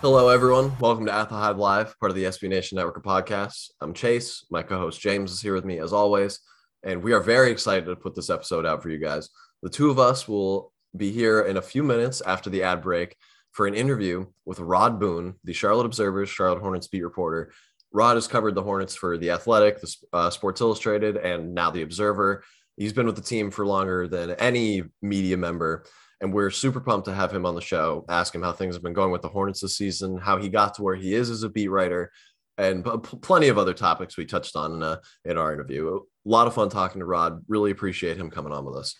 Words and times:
Hello, 0.00 0.28
everyone. 0.28 0.78
Welcome 0.78 1.06
to 1.06 1.12
At 1.12 1.28
Hive 1.28 1.58
Live, 1.58 1.98
part 1.98 2.10
of 2.10 2.14
the 2.14 2.22
SB 2.22 2.48
Nation 2.48 2.76
Network 2.76 2.98
of 2.98 3.02
podcasts. 3.02 3.70
I'm 3.80 3.92
Chase. 3.92 4.46
My 4.48 4.62
co-host 4.62 5.00
James 5.00 5.32
is 5.32 5.42
here 5.42 5.54
with 5.54 5.64
me 5.64 5.80
as 5.80 5.92
always, 5.92 6.38
and 6.84 7.02
we 7.02 7.12
are 7.12 7.20
very 7.20 7.50
excited 7.50 7.84
to 7.86 7.96
put 7.96 8.14
this 8.14 8.30
episode 8.30 8.64
out 8.64 8.80
for 8.80 8.90
you 8.90 8.98
guys. 8.98 9.28
The 9.60 9.68
two 9.68 9.90
of 9.90 9.98
us 9.98 10.28
will 10.28 10.72
be 10.96 11.10
here 11.10 11.42
in 11.42 11.56
a 11.56 11.62
few 11.62 11.82
minutes 11.82 12.20
after 12.24 12.48
the 12.48 12.62
ad 12.62 12.80
break 12.80 13.16
for 13.50 13.66
an 13.66 13.74
interview 13.74 14.26
with 14.44 14.60
Rod 14.60 15.00
Boone, 15.00 15.34
the 15.42 15.52
Charlotte 15.52 15.86
Observer's 15.86 16.30
Charlotte 16.30 16.60
Hornets 16.60 16.86
beat 16.86 17.02
reporter. 17.02 17.52
Rod 17.90 18.14
has 18.14 18.28
covered 18.28 18.54
the 18.54 18.62
Hornets 18.62 18.94
for 18.94 19.18
the 19.18 19.30
Athletic, 19.30 19.80
the 19.80 19.96
uh, 20.12 20.30
Sports 20.30 20.60
Illustrated, 20.60 21.16
and 21.16 21.54
now 21.54 21.72
the 21.72 21.82
Observer. 21.82 22.44
He's 22.76 22.92
been 22.92 23.06
with 23.06 23.16
the 23.16 23.22
team 23.22 23.50
for 23.50 23.66
longer 23.66 24.06
than 24.06 24.30
any 24.30 24.84
media 25.02 25.36
member 25.36 25.86
and 26.20 26.32
we're 26.32 26.50
super 26.50 26.80
pumped 26.80 27.06
to 27.06 27.14
have 27.14 27.32
him 27.32 27.46
on 27.46 27.54
the 27.54 27.60
show. 27.60 28.04
Ask 28.08 28.34
him 28.34 28.42
how 28.42 28.52
things 28.52 28.74
have 28.74 28.82
been 28.82 28.92
going 28.92 29.12
with 29.12 29.22
the 29.22 29.28
Hornets 29.28 29.60
this 29.60 29.76
season, 29.76 30.18
how 30.18 30.38
he 30.38 30.48
got 30.48 30.74
to 30.74 30.82
where 30.82 30.96
he 30.96 31.14
is 31.14 31.30
as 31.30 31.42
a 31.42 31.48
beat 31.48 31.68
writer, 31.68 32.10
and 32.56 32.84
p- 32.84 33.18
plenty 33.22 33.48
of 33.48 33.58
other 33.58 33.74
topics 33.74 34.16
we 34.16 34.26
touched 34.26 34.56
on 34.56 34.74
in, 34.74 34.82
uh, 34.82 34.96
in 35.24 35.38
our 35.38 35.52
interview. 35.52 35.96
A 35.96 36.28
lot 36.28 36.46
of 36.46 36.54
fun 36.54 36.68
talking 36.68 36.98
to 37.00 37.06
Rod. 37.06 37.44
Really 37.48 37.70
appreciate 37.70 38.16
him 38.16 38.30
coming 38.30 38.52
on 38.52 38.64
with 38.64 38.76
us. 38.76 38.96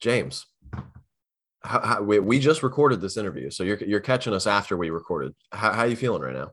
James, 0.00 0.46
how, 1.64 1.80
how, 1.80 2.02
we, 2.02 2.20
we 2.20 2.38
just 2.38 2.62
recorded 2.62 3.00
this 3.00 3.16
interview, 3.16 3.50
so 3.50 3.64
you're 3.64 3.78
you're 3.78 4.00
catching 4.00 4.32
us 4.32 4.46
after 4.46 4.76
we 4.76 4.90
recorded. 4.90 5.34
How 5.52 5.72
how 5.72 5.84
you 5.84 5.96
feeling 5.96 6.22
right 6.22 6.34
now? 6.34 6.52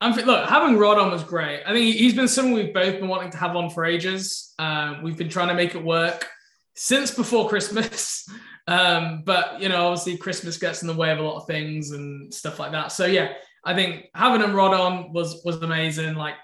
I'm 0.00 0.14
look 0.24 0.48
having 0.48 0.76
Rod 0.76 0.98
on 0.98 1.10
was 1.10 1.24
great. 1.24 1.62
I 1.66 1.72
think 1.72 1.94
he's 1.96 2.14
been 2.14 2.28
someone 2.28 2.54
we've 2.54 2.74
both 2.74 3.00
been 3.00 3.08
wanting 3.08 3.30
to 3.30 3.38
have 3.38 3.56
on 3.56 3.70
for 3.70 3.84
ages. 3.84 4.54
Um, 4.58 5.02
we've 5.02 5.16
been 5.16 5.28
trying 5.28 5.48
to 5.48 5.54
make 5.54 5.74
it 5.74 5.82
work 5.82 6.28
since 6.74 7.10
before 7.10 7.48
Christmas, 7.48 8.28
um, 8.66 9.22
but 9.24 9.60
you 9.60 9.68
know, 9.68 9.86
obviously 9.86 10.16
Christmas 10.16 10.56
gets 10.56 10.82
in 10.82 10.88
the 10.88 10.94
way 10.94 11.10
of 11.10 11.18
a 11.18 11.22
lot 11.22 11.36
of 11.36 11.46
things 11.46 11.90
and 11.90 12.32
stuff 12.32 12.58
like 12.58 12.72
that. 12.72 12.92
So 12.92 13.06
yeah, 13.06 13.32
I 13.64 13.74
think 13.74 14.06
having 14.14 14.40
him 14.40 14.54
Rod 14.54 14.74
on 14.74 15.12
was 15.12 15.42
was 15.44 15.56
amazing. 15.56 16.14
Like 16.14 16.34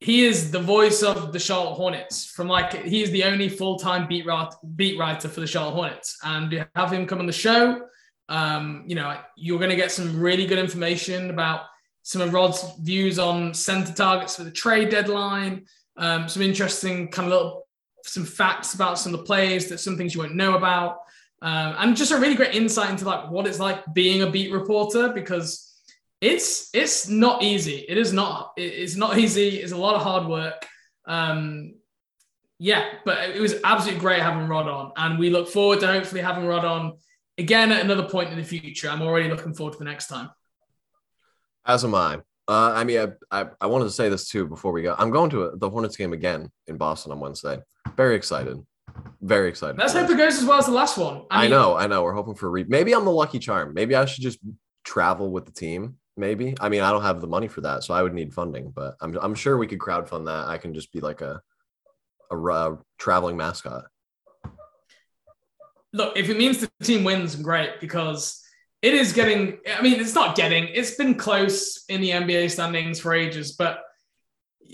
he 0.00 0.24
is 0.24 0.50
the 0.50 0.58
voice 0.58 1.02
of 1.02 1.32
the 1.32 1.38
Charlotte 1.38 1.74
Hornets. 1.74 2.26
From 2.26 2.48
like 2.48 2.72
he 2.84 3.02
is 3.02 3.10
the 3.12 3.24
only 3.24 3.48
full 3.48 3.78
time 3.78 4.08
beat 4.08 4.26
writer, 4.26 4.56
beat 4.74 4.98
writer 4.98 5.28
for 5.28 5.40
the 5.40 5.46
Charlotte 5.46 5.74
Hornets, 5.74 6.18
and 6.24 6.50
to 6.50 6.68
have 6.74 6.92
him 6.92 7.06
come 7.06 7.20
on 7.20 7.26
the 7.26 7.32
show, 7.32 7.82
um, 8.28 8.84
you 8.86 8.96
know, 8.96 9.16
you're 9.36 9.58
going 9.58 9.70
to 9.70 9.76
get 9.76 9.92
some 9.92 10.18
really 10.18 10.46
good 10.46 10.58
information 10.58 11.30
about 11.30 11.62
some 12.02 12.20
of 12.20 12.32
Rod's 12.32 12.64
views 12.80 13.20
on 13.20 13.54
center 13.54 13.92
targets 13.92 14.36
for 14.36 14.44
the 14.44 14.50
trade 14.50 14.88
deadline. 14.88 15.66
Um, 15.96 16.28
some 16.28 16.42
interesting 16.42 17.08
kind 17.08 17.26
of 17.26 17.32
little 17.32 17.66
some 18.04 18.24
facts 18.24 18.74
about 18.74 18.98
some 18.98 19.14
of 19.14 19.20
the 19.20 19.26
plays 19.26 19.68
that 19.68 19.78
some 19.78 19.96
things 19.96 20.14
you 20.14 20.20
won't 20.20 20.34
know 20.34 20.56
about, 20.56 20.98
um, 21.42 21.74
and 21.76 21.96
just 21.96 22.12
a 22.12 22.18
really 22.18 22.36
great 22.36 22.54
insight 22.54 22.90
into 22.90 23.04
like 23.04 23.28
what 23.28 23.48
it's 23.48 23.58
like 23.58 23.82
being 23.92 24.22
a 24.22 24.30
beat 24.30 24.52
reporter 24.52 25.08
because 25.12 25.76
it's 26.20 26.70
it's 26.72 27.08
not 27.08 27.42
easy. 27.42 27.84
It 27.88 27.98
is 27.98 28.12
not. 28.12 28.52
It's 28.56 28.94
not 28.94 29.18
easy. 29.18 29.56
It's 29.56 29.72
a 29.72 29.76
lot 29.76 29.96
of 29.96 30.02
hard 30.02 30.28
work. 30.28 30.64
Um, 31.04 31.74
yeah, 32.60 32.84
but 33.04 33.30
it 33.30 33.40
was 33.40 33.56
absolutely 33.64 34.00
great 34.00 34.22
having 34.22 34.46
Rod 34.46 34.68
on, 34.68 34.92
and 34.96 35.18
we 35.18 35.30
look 35.30 35.48
forward 35.48 35.80
to 35.80 35.88
hopefully 35.88 36.20
having 36.20 36.46
Rod 36.46 36.64
on 36.64 36.92
again 37.36 37.72
at 37.72 37.84
another 37.84 38.08
point 38.08 38.30
in 38.30 38.36
the 38.36 38.44
future. 38.44 38.88
I'm 38.88 39.02
already 39.02 39.28
looking 39.28 39.52
forward 39.52 39.72
to 39.72 39.78
the 39.80 39.84
next 39.84 40.06
time. 40.06 40.30
As 41.66 41.84
am 41.84 41.96
I. 41.96 42.20
Uh, 42.46 42.72
I 42.72 42.84
mean, 42.84 43.00
I, 43.32 43.40
I 43.40 43.46
I 43.62 43.66
wanted 43.66 43.86
to 43.86 43.90
say 43.90 44.08
this 44.08 44.28
too 44.28 44.46
before 44.46 44.70
we 44.70 44.82
go. 44.82 44.94
I'm 44.96 45.10
going 45.10 45.30
to 45.30 45.42
a, 45.46 45.56
the 45.56 45.68
Hornets 45.68 45.96
game 45.96 46.12
again 46.12 46.52
in 46.68 46.76
Boston 46.76 47.10
on 47.10 47.18
Wednesday. 47.18 47.58
Very 47.96 48.14
excited. 48.14 48.64
Very 49.20 49.48
excited. 49.48 49.78
Let's 49.78 49.92
hope 49.92 50.10
it 50.10 50.16
goes 50.16 50.38
as 50.38 50.44
well 50.44 50.58
as 50.58 50.66
the 50.66 50.72
last 50.72 50.98
one. 50.98 51.22
I, 51.30 51.42
mean, 51.42 51.50
know, 51.52 51.76
I 51.76 51.86
know. 51.86 52.02
We're 52.02 52.12
hoping 52.12 52.34
for 52.34 52.48
a 52.48 52.50
re- 52.50 52.66
maybe 52.68 52.92
I'm 52.92 53.04
the 53.04 53.12
lucky 53.12 53.38
charm. 53.38 53.72
Maybe 53.72 53.94
I 53.94 54.04
should 54.04 54.22
just 54.22 54.40
travel 54.84 55.30
with 55.30 55.46
the 55.46 55.52
team. 55.52 55.96
Maybe. 56.16 56.54
I 56.60 56.68
mean, 56.68 56.82
I 56.82 56.90
don't 56.90 57.02
have 57.02 57.20
the 57.20 57.28
money 57.28 57.46
for 57.46 57.60
that, 57.60 57.84
so 57.84 57.94
I 57.94 58.02
would 58.02 58.14
need 58.14 58.34
funding. 58.34 58.70
But 58.70 58.96
I'm 59.00 59.16
I'm 59.22 59.34
sure 59.34 59.56
we 59.56 59.68
could 59.68 59.78
crowdfund 59.78 60.26
that. 60.26 60.48
I 60.48 60.58
can 60.58 60.74
just 60.74 60.92
be 60.92 61.00
like 61.00 61.20
a 61.20 61.40
a, 62.30 62.36
uh, 62.36 62.76
traveling 62.98 63.36
mascot. 63.36 63.84
Look, 65.92 66.16
if 66.16 66.28
it 66.28 66.36
means 66.36 66.58
the 66.58 66.70
team 66.82 67.04
wins, 67.04 67.36
great 67.36 67.80
because 67.80 68.42
it 68.82 68.94
is 68.94 69.12
getting. 69.12 69.58
I 69.72 69.82
mean, 69.82 70.00
it's 70.00 70.14
not 70.14 70.34
getting. 70.34 70.68
It's 70.68 70.96
been 70.96 71.14
close 71.14 71.84
in 71.88 72.00
the 72.00 72.10
NBA 72.10 72.50
standings 72.50 72.98
for 72.98 73.14
ages, 73.14 73.52
but 73.52 73.82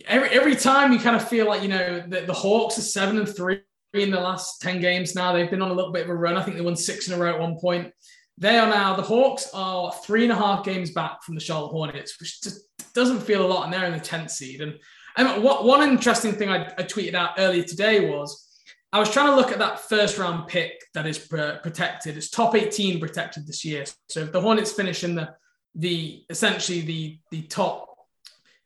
every 0.06 0.30
every 0.30 0.56
time 0.56 0.92
you 0.92 0.98
kind 0.98 1.16
of 1.16 1.28
feel 1.28 1.46
like 1.46 1.62
you 1.62 1.68
know 1.68 2.02
the, 2.06 2.22
the 2.22 2.32
Hawks 2.32 2.78
are 2.78 2.82
seven 2.82 3.18
and 3.18 3.28
three 3.28 3.60
in 3.94 4.10
the 4.10 4.20
last 4.20 4.60
ten 4.60 4.80
games 4.80 5.14
now. 5.14 5.32
They've 5.32 5.50
been 5.50 5.62
on 5.62 5.70
a 5.70 5.74
little 5.74 5.92
bit 5.92 6.04
of 6.04 6.10
a 6.10 6.14
run. 6.14 6.36
I 6.36 6.42
think 6.42 6.56
they 6.56 6.62
won 6.62 6.76
six 6.76 7.08
in 7.08 7.14
a 7.14 7.22
row 7.22 7.34
at 7.34 7.40
one 7.40 7.58
point. 7.58 7.92
They 8.36 8.58
are 8.58 8.68
now 8.68 8.94
the 8.94 9.02
Hawks 9.02 9.50
are 9.52 9.92
three 10.04 10.22
and 10.22 10.32
a 10.32 10.36
half 10.36 10.64
games 10.64 10.92
back 10.92 11.22
from 11.24 11.34
the 11.34 11.40
Charlotte 11.40 11.70
Hornets, 11.70 12.18
which 12.20 12.40
just 12.40 12.68
doesn't 12.94 13.20
feel 13.20 13.44
a 13.44 13.48
lot, 13.48 13.64
and 13.64 13.72
they're 13.72 13.86
in 13.86 13.92
the 13.92 14.00
tenth 14.00 14.30
seed. 14.30 14.60
And, 14.60 14.78
and 15.16 15.42
what 15.42 15.64
one 15.64 15.88
interesting 15.88 16.32
thing 16.32 16.48
I, 16.48 16.66
I 16.66 16.82
tweeted 16.84 17.14
out 17.14 17.30
earlier 17.38 17.64
today 17.64 18.08
was 18.08 18.48
I 18.92 18.98
was 18.98 19.10
trying 19.10 19.26
to 19.26 19.36
look 19.36 19.50
at 19.52 19.58
that 19.58 19.80
first 19.80 20.18
round 20.18 20.46
pick 20.46 20.72
that 20.94 21.06
is 21.06 21.18
pr- 21.18 21.58
protected. 21.62 22.16
It's 22.16 22.30
top 22.30 22.54
18 22.54 23.00
protected 23.00 23.46
this 23.46 23.64
year. 23.64 23.84
So 24.08 24.20
if 24.20 24.32
the 24.32 24.40
Hornets 24.40 24.72
finish 24.72 25.04
in 25.04 25.14
the 25.14 25.34
the 25.74 26.24
essentially 26.30 26.80
the 26.80 27.18
the 27.30 27.42
top, 27.42 27.86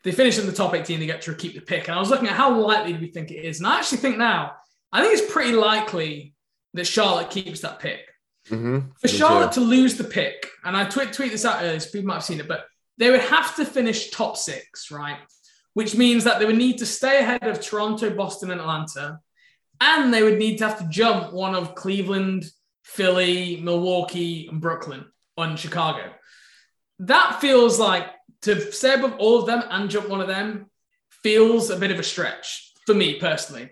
they 0.05 0.13
finish 0.13 0.39
in 0.39 0.47
the 0.47 0.53
top 0.53 0.75
18, 0.75 1.01
they 1.01 1.07
get 1.07 1.23
to 1.23 1.35
keep 1.35 1.55
the 1.55 1.61
pick. 1.61 1.89
And 1.89 1.97
I 1.97 2.01
was 2.01 2.11
looking 2.11 2.29
at 2.29 2.35
how 2.35 2.55
likely 2.59 2.93
do 2.93 3.01
we 3.01 3.11
think 3.11 3.31
it 3.31 3.45
is, 3.45 3.59
and 3.59 3.67
I 3.67 3.79
actually 3.79 3.99
think 3.99 4.19
now 4.19 4.53
I 4.93 5.01
think 5.01 5.19
it's 5.19 5.33
pretty 5.33 5.53
likely 5.53 6.35
that 6.75 6.87
Charlotte 6.87 7.31
keeps 7.31 7.61
that 7.61 7.81
pick. 7.81 8.01
Mm-hmm. 8.49 8.91
For 8.99 9.09
Charlotte 9.09 9.53
to 9.53 9.61
lose 9.61 9.97
the 9.97 10.05
pick, 10.05 10.49
and 10.65 10.77
I 10.77 10.85
tweet, 10.85 11.13
tweet 11.13 11.31
this 11.31 11.45
out 11.45 11.63
earlier, 11.63 11.81
so 11.81 11.91
people 11.91 12.09
might 12.09 12.15
have 12.15 12.25
seen 12.25 12.41
it, 12.41 12.49
but 12.49 12.67
they 12.99 13.11
would 13.11 13.21
have 13.21 13.57
to 13.57 13.65
finish 13.65 14.11
top 14.11 14.37
six, 14.37 14.91
right? 14.91 15.19
Which 15.75 15.97
means 15.97 16.25
that 16.25 16.39
they 16.39 16.45
would 16.45 16.57
need 16.57 16.79
to 16.79 16.87
stay 16.87 17.21
ahead 17.21 17.45
of 17.45 17.61
Toronto, 17.61 18.11
Boston, 18.11 18.51
and 18.51 18.61
Atlanta. 18.61 19.21
And 19.81 20.13
they 20.13 20.23
would 20.23 20.39
need 20.39 20.59
to 20.59 20.69
have 20.69 20.79
to 20.79 20.89
jump 20.89 21.33
one 21.33 21.55
of 21.55 21.75
Cleveland, 21.75 22.45
Philly, 22.85 23.61
Milwaukee, 23.63 24.49
and 24.49 24.61
Brooklyn 24.61 25.05
on 25.37 25.57
Chicago. 25.57 26.13
That 26.99 27.41
feels 27.41 27.79
like 27.79 28.07
to 28.43 28.73
stay 28.73 28.95
above 28.95 29.15
all 29.19 29.41
of 29.41 29.47
them 29.47 29.63
and 29.71 29.91
jump 29.91 30.09
one 30.09 30.21
of 30.21 30.29
them 30.29 30.71
feels 31.23 31.71
a 31.71 31.77
bit 31.77 31.91
of 31.91 31.99
a 31.99 32.03
stretch 32.03 32.73
for 32.87 32.95
me 32.95 33.19
personally. 33.19 33.71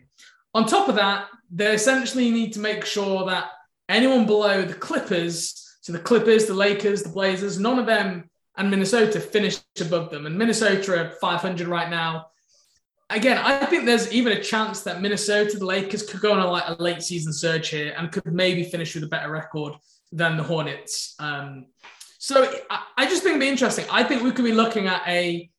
On 0.54 0.66
top 0.66 0.88
of 0.88 0.96
that, 0.96 1.28
they 1.50 1.72
essentially 1.72 2.30
need 2.30 2.52
to 2.54 2.60
make 2.60 2.84
sure 2.84 3.26
that 3.26 3.50
anyone 3.88 4.26
below 4.26 4.62
the 4.62 4.74
Clippers 4.74 5.76
So 5.82 5.92
the 5.92 5.98
Clippers, 5.98 6.46
the 6.46 6.54
Lakers, 6.54 7.02
the 7.02 7.08
Blazers, 7.08 7.58
none 7.58 7.78
of 7.78 7.86
them 7.86 8.30
and 8.56 8.70
Minnesota 8.70 9.18
finish 9.20 9.58
above 9.80 10.10
them. 10.10 10.26
And 10.26 10.36
Minnesota 10.36 11.00
are 11.00 11.10
500 11.20 11.66
right 11.66 11.88
now. 11.88 12.26
Again, 13.08 13.38
I 13.38 13.64
think 13.64 13.86
there's 13.86 14.12
even 14.12 14.34
a 14.34 14.42
chance 14.42 14.82
that 14.82 15.00
Minnesota, 15.00 15.58
the 15.58 15.64
Lakers, 15.64 16.02
could 16.02 16.20
go 16.20 16.32
on 16.32 16.40
a, 16.40 16.50
like 16.50 16.64
a 16.66 16.80
late 16.80 17.02
season 17.02 17.32
surge 17.32 17.70
here 17.70 17.94
and 17.96 18.12
could 18.12 18.26
maybe 18.26 18.62
finish 18.62 18.94
with 18.94 19.04
a 19.04 19.08
better 19.08 19.30
record 19.30 19.74
than 20.12 20.36
the 20.36 20.42
Hornets. 20.42 21.14
Um, 21.18 21.66
so 22.18 22.54
I, 22.68 22.82
I 22.98 23.04
just 23.06 23.22
think 23.22 23.36
it'd 23.36 23.40
be 23.40 23.48
interesting. 23.48 23.86
I 23.90 24.04
think 24.04 24.22
we 24.22 24.30
could 24.30 24.44
be 24.44 24.52
looking 24.52 24.86
at 24.86 25.02
a 25.08 25.50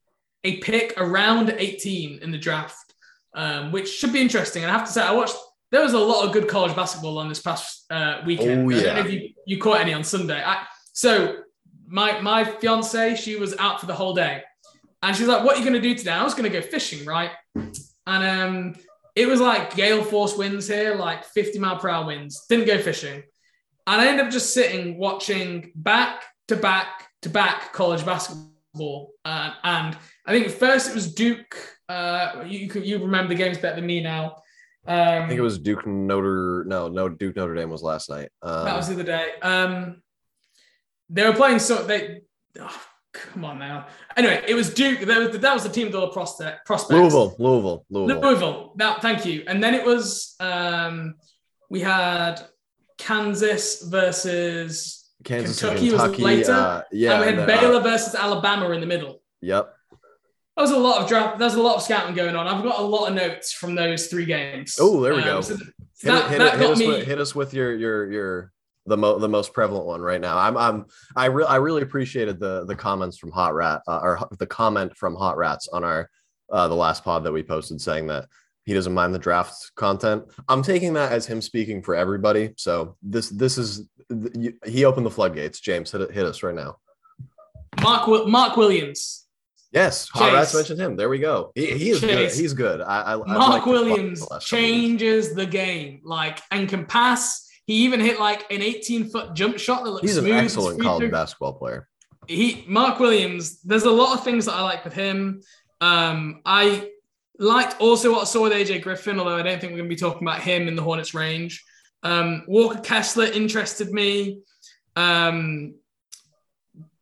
a 0.43 0.57
pick 0.57 0.93
around 0.97 1.53
18 1.55 2.19
in 2.19 2.31
the 2.31 2.38
draft, 2.38 2.90
um, 3.33 3.71
which 3.71 3.89
should 3.89 4.13
be 4.13 4.21
interesting. 4.21 4.63
And 4.63 4.71
I 4.71 4.77
have 4.77 4.87
to 4.87 4.91
say, 4.91 5.01
I 5.01 5.11
watched. 5.11 5.35
There 5.71 5.81
was 5.81 5.93
a 5.93 5.99
lot 5.99 6.25
of 6.25 6.33
good 6.33 6.49
college 6.49 6.75
basketball 6.75 7.17
on 7.17 7.29
this 7.29 7.41
past 7.41 7.85
uh, 7.89 8.21
weekend. 8.25 8.65
Oh, 8.65 8.69
yeah. 8.69 8.79
I 8.79 8.83
don't 8.83 8.95
know 8.95 9.09
if 9.09 9.11
you, 9.13 9.29
you 9.45 9.57
caught 9.57 9.79
any 9.79 9.93
on 9.93 10.03
Sunday. 10.03 10.43
I, 10.43 10.65
so 10.91 11.37
my 11.87 12.19
my 12.21 12.43
fiance, 12.43 13.15
she 13.15 13.35
was 13.35 13.55
out 13.57 13.79
for 13.79 13.85
the 13.85 13.93
whole 13.93 14.13
day, 14.13 14.43
and 15.03 15.15
she's 15.15 15.27
like, 15.27 15.43
"What 15.43 15.55
are 15.55 15.59
you 15.59 15.69
going 15.69 15.81
to 15.81 15.87
do 15.87 15.95
today?" 15.95 16.11
I 16.11 16.23
was 16.23 16.33
going 16.33 16.49
to 16.51 16.57
go 16.57 16.65
fishing, 16.65 17.05
right? 17.05 17.31
And 17.55 17.75
um, 18.07 18.75
it 19.15 19.27
was 19.27 19.41
like 19.41 19.75
gale 19.75 20.03
force 20.03 20.37
winds 20.37 20.67
here, 20.67 20.95
like 20.95 21.25
50 21.25 21.59
mile 21.59 21.77
per 21.77 21.89
hour 21.89 22.05
winds. 22.05 22.45
Didn't 22.47 22.65
go 22.65 22.81
fishing, 22.81 23.23
and 23.87 24.01
I 24.01 24.07
ended 24.07 24.25
up 24.25 24.31
just 24.31 24.53
sitting 24.53 24.97
watching 24.97 25.71
back 25.75 26.23
to 26.47 26.55
back 26.55 27.09
to 27.23 27.29
back 27.29 27.73
college 27.73 28.05
basketball, 28.05 29.11
uh, 29.25 29.53
and 29.63 29.97
I 30.25 30.31
think 30.31 30.49
first 30.49 30.89
it 30.89 30.95
was 30.95 31.13
Duke. 31.13 31.57
Uh, 31.91 32.43
you 32.47 32.59
you, 32.59 32.81
you 32.81 32.97
remember 32.99 33.29
the 33.29 33.35
games 33.35 33.57
better 33.57 33.75
than 33.75 33.85
me 33.85 34.01
now. 34.01 34.35
Um, 34.88 35.23
I 35.23 35.27
think 35.27 35.38
it 35.38 35.43
was 35.43 35.59
Duke 35.59 35.85
Notre. 35.85 36.63
No, 36.65 36.88
no, 36.88 37.09
Duke 37.09 37.35
Notre 37.35 37.53
Dame 37.53 37.69
was 37.69 37.83
last 37.83 38.09
night. 38.09 38.29
Um, 38.41 38.65
that 38.65 38.75
was 38.75 38.88
the 38.88 38.93
other 38.95 39.03
day. 39.03 39.31
Um, 39.41 40.01
they 41.09 41.25
were 41.27 41.35
playing 41.35 41.59
so 41.59 41.83
they. 41.83 42.21
Oh, 42.59 42.81
come 43.13 43.45
on 43.45 43.59
now. 43.59 43.88
Anyway, 44.15 44.43
it 44.47 44.55
was 44.55 44.73
Duke. 44.73 45.01
That 45.01 45.19
was, 45.19 45.39
that 45.39 45.53
was 45.53 45.63
the 45.63 45.69
team 45.69 45.88
of 45.88 45.93
the 45.93 46.07
prospect, 46.07 46.65
prospects. 46.65 46.97
Louisville, 46.97 47.35
Louisville, 47.38 47.85
Louisville. 47.89 48.21
Louisville. 48.21 48.73
That, 48.77 49.01
thank 49.01 49.25
you. 49.25 49.43
And 49.47 49.61
then 49.63 49.73
it 49.73 49.85
was 49.85 50.35
um, 50.39 51.15
we 51.69 51.81
had 51.81 52.41
Kansas 52.97 53.83
versus 53.83 55.09
Kansas 55.23 55.59
Kentucky, 55.59 55.89
Kentucky. 55.89 56.11
was 56.13 56.23
later. 56.23 56.53
uh, 56.53 56.81
yeah. 56.91 57.11
and 57.11 57.19
we 57.19 57.25
had 57.25 57.39
and, 57.39 57.43
uh, 57.43 57.45
Baylor 57.45 57.81
versus 57.81 58.15
Alabama 58.15 58.69
in 58.71 58.81
the 58.81 58.88
middle. 58.88 59.21
Yep. 59.41 59.73
There 60.57 60.63
was 60.63 60.71
a 60.71 60.77
lot 60.77 61.01
of 61.01 61.07
draft. 61.07 61.39
There's 61.39 61.53
a 61.56 61.62
lot 61.62 61.75
of 61.77 61.81
scouting 61.81 62.13
going 62.13 62.36
on. 62.36 62.48
I've 62.48 62.63
got 62.63 62.80
a 62.80 62.83
lot 62.83 63.07
of 63.07 63.15
notes 63.15 63.53
from 63.53 63.74
those 63.74 64.07
three 64.07 64.25
games. 64.25 64.77
Oh, 64.80 65.01
there 65.01 65.13
we 65.13 65.19
Um, 65.21 65.25
go. 65.25 65.42
so 65.42 65.56
Hit, 65.56 65.65
that, 66.03 66.30
hit, 66.30 66.39
that 66.39 66.51
hit, 66.53 66.59
got 66.62 66.71
us 66.71 66.80
me. 66.80 66.88
with, 66.88 67.06
hit 67.07 67.19
us 67.21 67.33
with 67.36 67.53
your 67.53 67.75
your 67.75 68.12
your 68.12 68.51
the 68.88 68.98
mo- 68.98 69.19
the 69.19 69.30
most 69.30 69.53
prevalent 69.53 69.86
one 69.86 70.01
right 70.01 70.19
now. 70.19 70.38
I'm 70.38 70.57
I'm 70.57 70.86
I 71.15 71.25
really 71.27 71.48
I 71.48 71.56
really 71.57 71.81
appreciated 71.83 72.39
the 72.39 72.65
the 72.65 72.75
comments 72.75 73.18
from 73.18 73.31
Hot 73.31 73.53
Rat 73.53 73.81
uh, 73.88 74.00
or 74.01 74.27
the 74.39 74.48
comment 74.48 74.98
from 74.98 75.15
Hot 75.15 75.38
Rats 75.38 75.68
on 75.71 75.83
our 75.83 76.09
uh, 76.51 76.68
the 76.68 76.75
last 76.75 77.03
pod 77.03 77.24
that 77.24 77.31
we 77.31 77.44
posted 77.44 77.80
saying 77.80 78.07
that 78.07 78.25
he 78.65 78.74
doesn't 78.74 78.94
mind 78.94 79.13
the 79.15 79.19
draft 79.19 79.71
content. 79.75 80.24
I'm 80.50 80.63
taking 80.63 80.94
that 80.94 81.12
as 81.12 81.25
him 81.25 81.42
speaking 81.42 81.81
for 81.81 81.95
everybody. 81.95 82.53
So 82.57 82.98
this 83.03 83.30
this 83.30 83.57
is 83.57 83.88
he 84.65 84.83
opened 84.86 85.06
the 85.06 85.12
floodgates. 85.12 85.59
James, 85.62 85.92
hit 85.92 86.12
hit 86.12 86.25
us 86.25 86.44
right 86.44 86.56
now. 86.56 86.77
Mark 87.81 88.27
Mark 88.27 88.57
Williams. 88.57 89.20
Yes, 89.71 90.09
Chase. 90.09 90.33
Rats 90.33 90.53
mentioned 90.53 90.79
him. 90.79 90.95
There 90.97 91.07
we 91.09 91.19
go. 91.19 91.51
He, 91.56 91.68
he 91.77 91.89
is 91.91 92.01
good. 92.01 92.31
He's 92.31 92.53
good. 92.53 92.81
I, 92.81 93.13
I 93.13 93.15
Mark 93.15 93.65
Williams 93.65 94.19
the 94.19 94.25
last 94.33 94.50
couple 94.50 94.63
weeks. 94.65 94.73
changes 94.73 95.33
the 95.33 95.45
game, 95.45 96.01
like 96.03 96.41
and 96.51 96.68
can 96.68 96.85
pass. 96.85 97.47
He 97.68 97.85
even 97.85 98.00
hit 98.01 98.19
like 98.19 98.51
an 98.51 98.62
18 98.62 99.09
foot 99.09 99.33
jump 99.33 99.57
shot 99.57 99.83
that 99.85 99.91
looks 99.91 100.01
He's 100.01 100.18
an 100.18 100.25
smooth. 100.25 100.35
excellent 100.35 100.81
college 100.81 101.01
throw- 101.03 101.12
basketball 101.12 101.53
player. 101.53 101.88
He 102.27 102.65
Mark 102.68 103.00
Williams. 103.00 103.62
There's 103.62 103.83
a 103.83 103.91
lot 103.91 104.18
of 104.18 104.23
things 104.25 104.45
that 104.45 104.53
I 104.56 104.62
like 104.62 104.83
with 104.83 104.94
him. 104.94 105.41
Um, 105.79 106.41
I 106.45 106.89
liked 107.39 107.79
also 107.79 108.12
what 108.12 108.21
I 108.21 108.25
saw 108.25 108.44
with 108.44 108.51
AJ 108.51 108.81
Griffin, 108.83 109.19
although 109.19 109.38
I 109.38 109.41
don't 109.41 109.59
think 109.62 109.71
we're 109.71 109.77
going 109.79 109.89
to 109.89 109.95
be 109.95 110.00
talking 110.00 110.27
about 110.27 110.41
him 110.41 110.67
in 110.67 110.75
the 110.75 110.83
Hornets 110.83 111.13
range. 111.13 111.63
Um, 112.03 112.44
Walker 112.47 112.79
Kessler 112.81 113.25
interested 113.25 113.91
me. 113.91 114.41
Um, 114.95 115.75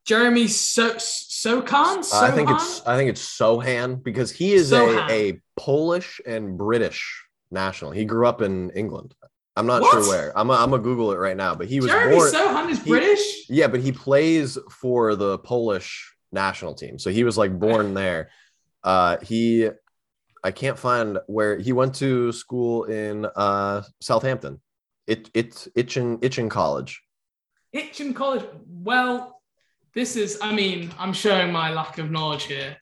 Jeremy 0.10 0.48
so- 0.48 0.96
Sokan. 0.96 2.04
I 2.14 2.32
think 2.32 2.50
Sochan? 2.50 2.56
it's 2.56 2.88
I 2.88 2.98
think 2.98 3.10
it's 3.12 3.22
Sochan 3.40 4.04
because 4.04 4.32
he 4.32 4.54
is 4.54 4.72
Sochan. 4.72 5.08
a, 5.10 5.30
a 5.34 5.42
Polish 5.56 6.20
and 6.26 6.58
British 6.58 7.24
national. 7.52 7.92
He 7.92 8.06
grew 8.06 8.26
up 8.28 8.42
in 8.42 8.72
England. 8.72 9.14
I'm 9.56 9.68
not 9.68 9.82
What? 9.84 9.92
sure 9.92 10.10
where. 10.10 10.38
I'm 10.38 10.50
I'm 10.50 10.72
gonna 10.72 10.82
Google 10.82 11.12
it 11.12 11.18
right 11.18 11.38
now. 11.38 11.54
But 11.54 11.68
he 11.68 11.80
was 11.80 11.92
Jeremy 11.92 12.16
born. 12.16 12.32
Sochan 12.32 12.70
is 12.72 12.82
he- 12.84 12.90
British. 12.90 13.50
yeah, 13.50 13.68
but 13.68 13.82
he 13.82 13.92
plays 13.92 14.58
for 14.82 15.16
the 15.16 15.38
Polish 15.40 16.16
national 16.32 16.74
team. 16.74 16.98
So 16.98 17.12
he 17.12 17.24
was 17.24 17.38
like 17.38 17.58
born 17.60 17.94
there. 18.02 18.30
Uh, 18.84 19.18
he 19.22 19.70
I 20.44 20.52
can't 20.52 20.80
find 20.80 21.20
where 21.28 21.58
he 21.60 21.72
went 21.74 21.96
to 21.96 22.32
school 22.32 22.86
in 22.86 23.26
uh, 23.36 23.84
Southampton. 24.02 24.60
It 25.06 25.30
it's 25.36 25.68
Itchen 25.78 26.20
Itchen 26.22 26.50
College. 26.50 27.02
Hitchin 27.72 28.14
College. 28.16 28.46
Well, 28.68 29.39
this 29.94 30.16
is. 30.16 30.38
I 30.42 30.54
mean, 30.54 30.92
I'm 31.00 31.14
showing 31.14 31.52
my 31.52 31.72
lack 31.72 31.98
of 31.98 32.12
knowledge 32.12 32.44
here. 32.44 32.78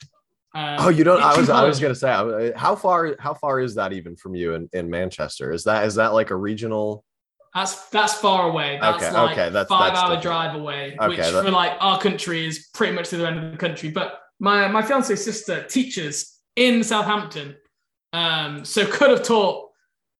Um, 0.56 0.78
Oh, 0.80 0.90
you 0.90 1.04
don't. 1.04 1.22
I 1.22 1.38
was. 1.38 1.50
I 1.50 1.64
was 1.64 1.80
gonna 1.80 1.96
say. 1.96 2.10
I- 2.12 2.52
How 2.58 2.76
far? 2.76 3.16
How 3.20 3.34
far 3.34 3.60
is 3.60 3.76
that 3.76 3.94
even 3.94 4.16
from 4.16 4.36
you 4.36 4.54
in, 4.54 4.70
in 4.74 4.90
Manchester? 4.90 5.52
Is 5.52 5.64
that 5.66 5.86
is 5.86 5.96
that 5.96 6.14
like 6.14 6.30
a 6.32 6.36
regional? 6.36 7.04
That's 7.54 7.90
that's 7.90 8.14
far 8.16 8.50
away. 8.50 8.78
That's 8.82 9.04
Okay, 9.04 9.14
like 9.14 9.32
okay, 9.32 9.50
that's- 9.50 9.68
five 9.68 9.94
that's 9.94 10.00
hour 10.04 10.16
different. 10.16 10.24
drive 10.24 10.56
away, 10.56 10.96
Okay, 11.00 11.08
which 11.08 11.18
that- 11.20 11.44
for 11.46 11.52
like 11.52 11.74
our 11.80 12.00
country 12.00 12.46
is 12.46 12.68
pretty 12.74 12.94
much 12.94 13.10
to 13.10 13.18
the 13.18 13.28
end 13.28 13.40
of 13.44 13.52
the 13.52 13.58
country. 13.58 13.90
But 13.90 14.20
my 14.40 14.68
my 14.68 14.82
fiance's 14.82 15.24
sister 15.24 15.64
teaches 15.64 16.38
in 16.56 16.84
Southampton, 16.84 17.56
um, 18.14 18.64
so 18.66 18.86
could 18.86 19.10
have 19.12 19.24
taught 19.24 19.67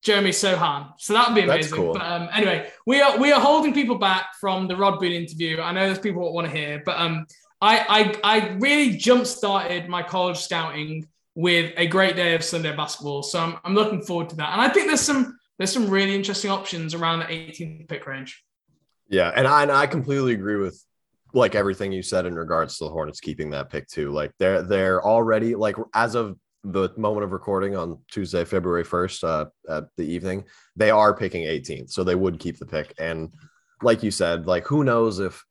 Jeremy 0.04 0.30
Sochan. 0.30 0.94
So 0.98 1.14
that 1.14 1.28
would 1.28 1.36
be 1.36 1.42
amazing. 1.42 1.74
cool. 1.74 1.94
But 1.94 2.04
um, 2.04 2.30
anyway, 2.34 2.70
we 2.86 3.02
are 3.02 3.18
we 3.18 3.32
are 3.32 3.42
holding 3.42 3.74
people 3.74 3.98
back 3.98 4.36
from 4.40 4.68
the 4.68 4.76
Rod 4.76 5.00
Boone 5.00 5.12
interview. 5.12 5.60
I 5.60 5.72
know 5.72 5.86
there's 5.86 6.00
people 6.00 6.24
that 6.26 6.32
want 6.32 6.48
to 6.48 6.56
hear, 6.56 6.82
but 6.86 7.00
um, 7.00 7.26
I 7.62 8.16
I 8.24 8.38
I 8.38 8.50
really 8.60 8.98
jump 8.98 9.26
started 9.26 9.90
my 9.90 10.04
college 10.04 10.38
scouting 10.38 11.08
with 11.36 11.74
a 11.78 11.88
great 11.88 12.16
day 12.16 12.34
of 12.34 12.44
Sunday 12.44 12.76
basketball. 12.76 13.22
So 13.22 13.40
I'm, 13.40 13.58
I'm 13.64 13.76
looking 13.76 14.02
forward 14.02 14.30
to 14.30 14.36
that. 14.38 14.54
And 14.54 14.62
I 14.62 14.70
think 14.70 14.88
there's 14.88 15.02
some 15.02 15.38
there's 15.58 15.72
some 15.72 15.90
really 15.90 16.16
interesting 16.16 16.52
options 16.52 16.94
around 16.94 17.20
the 17.20 17.26
18th 17.26 17.88
pick 17.88 18.08
range. 18.08 18.44
Yeah, 19.08 19.32
and 19.36 19.48
I 19.48 19.64
and 19.64 19.72
I 19.72 19.88
completely 19.88 20.34
agree 20.34 20.58
with 20.58 20.84
like 21.34 21.56
everything 21.56 21.92
you 21.92 22.02
said 22.02 22.26
in 22.26 22.36
regards 22.36 22.78
to 22.78 22.86
the 22.86 22.90
Hornets 22.90 23.20
keeping 23.20 23.52
that 23.52 23.70
pick 23.70 23.88
too. 23.88 24.12
Like 24.12 24.32
they're 24.40 24.64
they're 24.64 25.04
already 25.04 25.56
like 25.56 25.76
as 25.94 26.16
of 26.16 26.38
the 26.72 26.90
moment 26.98 27.24
of 27.24 27.32
recording 27.32 27.76
on 27.76 28.00
Tuesday, 28.12 28.44
February 28.44 28.84
first, 28.84 29.24
uh, 29.24 29.46
at 29.70 29.86
the 29.98 30.04
evening, 30.04 30.44
they 30.76 30.92
are 30.92 31.16
picking 31.16 31.44
18th, 31.44 31.92
so 31.92 32.04
they 32.04 32.16
would 32.16 32.40
keep 32.40 32.58
the 32.58 32.66
pick. 32.66 32.94
And 33.00 33.34
like 33.82 34.04
you 34.04 34.12
said, 34.12 34.48
like 34.48 34.66
who 34.66 34.84
knows 34.84 35.20
if 35.20 35.44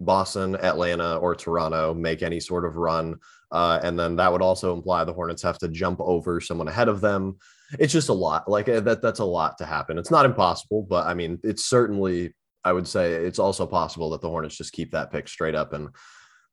Boston, 0.00 0.56
Atlanta, 0.56 1.16
or 1.16 1.34
Toronto 1.34 1.94
make 1.94 2.22
any 2.22 2.40
sort 2.40 2.64
of 2.64 2.76
run, 2.76 3.16
uh, 3.52 3.80
and 3.82 3.98
then 3.98 4.16
that 4.16 4.32
would 4.32 4.42
also 4.42 4.74
imply 4.74 5.04
the 5.04 5.12
Hornets 5.12 5.42
have 5.42 5.58
to 5.58 5.68
jump 5.68 6.00
over 6.00 6.40
someone 6.40 6.68
ahead 6.68 6.88
of 6.88 7.00
them. 7.00 7.36
It's 7.78 7.92
just 7.92 8.08
a 8.08 8.14
lot. 8.14 8.48
Like 8.48 8.68
uh, 8.68 8.80
that. 8.80 9.02
That's 9.02 9.20
a 9.20 9.24
lot 9.24 9.58
to 9.58 9.66
happen. 9.66 9.98
It's 9.98 10.10
not 10.10 10.24
impossible, 10.24 10.86
but 10.88 11.06
I 11.06 11.14
mean, 11.14 11.38
it's 11.42 11.64
certainly 11.64 12.34
I 12.64 12.72
would 12.72 12.88
say 12.88 13.12
it's 13.12 13.38
also 13.38 13.66
possible 13.66 14.10
that 14.10 14.20
the 14.20 14.28
Hornets 14.28 14.56
just 14.56 14.72
keep 14.72 14.92
that 14.92 15.12
pick 15.12 15.28
straight 15.28 15.54
up, 15.54 15.72
and 15.72 15.88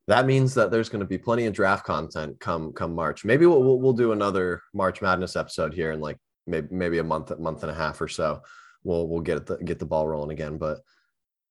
that 0.06 0.26
means 0.26 0.54
that 0.54 0.70
there's 0.70 0.88
going 0.88 1.00
to 1.00 1.06
be 1.06 1.18
plenty 1.18 1.46
of 1.46 1.54
draft 1.54 1.84
content 1.84 2.38
come 2.40 2.72
come 2.72 2.94
March. 2.94 3.24
Maybe 3.24 3.46
we'll 3.46 3.62
we'll, 3.62 3.78
we'll 3.78 3.92
do 3.92 4.12
another 4.12 4.62
March 4.74 5.00
Madness 5.00 5.36
episode 5.36 5.72
here 5.72 5.92
in 5.92 6.00
like 6.00 6.18
maybe 6.46 6.68
maybe 6.70 6.98
a 6.98 7.04
month 7.04 7.36
month 7.38 7.62
and 7.62 7.70
a 7.70 7.74
half 7.74 8.00
or 8.00 8.08
so. 8.08 8.42
We'll 8.82 9.08
we'll 9.08 9.20
get 9.20 9.46
the 9.46 9.56
get 9.58 9.78
the 9.78 9.86
ball 9.86 10.06
rolling 10.06 10.32
again, 10.32 10.58
but 10.58 10.80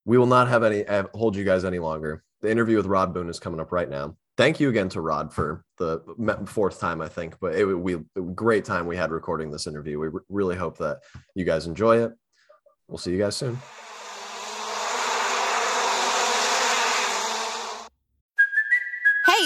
we 0.06 0.18
will 0.18 0.28
not 0.28 0.48
have 0.48 0.64
any 0.64 0.86
uh, 0.86 1.06
hold 1.14 1.36
you 1.36 1.44
guys 1.44 1.66
any 1.66 1.80
longer. 1.80 2.24
The 2.42 2.52
interview 2.52 2.78
with 2.78 2.86
Rod 2.86 3.14
Boone 3.14 3.30
is 3.30 3.40
coming 3.40 3.60
up 3.60 3.72
right 3.72 3.90
now. 3.90 4.16
Thank 4.36 4.60
you 4.60 4.70
again 4.70 4.90
to 4.90 5.02
Rod 5.02 5.34
for 5.34 5.64
the 5.78 6.02
fourth 6.48 6.80
time, 6.80 7.02
I 7.02 7.08
think, 7.08 7.38
but 7.40 7.56
it 7.56 7.66
we 7.66 7.98
great 8.36 8.66
time 8.66 8.86
we 8.86 8.98
had 8.98 9.12
recording 9.12 9.50
this 9.52 9.68
interview. 9.68 10.00
We 10.00 10.20
really 10.30 10.56
hope 10.56 10.78
that 10.80 11.00
you 11.36 11.46
guys 11.46 11.68
enjoy 11.68 12.04
it. 12.04 12.12
We'll 12.88 12.98
see 12.98 13.12
you 13.12 13.20
guys 13.20 13.36
soon. 13.36 13.58
Hey, 19.26 19.43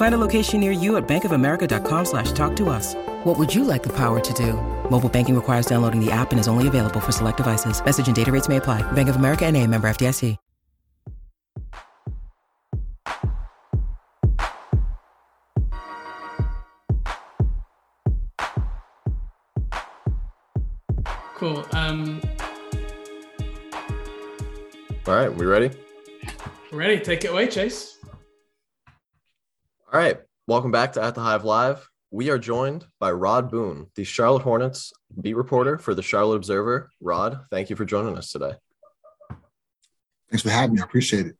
Find 0.00 0.14
a 0.14 0.26
location 0.26 0.60
near 0.60 0.72
you 0.72 0.96
at 0.96 1.06
bankofamerica.com 1.06 2.04
slash 2.06 2.32
talk 2.32 2.56
to 2.56 2.70
us. 2.70 2.94
What 3.24 3.38
would 3.38 3.54
you 3.54 3.64
like 3.64 3.82
the 3.82 3.94
power 3.94 4.18
to 4.18 4.32
do? 4.32 4.54
Mobile 4.90 5.10
banking 5.10 5.34
requires 5.34 5.66
downloading 5.66 6.02
the 6.02 6.10
app 6.10 6.30
and 6.30 6.40
is 6.40 6.48
only 6.48 6.68
available 6.68 7.00
for 7.00 7.12
select 7.12 7.36
devices. 7.36 7.84
Message 7.84 8.06
and 8.06 8.16
data 8.16 8.32
rates 8.32 8.48
may 8.48 8.56
apply. 8.56 8.80
Bank 8.92 9.10
of 9.10 9.16
America 9.16 9.44
and 9.44 9.58
a 9.58 9.66
member 9.66 9.90
FDIC. 9.90 10.38
Cool. 21.34 21.66
Um, 21.72 22.22
All 25.06 25.14
right, 25.14 25.34
we 25.34 25.44
ready? 25.44 25.70
ready? 26.72 26.98
Take 27.00 27.24
it 27.24 27.32
away, 27.32 27.48
Chase. 27.48 27.99
All 29.92 29.98
right, 29.98 30.18
welcome 30.46 30.70
back 30.70 30.92
to 30.92 31.02
At 31.02 31.14
the 31.14 31.20
Hive 31.20 31.44
Live. 31.44 31.88
We 32.12 32.30
are 32.30 32.38
joined 32.38 32.86
by 32.98 33.10
Rod 33.12 33.50
Boone, 33.50 33.86
the 33.96 34.04
Charlotte 34.04 34.42
Hornets 34.42 34.92
beat 35.20 35.34
reporter 35.34 35.78
for 35.78 35.94
the 35.94 36.02
Charlotte 36.02 36.36
Observer. 36.36 36.90
Rod, 37.00 37.40
thank 37.50 37.70
you 37.70 37.76
for 37.76 37.84
joining 37.84 38.16
us 38.16 38.30
today. 38.30 38.52
Thanks 40.30 40.42
for 40.42 40.50
having 40.50 40.76
me. 40.76 40.80
I 40.80 40.84
appreciate 40.84 41.26
it. 41.26 41.36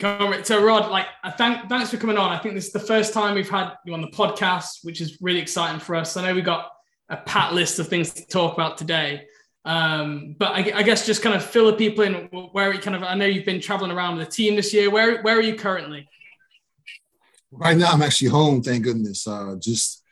Come- 0.00 0.42
So, 0.42 0.64
Rod, 0.64 0.90
like, 0.90 1.06
I 1.22 1.30
thank 1.30 1.68
thanks 1.68 1.90
for 1.90 1.98
coming 1.98 2.18
on. 2.18 2.30
I 2.32 2.38
think 2.38 2.54
this 2.56 2.66
is 2.66 2.72
the 2.72 2.80
first 2.80 3.12
time 3.14 3.36
we've 3.36 3.48
had 3.48 3.74
you 3.86 3.94
on 3.94 4.00
the 4.00 4.08
podcast, 4.08 4.78
which 4.82 5.00
is 5.00 5.18
really 5.20 5.40
exciting 5.40 5.78
for 5.78 5.94
us. 5.94 6.16
I 6.16 6.26
know 6.26 6.34
we 6.34 6.42
got 6.42 6.68
a 7.08 7.16
pat 7.18 7.52
list 7.54 7.78
of 7.78 7.86
things 7.86 8.12
to 8.14 8.26
talk 8.26 8.54
about 8.54 8.76
today, 8.76 9.26
um, 9.64 10.34
but 10.38 10.52
I, 10.52 10.72
I 10.78 10.82
guess 10.82 11.06
just 11.06 11.22
kind 11.22 11.36
of 11.36 11.44
fill 11.44 11.66
the 11.66 11.74
people 11.74 12.04
in. 12.04 12.14
Where 12.52 12.72
you 12.72 12.80
kind 12.80 12.96
of, 12.96 13.02
I 13.02 13.14
know 13.14 13.26
you've 13.26 13.44
been 13.44 13.60
traveling 13.60 13.92
around 13.92 14.16
with 14.16 14.28
the 14.28 14.32
team 14.32 14.56
this 14.56 14.74
year. 14.74 14.90
Where 14.90 15.22
where 15.22 15.36
are 15.36 15.42
you 15.42 15.54
currently? 15.54 16.08
Right 17.50 17.76
now, 17.76 17.90
I'm 17.92 18.02
actually 18.02 18.28
home. 18.28 18.62
Thank 18.62 18.84
goodness. 18.84 19.26
Uh, 19.26 19.56
just 19.58 20.02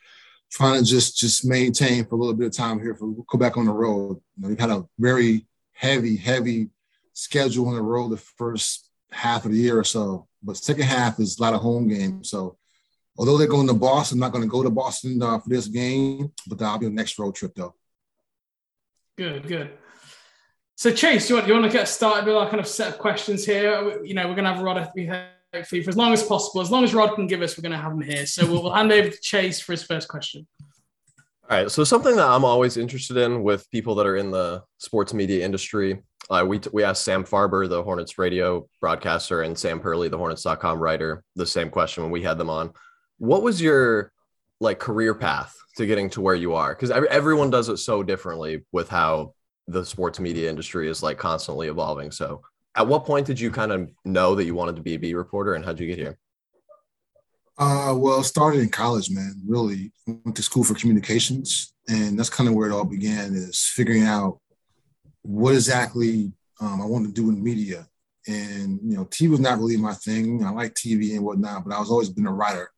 trying 0.50 0.78
to 0.78 0.84
just 0.84 1.16
just 1.16 1.44
maintain 1.44 2.04
for 2.04 2.14
a 2.14 2.18
little 2.18 2.34
bit 2.34 2.46
of 2.46 2.52
time 2.52 2.80
here. 2.80 2.94
For 2.94 3.12
go 3.28 3.38
back 3.38 3.56
on 3.56 3.64
the 3.64 3.72
road. 3.72 4.20
You 4.36 4.42
know, 4.42 4.48
we've 4.48 4.60
had 4.60 4.70
a 4.70 4.84
very 4.98 5.46
heavy, 5.72 6.16
heavy 6.16 6.68
schedule 7.12 7.68
on 7.68 7.74
the 7.74 7.82
road 7.82 8.10
the 8.10 8.18
first 8.18 8.88
half 9.10 9.44
of 9.44 9.50
the 9.50 9.58
year 9.58 9.78
or 9.78 9.84
so, 9.84 10.28
but 10.42 10.56
second 10.56 10.84
half 10.84 11.18
is 11.18 11.38
a 11.38 11.42
lot 11.42 11.54
of 11.54 11.60
home 11.60 11.88
games. 11.88 12.30
So, 12.30 12.56
although 13.18 13.36
they're 13.36 13.48
going 13.48 13.66
to 13.66 13.74
Boston, 13.74 14.16
I'm 14.16 14.20
not 14.20 14.32
going 14.32 14.44
to 14.44 14.48
go 14.48 14.62
to 14.62 14.70
Boston 14.70 15.20
uh, 15.20 15.40
for 15.40 15.48
this 15.48 15.66
game, 15.66 16.30
but 16.46 16.62
I'll 16.62 16.78
be 16.78 16.86
on 16.86 16.94
the 16.94 17.00
next 17.00 17.18
road 17.18 17.34
trip 17.34 17.54
though. 17.56 17.74
Good, 19.20 19.46
good. 19.46 19.72
So, 20.76 20.90
Chase, 20.90 21.28
you 21.28 21.36
want 21.36 21.46
you 21.46 21.52
want 21.52 21.66
to 21.66 21.70
get 21.70 21.88
started 21.88 22.24
with 22.24 22.36
our 22.36 22.48
kind 22.48 22.58
of 22.58 22.66
set 22.66 22.88
of 22.88 22.98
questions 22.98 23.44
here? 23.44 24.02
You 24.02 24.14
know, 24.14 24.26
we're 24.26 24.34
going 24.34 24.46
to 24.46 24.54
have 24.54 24.62
Rod 24.62 24.90
you 24.94 25.12
for 25.52 25.90
as 25.90 25.94
long 25.94 26.14
as 26.14 26.22
possible. 26.22 26.62
As 26.62 26.70
long 26.70 26.84
as 26.84 26.94
Rod 26.94 27.16
can 27.16 27.26
give 27.26 27.42
us, 27.42 27.58
we're 27.58 27.60
going 27.60 27.72
to 27.72 27.76
have 27.76 27.92
him 27.92 28.00
here. 28.00 28.24
So 28.24 28.46
we'll, 28.46 28.62
we'll 28.62 28.72
hand 28.72 28.90
over 28.90 29.10
to 29.10 29.20
Chase 29.20 29.60
for 29.60 29.72
his 29.72 29.82
first 29.82 30.08
question. 30.08 30.46
All 31.50 31.58
right. 31.58 31.70
So 31.70 31.84
something 31.84 32.16
that 32.16 32.26
I'm 32.26 32.46
always 32.46 32.78
interested 32.78 33.18
in 33.18 33.42
with 33.42 33.70
people 33.70 33.94
that 33.96 34.06
are 34.06 34.16
in 34.16 34.30
the 34.30 34.62
sports 34.78 35.12
media 35.12 35.44
industry, 35.44 36.02
uh, 36.30 36.46
we 36.48 36.58
we 36.72 36.82
asked 36.82 37.04
Sam 37.04 37.22
Farber, 37.22 37.68
the 37.68 37.82
Hornets 37.82 38.16
radio 38.16 38.66
broadcaster, 38.80 39.42
and 39.42 39.58
Sam 39.58 39.80
Perley, 39.80 40.08
the 40.08 40.16
Hornets.com 40.16 40.78
writer, 40.78 41.22
the 41.36 41.44
same 41.44 41.68
question 41.68 42.04
when 42.04 42.10
we 42.10 42.22
had 42.22 42.38
them 42.38 42.48
on. 42.48 42.72
What 43.18 43.42
was 43.42 43.60
your 43.60 44.12
like 44.60 44.78
career 44.78 45.14
path 45.14 45.56
to 45.76 45.86
getting 45.86 46.10
to 46.10 46.20
where 46.20 46.34
you 46.34 46.54
are? 46.54 46.74
Because 46.74 46.90
everyone 46.90 47.50
does 47.50 47.68
it 47.68 47.78
so 47.78 48.02
differently 48.02 48.64
with 48.72 48.88
how 48.88 49.34
the 49.66 49.84
sports 49.84 50.20
media 50.20 50.50
industry 50.50 50.88
is 50.88 51.02
like 51.02 51.18
constantly 51.18 51.68
evolving. 51.68 52.10
So, 52.10 52.42
at 52.76 52.86
what 52.86 53.04
point 53.04 53.26
did 53.26 53.40
you 53.40 53.50
kind 53.50 53.72
of 53.72 53.90
know 54.04 54.34
that 54.36 54.44
you 54.44 54.54
wanted 54.54 54.76
to 54.76 54.82
be 54.82 54.94
a 54.94 54.98
beat 54.98 55.14
reporter, 55.14 55.54
and 55.54 55.64
how'd 55.64 55.80
you 55.80 55.86
get 55.86 55.98
here? 55.98 56.18
Uh, 57.58 57.94
well, 57.96 58.22
started 58.22 58.60
in 58.60 58.68
college, 58.68 59.10
man. 59.10 59.34
Really 59.46 59.92
went 60.06 60.36
to 60.36 60.42
school 60.42 60.64
for 60.64 60.74
communications, 60.74 61.74
and 61.88 62.18
that's 62.18 62.30
kind 62.30 62.48
of 62.48 62.54
where 62.54 62.68
it 62.68 62.72
all 62.72 62.84
began. 62.84 63.34
Is 63.34 63.66
figuring 63.74 64.04
out 64.04 64.40
what 65.22 65.54
exactly 65.54 66.32
um, 66.60 66.80
I 66.80 66.86
wanted 66.86 67.14
to 67.14 67.22
do 67.22 67.28
in 67.28 67.42
media. 67.42 67.86
And 68.26 68.78
you 68.82 68.96
know, 68.96 69.06
TV 69.06 69.30
was 69.30 69.40
not 69.40 69.58
really 69.58 69.76
my 69.76 69.94
thing. 69.94 70.44
I 70.44 70.50
like 70.50 70.74
TV 70.74 71.14
and 71.14 71.24
whatnot, 71.24 71.64
but 71.64 71.74
I 71.74 71.80
was 71.80 71.90
always 71.90 72.10
been 72.10 72.26
a 72.26 72.32
writer 72.32 72.70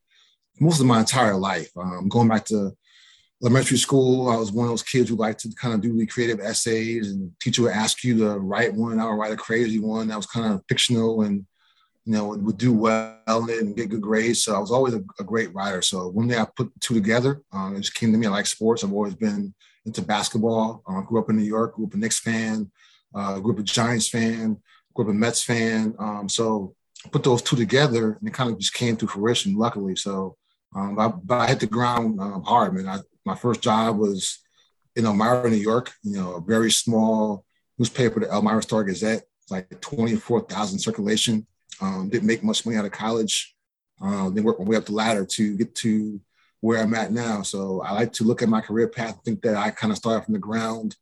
most 0.61 0.81
of 0.81 0.87
my 0.87 1.01
entire 1.01 1.37
life. 1.37 1.71
Um, 1.77 2.09
going 2.09 2.29
back 2.29 2.45
to 2.47 2.73
elementary 3.43 3.79
school, 3.79 4.29
I 4.29 4.37
was 4.37 4.53
one 4.53 4.67
of 4.67 4.73
those 4.73 4.83
kids 4.83 5.09
who 5.09 5.17
liked 5.17 5.41
to 5.41 5.51
kind 5.61 5.75
of 5.75 5.81
do 5.81 5.97
the 5.97 6.07
creative 6.07 6.41
essays, 6.41 7.11
and 7.11 7.33
teacher 7.41 7.63
would 7.63 7.73
ask 7.73 8.05
you 8.05 8.19
to 8.19 8.39
write 8.39 8.75
one. 8.75 9.01
I 9.01 9.05
would 9.05 9.19
write 9.19 9.33
a 9.33 9.37
crazy 9.37 9.79
one 9.79 10.09
that 10.09 10.17
was 10.17 10.27
kind 10.27 10.53
of 10.53 10.63
fictional 10.69 11.23
and 11.23 11.47
you 12.05 12.13
know, 12.13 12.29
would 12.29 12.59
do 12.59 12.73
well 12.73 13.17
and 13.27 13.77
get 13.77 13.89
good 13.89 14.01
grades. 14.01 14.43
So 14.43 14.55
I 14.55 14.59
was 14.59 14.73
always 14.73 14.95
a, 14.95 15.05
a 15.21 15.25
great 15.25 15.55
writer. 15.55 15.83
So 15.83 16.09
one 16.09 16.27
day 16.27 16.39
I 16.39 16.47
put 16.57 16.73
two 16.81 16.95
together. 16.95 17.41
Um, 17.53 17.77
it 17.77 17.81
just 17.81 17.95
came 17.95 18.11
to 18.13 18.19
me. 18.19 18.27
I 18.27 18.31
like 18.31 18.47
sports. 18.47 18.83
I've 18.83 18.93
always 18.93 19.15
been 19.15 19.55
into 19.87 20.03
basketball. 20.03 20.83
Uh, 20.89 21.01
grew 21.03 21.21
up 21.21 21.31
in 21.31 21.37
New 21.37 21.45
York. 21.45 21.75
Grew 21.75 21.87
up 21.87 21.95
a 21.95 21.97
Knicks 21.97 22.19
fan. 22.19 22.71
Uh, 23.15 23.39
grew 23.39 23.53
up 23.53 23.61
a 23.61 23.63
Giants 23.63 24.09
fan. 24.09 24.57
Grew 24.95 25.05
up 25.05 25.11
a 25.11 25.15
Mets 25.15 25.43
fan. 25.43 25.95
Um, 25.99 26.29
so 26.29 26.75
put 27.11 27.23
those 27.23 27.43
two 27.43 27.57
together, 27.57 28.17
and 28.19 28.29
it 28.29 28.35
kind 28.35 28.51
of 28.51 28.59
just 28.59 28.75
came 28.75 28.97
to 28.97 29.07
fruition. 29.07 29.55
Luckily, 29.55 29.95
so 29.95 30.37
um, 30.75 30.99
I, 30.99 31.09
but 31.09 31.41
I 31.41 31.47
hit 31.47 31.61
the 31.61 31.67
ground 31.67 32.21
um, 32.21 32.43
hard, 32.43 32.75
man. 32.75 32.89
I, 32.89 32.99
my 33.25 33.35
first 33.35 33.63
job 33.63 33.99
was 33.99 34.39
in 34.97 35.07
Elmira, 35.07 35.49
New 35.49 35.57
York. 35.57 35.93
You 36.03 36.17
know, 36.17 36.35
a 36.37 36.41
very 36.41 36.71
small 36.71 37.45
newspaper, 37.79 38.21
the 38.21 38.31
Elmira 38.31 38.63
Star 38.63 38.85
Gazette. 38.85 39.25
Like 39.51 39.81
24,000 39.81 40.79
circulation. 40.79 41.47
Um, 41.81 42.09
didn't 42.09 42.27
make 42.27 42.45
much 42.45 42.65
money 42.65 42.79
out 42.79 42.85
of 42.85 42.93
college. 42.93 43.55
Um, 44.01 44.35
then 44.35 44.45
worked 44.45 44.61
my 44.61 44.67
way 44.67 44.77
up 44.77 44.87
the 44.87 44.93
ladder 44.93 45.27
to 45.27 45.57
get 45.57 45.75
to 45.77 46.21
where 46.61 46.81
I'm 46.81 46.95
at 46.95 47.13
now. 47.13 47.43
So 47.43 47.83
I 47.83 47.93
like 47.93 48.13
to 48.15 48.25
look 48.25 48.41
at 48.41 48.49
my 48.49 48.61
career 48.61 48.89
path, 48.89 49.21
think 49.25 49.43
that 49.43 49.57
I 49.57 49.71
kind 49.71 49.91
of 49.91 49.99
started 49.99 50.25
from 50.25 50.35
the 50.35 50.41
ground. 50.41 50.97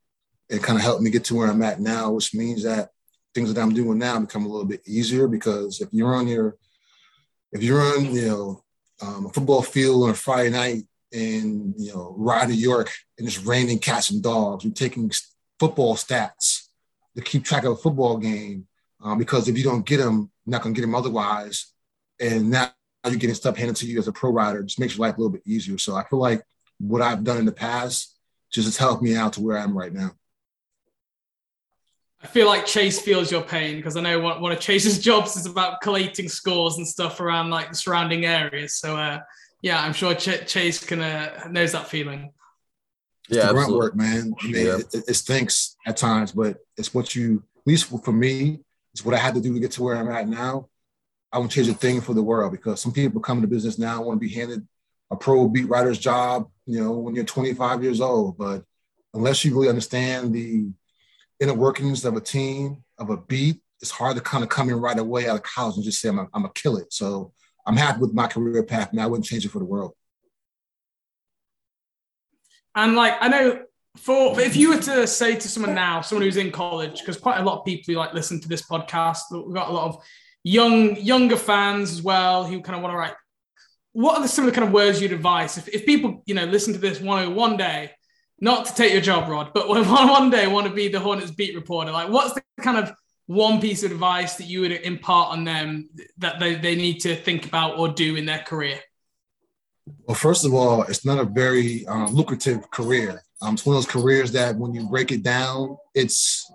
It 0.48 0.62
kind 0.62 0.78
of 0.78 0.82
helped 0.82 1.02
me 1.02 1.10
get 1.10 1.24
to 1.26 1.34
where 1.36 1.48
I'm 1.48 1.62
at 1.62 1.80
now, 1.80 2.10
which 2.10 2.34
means 2.34 2.64
that 2.64 2.90
things 3.34 3.52
that 3.52 3.60
I'm 3.60 3.74
doing 3.74 3.98
now 3.98 4.18
become 4.18 4.44
a 4.44 4.48
little 4.48 4.66
bit 4.66 4.82
easier 4.86 5.28
because 5.28 5.80
if 5.80 5.88
you're 5.92 6.14
on 6.14 6.26
your, 6.26 6.56
if 7.52 7.62
you're 7.62 7.80
on, 7.80 8.06
you 8.06 8.26
know, 8.26 8.64
um, 9.02 9.26
a 9.26 9.28
football 9.30 9.62
field 9.62 10.04
on 10.04 10.10
a 10.10 10.14
Friday 10.14 10.50
night 10.50 10.82
in, 11.12 11.74
you 11.76 11.92
know, 11.92 12.14
Rye, 12.16 12.46
New 12.46 12.54
York, 12.54 12.90
and 13.18 13.26
it's 13.26 13.44
raining 13.44 13.78
cats 13.78 14.10
and 14.10 14.22
dogs, 14.22 14.64
you're 14.64 14.72
taking 14.72 15.10
football 15.58 15.96
stats 15.96 16.68
to 17.16 17.22
keep 17.22 17.44
track 17.44 17.64
of 17.64 17.72
a 17.72 17.76
football 17.76 18.16
game 18.16 18.66
um, 19.02 19.18
because 19.18 19.48
if 19.48 19.56
you 19.56 19.64
don't 19.64 19.86
get 19.86 19.98
them, 19.98 20.30
you're 20.44 20.52
not 20.52 20.62
to 20.62 20.72
get 20.72 20.82
them 20.82 20.94
otherwise. 20.94 21.72
And 22.20 22.50
now 22.50 22.70
you're 23.06 23.16
getting 23.16 23.34
stuff 23.34 23.56
handed 23.56 23.76
to 23.76 23.86
you 23.86 23.98
as 23.98 24.08
a 24.08 24.12
pro 24.12 24.30
rider, 24.30 24.62
just 24.62 24.78
makes 24.78 24.96
your 24.96 25.06
life 25.06 25.16
a 25.16 25.20
little 25.20 25.32
bit 25.32 25.42
easier. 25.46 25.78
So 25.78 25.94
I 25.96 26.04
feel 26.04 26.18
like 26.18 26.42
what 26.78 27.02
I've 27.02 27.24
done 27.24 27.38
in 27.38 27.46
the 27.46 27.52
past 27.52 28.16
just 28.52 28.66
has 28.66 28.76
helped 28.76 29.02
me 29.02 29.16
out 29.16 29.34
to 29.34 29.40
where 29.40 29.58
I 29.58 29.62
am 29.62 29.76
right 29.76 29.92
now. 29.92 30.12
I 32.22 32.26
feel 32.26 32.46
like 32.46 32.66
Chase 32.66 33.00
feels 33.00 33.30
your 33.30 33.42
pain 33.42 33.76
because 33.76 33.96
I 33.96 34.02
know 34.02 34.20
one, 34.20 34.40
one 34.40 34.52
of 34.52 34.60
Chase's 34.60 34.98
jobs 35.02 35.36
is 35.36 35.46
about 35.46 35.80
collating 35.80 36.28
scores 36.28 36.76
and 36.76 36.86
stuff 36.86 37.20
around 37.20 37.50
like 37.50 37.70
the 37.70 37.74
surrounding 37.74 38.26
areas. 38.26 38.74
So 38.74 38.96
uh, 38.96 39.20
yeah, 39.62 39.82
I'm 39.82 39.92
sure 39.92 40.14
Ch- 40.14 40.46
Chase 40.46 40.84
can 40.84 41.00
uh, 41.00 41.48
knows 41.50 41.72
that 41.72 41.88
feeling. 41.88 42.32
Yeah, 43.28 43.44
it's 43.44 43.52
grunt 43.52 43.72
work, 43.72 43.94
man. 43.94 44.34
I 44.40 44.46
mean, 44.46 44.66
yeah. 44.66 44.78
it, 44.78 45.04
it, 45.08 45.14
stinks 45.14 45.76
at 45.86 45.96
times, 45.96 46.32
but 46.32 46.58
it's 46.76 46.92
what 46.92 47.14
you, 47.14 47.44
at 47.56 47.66
least 47.66 47.86
for 48.04 48.12
me, 48.12 48.58
it's 48.92 49.04
what 49.04 49.14
I 49.14 49.18
had 49.18 49.34
to 49.34 49.40
do 49.40 49.54
to 49.54 49.60
get 49.60 49.70
to 49.72 49.84
where 49.84 49.96
I'm 49.96 50.10
at 50.10 50.28
now. 50.28 50.68
I 51.32 51.38
won't 51.38 51.52
change 51.52 51.68
a 51.68 51.74
thing 51.74 52.00
for 52.00 52.12
the 52.12 52.22
world 52.22 52.50
because 52.50 52.80
some 52.80 52.92
people 52.92 53.20
come 53.20 53.38
into 53.38 53.46
business 53.46 53.78
now 53.78 54.02
want 54.02 54.20
to 54.20 54.26
be 54.26 54.34
handed 54.34 54.66
a 55.12 55.16
pro 55.16 55.46
beat 55.48 55.68
writer's 55.68 55.98
job, 55.98 56.50
you 56.66 56.82
know, 56.82 56.90
when 56.92 57.14
you're 57.14 57.24
25 57.24 57.84
years 57.84 58.00
old. 58.00 58.36
But 58.36 58.64
unless 59.14 59.44
you 59.44 59.54
really 59.54 59.68
understand 59.68 60.34
the 60.34 60.68
inner 61.40 61.54
workings 61.54 62.04
of 62.04 62.16
a 62.16 62.20
team, 62.20 62.84
of 62.98 63.10
a 63.10 63.16
beat, 63.16 63.60
it's 63.80 63.90
hard 63.90 64.16
to 64.16 64.22
kind 64.22 64.44
of 64.44 64.50
come 64.50 64.68
in 64.68 64.76
right 64.76 64.98
away 64.98 65.28
out 65.28 65.36
of 65.36 65.42
college 65.42 65.76
and 65.76 65.84
just 65.84 66.00
say, 66.00 66.08
I'm 66.08 66.28
I'm 66.34 66.44
a 66.44 66.50
kill 66.50 66.76
it. 66.76 66.92
So 66.92 67.32
I'm 67.66 67.76
happy 67.76 68.00
with 68.00 68.12
my 68.12 68.26
career 68.26 68.62
path 68.62 68.90
and 68.90 69.00
I 69.00 69.06
wouldn't 69.06 69.26
change 69.26 69.44
it 69.44 69.50
for 69.50 69.58
the 69.58 69.64
world. 69.64 69.92
And 72.74 72.94
like, 72.94 73.14
I 73.20 73.28
know 73.28 73.62
for 73.96 74.38
if 74.40 74.56
you 74.56 74.70
were 74.70 74.80
to 74.82 75.06
say 75.06 75.34
to 75.34 75.48
someone 75.48 75.74
now, 75.74 76.00
someone 76.00 76.24
who's 76.24 76.36
in 76.36 76.52
college, 76.52 77.00
because 77.00 77.16
quite 77.16 77.38
a 77.38 77.44
lot 77.44 77.58
of 77.58 77.64
people 77.64 77.92
who 77.92 77.98
like 77.98 78.14
listen 78.14 78.40
to 78.40 78.48
this 78.48 78.62
podcast, 78.62 79.20
we've 79.32 79.54
got 79.54 79.68
a 79.68 79.72
lot 79.72 79.88
of 79.88 80.04
young 80.44 80.96
younger 80.96 81.36
fans 81.36 81.90
as 81.90 82.02
well 82.02 82.44
who 82.44 82.60
kind 82.60 82.76
of 82.76 82.82
want 82.82 82.92
to 82.92 82.98
write. 82.98 83.14
What 83.92 84.18
are 84.18 84.26
the, 84.26 84.42
the 84.42 84.52
kind 84.52 84.66
of 84.66 84.72
words 84.72 85.02
you'd 85.02 85.12
advise 85.12 85.58
if, 85.58 85.68
if 85.68 85.84
people 85.84 86.22
you 86.26 86.34
know 86.34 86.44
listen 86.44 86.72
to 86.74 86.78
this 86.78 87.00
one 87.00 87.56
day 87.56 87.90
not 88.40 88.66
to 88.66 88.74
take 88.74 88.92
your 88.92 89.02
job, 89.02 89.28
Rod, 89.28 89.52
but 89.54 89.68
when 89.68 89.88
one 89.88 90.30
day 90.30 90.46
want 90.46 90.66
to 90.66 90.72
be 90.72 90.88
the 90.88 91.00
Hornets 91.00 91.30
beat 91.30 91.54
reporter, 91.54 91.90
like 91.90 92.08
what's 92.08 92.34
the 92.34 92.42
kind 92.60 92.78
of 92.78 92.92
one 93.26 93.60
piece 93.60 93.84
of 93.84 93.92
advice 93.92 94.36
that 94.36 94.46
you 94.46 94.60
would 94.60 94.72
impart 94.72 95.30
on 95.30 95.44
them 95.44 95.88
that 96.18 96.40
they, 96.40 96.56
they 96.56 96.74
need 96.74 96.98
to 97.00 97.14
think 97.14 97.46
about 97.46 97.78
or 97.78 97.88
do 97.88 98.16
in 98.16 98.26
their 98.26 98.40
career? 98.40 98.80
Well, 100.06 100.16
first 100.16 100.44
of 100.44 100.52
all, 100.52 100.82
it's 100.82 101.04
not 101.04 101.18
a 101.18 101.24
very 101.24 101.86
um, 101.86 102.12
lucrative 102.12 102.70
career. 102.70 103.22
Um, 103.42 103.54
it's 103.54 103.64
one 103.64 103.76
of 103.76 103.82
those 103.82 103.90
careers 103.90 104.32
that 104.32 104.56
when 104.56 104.74
you 104.74 104.88
break 104.88 105.12
it 105.12 105.22
down, 105.22 105.76
it's 105.94 106.50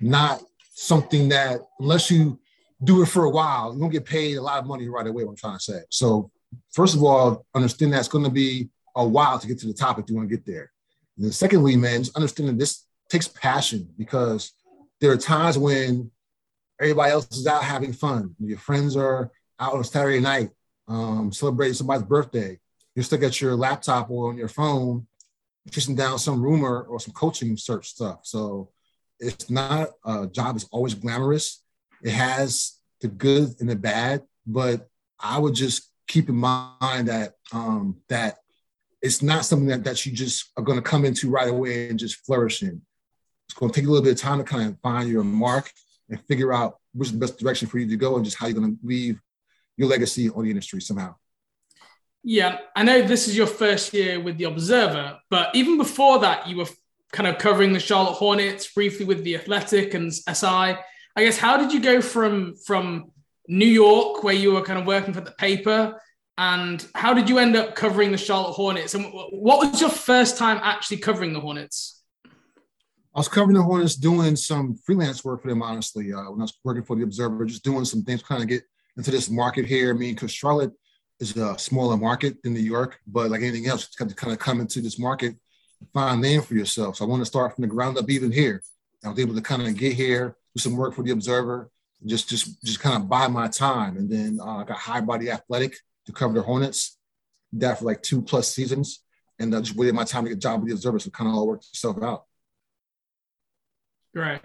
not 0.00 0.42
something 0.74 1.28
that 1.30 1.60
unless 1.80 2.10
you 2.10 2.38
do 2.84 3.02
it 3.02 3.06
for 3.06 3.24
a 3.24 3.30
while, 3.30 3.72
you 3.72 3.80
don't 3.80 3.90
get 3.90 4.04
paid 4.04 4.36
a 4.36 4.42
lot 4.42 4.58
of 4.58 4.66
money 4.66 4.88
right 4.88 5.06
away. 5.06 5.24
What 5.24 5.30
I'm 5.30 5.36
trying 5.36 5.58
to 5.58 5.64
say. 5.64 5.80
So, 5.90 6.30
first 6.72 6.94
of 6.94 7.02
all, 7.02 7.46
understand 7.54 7.92
that 7.92 8.00
it's 8.00 8.08
going 8.08 8.24
to 8.24 8.30
be 8.30 8.68
a 8.96 9.06
while 9.06 9.38
to 9.38 9.46
get 9.46 9.58
to 9.60 9.66
the 9.66 9.72
top 9.72 9.98
if 9.98 10.08
you 10.08 10.16
want 10.16 10.28
to 10.28 10.36
get 10.36 10.44
there. 10.44 10.70
And 11.18 11.34
secondly, 11.34 11.76
man, 11.76 12.02
just 12.02 12.16
understanding 12.16 12.58
this 12.58 12.86
takes 13.08 13.28
passion 13.28 13.88
because 13.98 14.52
there 15.00 15.10
are 15.10 15.16
times 15.16 15.58
when 15.58 16.10
everybody 16.80 17.12
else 17.12 17.28
is 17.36 17.46
out 17.46 17.62
having 17.62 17.92
fun. 17.92 18.34
Your 18.38 18.58
friends 18.58 18.96
are 18.96 19.30
out 19.60 19.74
on 19.74 19.80
a 19.80 19.84
Saturday 19.84 20.20
night 20.20 20.50
um, 20.88 21.32
celebrating 21.32 21.74
somebody's 21.74 22.06
birthday. 22.06 22.58
You're 22.94 23.04
stuck 23.04 23.22
at 23.22 23.40
your 23.40 23.54
laptop 23.54 24.10
or 24.10 24.30
on 24.30 24.36
your 24.36 24.48
phone, 24.48 25.06
chasing 25.70 25.94
down 25.94 26.18
some 26.18 26.42
rumor 26.42 26.82
or 26.82 27.00
some 27.00 27.14
coaching 27.14 27.56
search 27.56 27.88
stuff. 27.88 28.20
So 28.24 28.70
it's 29.18 29.48
not 29.48 29.90
a 30.04 30.26
job 30.26 30.56
is 30.56 30.68
always 30.70 30.94
glamorous. 30.94 31.62
It 32.02 32.10
has 32.10 32.78
the 33.00 33.08
good 33.08 33.54
and 33.60 33.70
the 33.70 33.76
bad, 33.76 34.22
but 34.46 34.88
I 35.18 35.38
would 35.38 35.54
just 35.54 35.90
keep 36.08 36.28
in 36.28 36.34
mind 36.34 37.08
that 37.08 37.34
um, 37.52 37.96
that 38.08 38.38
it's 39.02 39.22
not 39.22 39.44
something 39.44 39.68
that, 39.68 39.84
that 39.84 40.06
you 40.06 40.12
just 40.12 40.52
are 40.56 40.62
going 40.62 40.78
to 40.78 40.82
come 40.82 41.04
into 41.04 41.28
right 41.28 41.48
away 41.48 41.88
and 41.88 41.98
just 41.98 42.24
flourish 42.24 42.62
in. 42.62 42.80
It's 43.48 43.54
going 43.54 43.70
to 43.70 43.78
take 43.78 43.86
a 43.86 43.90
little 43.90 44.04
bit 44.04 44.12
of 44.12 44.20
time 44.20 44.38
to 44.38 44.44
kind 44.44 44.70
of 44.70 44.80
find 44.80 45.08
your 45.08 45.24
mark 45.24 45.70
and 46.08 46.20
figure 46.26 46.52
out 46.52 46.78
which 46.94 47.08
is 47.08 47.12
the 47.12 47.18
best 47.18 47.38
direction 47.38 47.68
for 47.68 47.78
you 47.78 47.88
to 47.88 47.96
go 47.96 48.16
and 48.16 48.24
just 48.24 48.38
how 48.38 48.46
you're 48.46 48.58
going 48.58 48.76
to 48.76 48.86
leave 48.86 49.20
your 49.76 49.88
legacy 49.88 50.30
on 50.30 50.44
the 50.44 50.50
industry 50.50 50.80
somehow. 50.80 51.14
Yeah, 52.22 52.58
I 52.76 52.84
know 52.84 53.02
this 53.02 53.26
is 53.26 53.36
your 53.36 53.48
first 53.48 53.92
year 53.92 54.20
with 54.20 54.38
the 54.38 54.44
Observer, 54.44 55.18
but 55.28 55.54
even 55.54 55.76
before 55.76 56.20
that, 56.20 56.46
you 56.46 56.58
were 56.58 56.68
kind 57.12 57.26
of 57.26 57.38
covering 57.38 57.72
the 57.72 57.80
Charlotte 57.80 58.14
Hornets 58.14 58.72
briefly 58.72 59.04
with 59.04 59.24
the 59.24 59.34
Athletic 59.34 59.94
and 59.94 60.12
SI. 60.14 60.46
I 60.46 60.76
guess 61.16 61.36
how 61.36 61.56
did 61.56 61.72
you 61.72 61.80
go 61.80 62.00
from 62.00 62.54
from 62.54 63.10
New 63.48 63.66
York, 63.66 64.22
where 64.22 64.34
you 64.34 64.52
were 64.52 64.62
kind 64.62 64.78
of 64.78 64.86
working 64.86 65.12
for 65.12 65.20
the 65.20 65.32
paper, 65.32 66.00
and 66.38 66.86
how 66.94 67.12
did 67.12 67.28
you 67.28 67.38
end 67.38 67.56
up 67.56 67.74
covering 67.74 68.10
the 68.10 68.18
Charlotte 68.18 68.52
Hornets? 68.52 68.94
And 68.94 69.06
what 69.12 69.70
was 69.70 69.80
your 69.80 69.90
first 69.90 70.38
time 70.38 70.58
actually 70.62 70.98
covering 70.98 71.32
the 71.32 71.40
Hornets? 71.40 72.02
I 73.14 73.18
was 73.18 73.28
covering 73.28 73.56
the 73.56 73.62
Hornets, 73.62 73.96
doing 73.96 74.36
some 74.36 74.74
freelance 74.74 75.22
work 75.24 75.42
for 75.42 75.48
them. 75.48 75.62
Honestly, 75.62 76.12
uh, 76.12 76.30
when 76.30 76.40
I 76.40 76.44
was 76.44 76.58
working 76.64 76.84
for 76.84 76.96
the 76.96 77.02
Observer, 77.02 77.44
just 77.44 77.64
doing 77.64 77.84
some 77.84 78.02
things, 78.02 78.22
kind 78.22 78.42
of 78.42 78.48
get 78.48 78.62
into 78.96 79.10
this 79.10 79.28
market 79.28 79.66
here. 79.66 79.90
I 79.90 79.92
mean, 79.92 80.14
because 80.14 80.32
Charlotte 80.32 80.72
is 81.20 81.36
a 81.36 81.58
smaller 81.58 81.96
market 81.96 82.42
than 82.42 82.54
New 82.54 82.60
York, 82.60 82.98
but 83.06 83.30
like 83.30 83.42
anything 83.42 83.66
else, 83.66 83.86
it's 83.86 83.96
got 83.96 84.08
to 84.08 84.14
kind 84.14 84.32
of 84.32 84.38
come 84.38 84.60
into 84.60 84.80
this 84.80 84.98
market, 84.98 85.36
find 85.92 86.18
a 86.18 86.22
name 86.22 86.40
for 86.40 86.54
yourself. 86.54 86.96
So 86.96 87.04
I 87.04 87.08
want 87.08 87.20
to 87.20 87.26
start 87.26 87.54
from 87.54 87.62
the 87.62 87.68
ground 87.68 87.98
up, 87.98 88.08
even 88.08 88.32
here. 88.32 88.62
I 89.04 89.10
was 89.10 89.18
able 89.18 89.34
to 89.34 89.42
kind 89.42 89.62
of 89.66 89.76
get 89.76 89.92
here, 89.92 90.36
do 90.56 90.62
some 90.62 90.76
work 90.76 90.94
for 90.94 91.02
the 91.02 91.10
Observer, 91.10 91.70
just 92.06 92.28
just 92.28 92.62
just 92.64 92.80
kind 92.80 92.96
of 92.96 93.08
buy 93.08 93.28
my 93.28 93.48
time, 93.48 93.96
and 93.96 94.10
then 94.10 94.38
uh, 94.40 94.58
I 94.58 94.64
got 94.64 95.06
by 95.06 95.18
the 95.18 95.30
Athletic 95.30 95.76
to 96.06 96.12
cover 96.12 96.34
the 96.34 96.42
Hornets. 96.42 96.98
That 97.54 97.78
for 97.78 97.84
like 97.84 98.02
two 98.02 98.22
plus 98.22 98.54
seasons, 98.54 99.02
and 99.38 99.54
uh, 99.54 99.60
just 99.60 99.76
waited 99.76 99.94
my 99.94 100.04
time 100.04 100.24
to 100.24 100.30
get 100.30 100.38
a 100.38 100.40
job 100.40 100.60
with 100.60 100.70
the 100.70 100.74
Observer, 100.74 100.98
so 100.98 101.10
kind 101.10 101.28
of 101.28 101.36
all 101.36 101.46
worked 101.46 101.66
itself 101.66 102.02
out. 102.02 102.24
Right. 104.14 104.40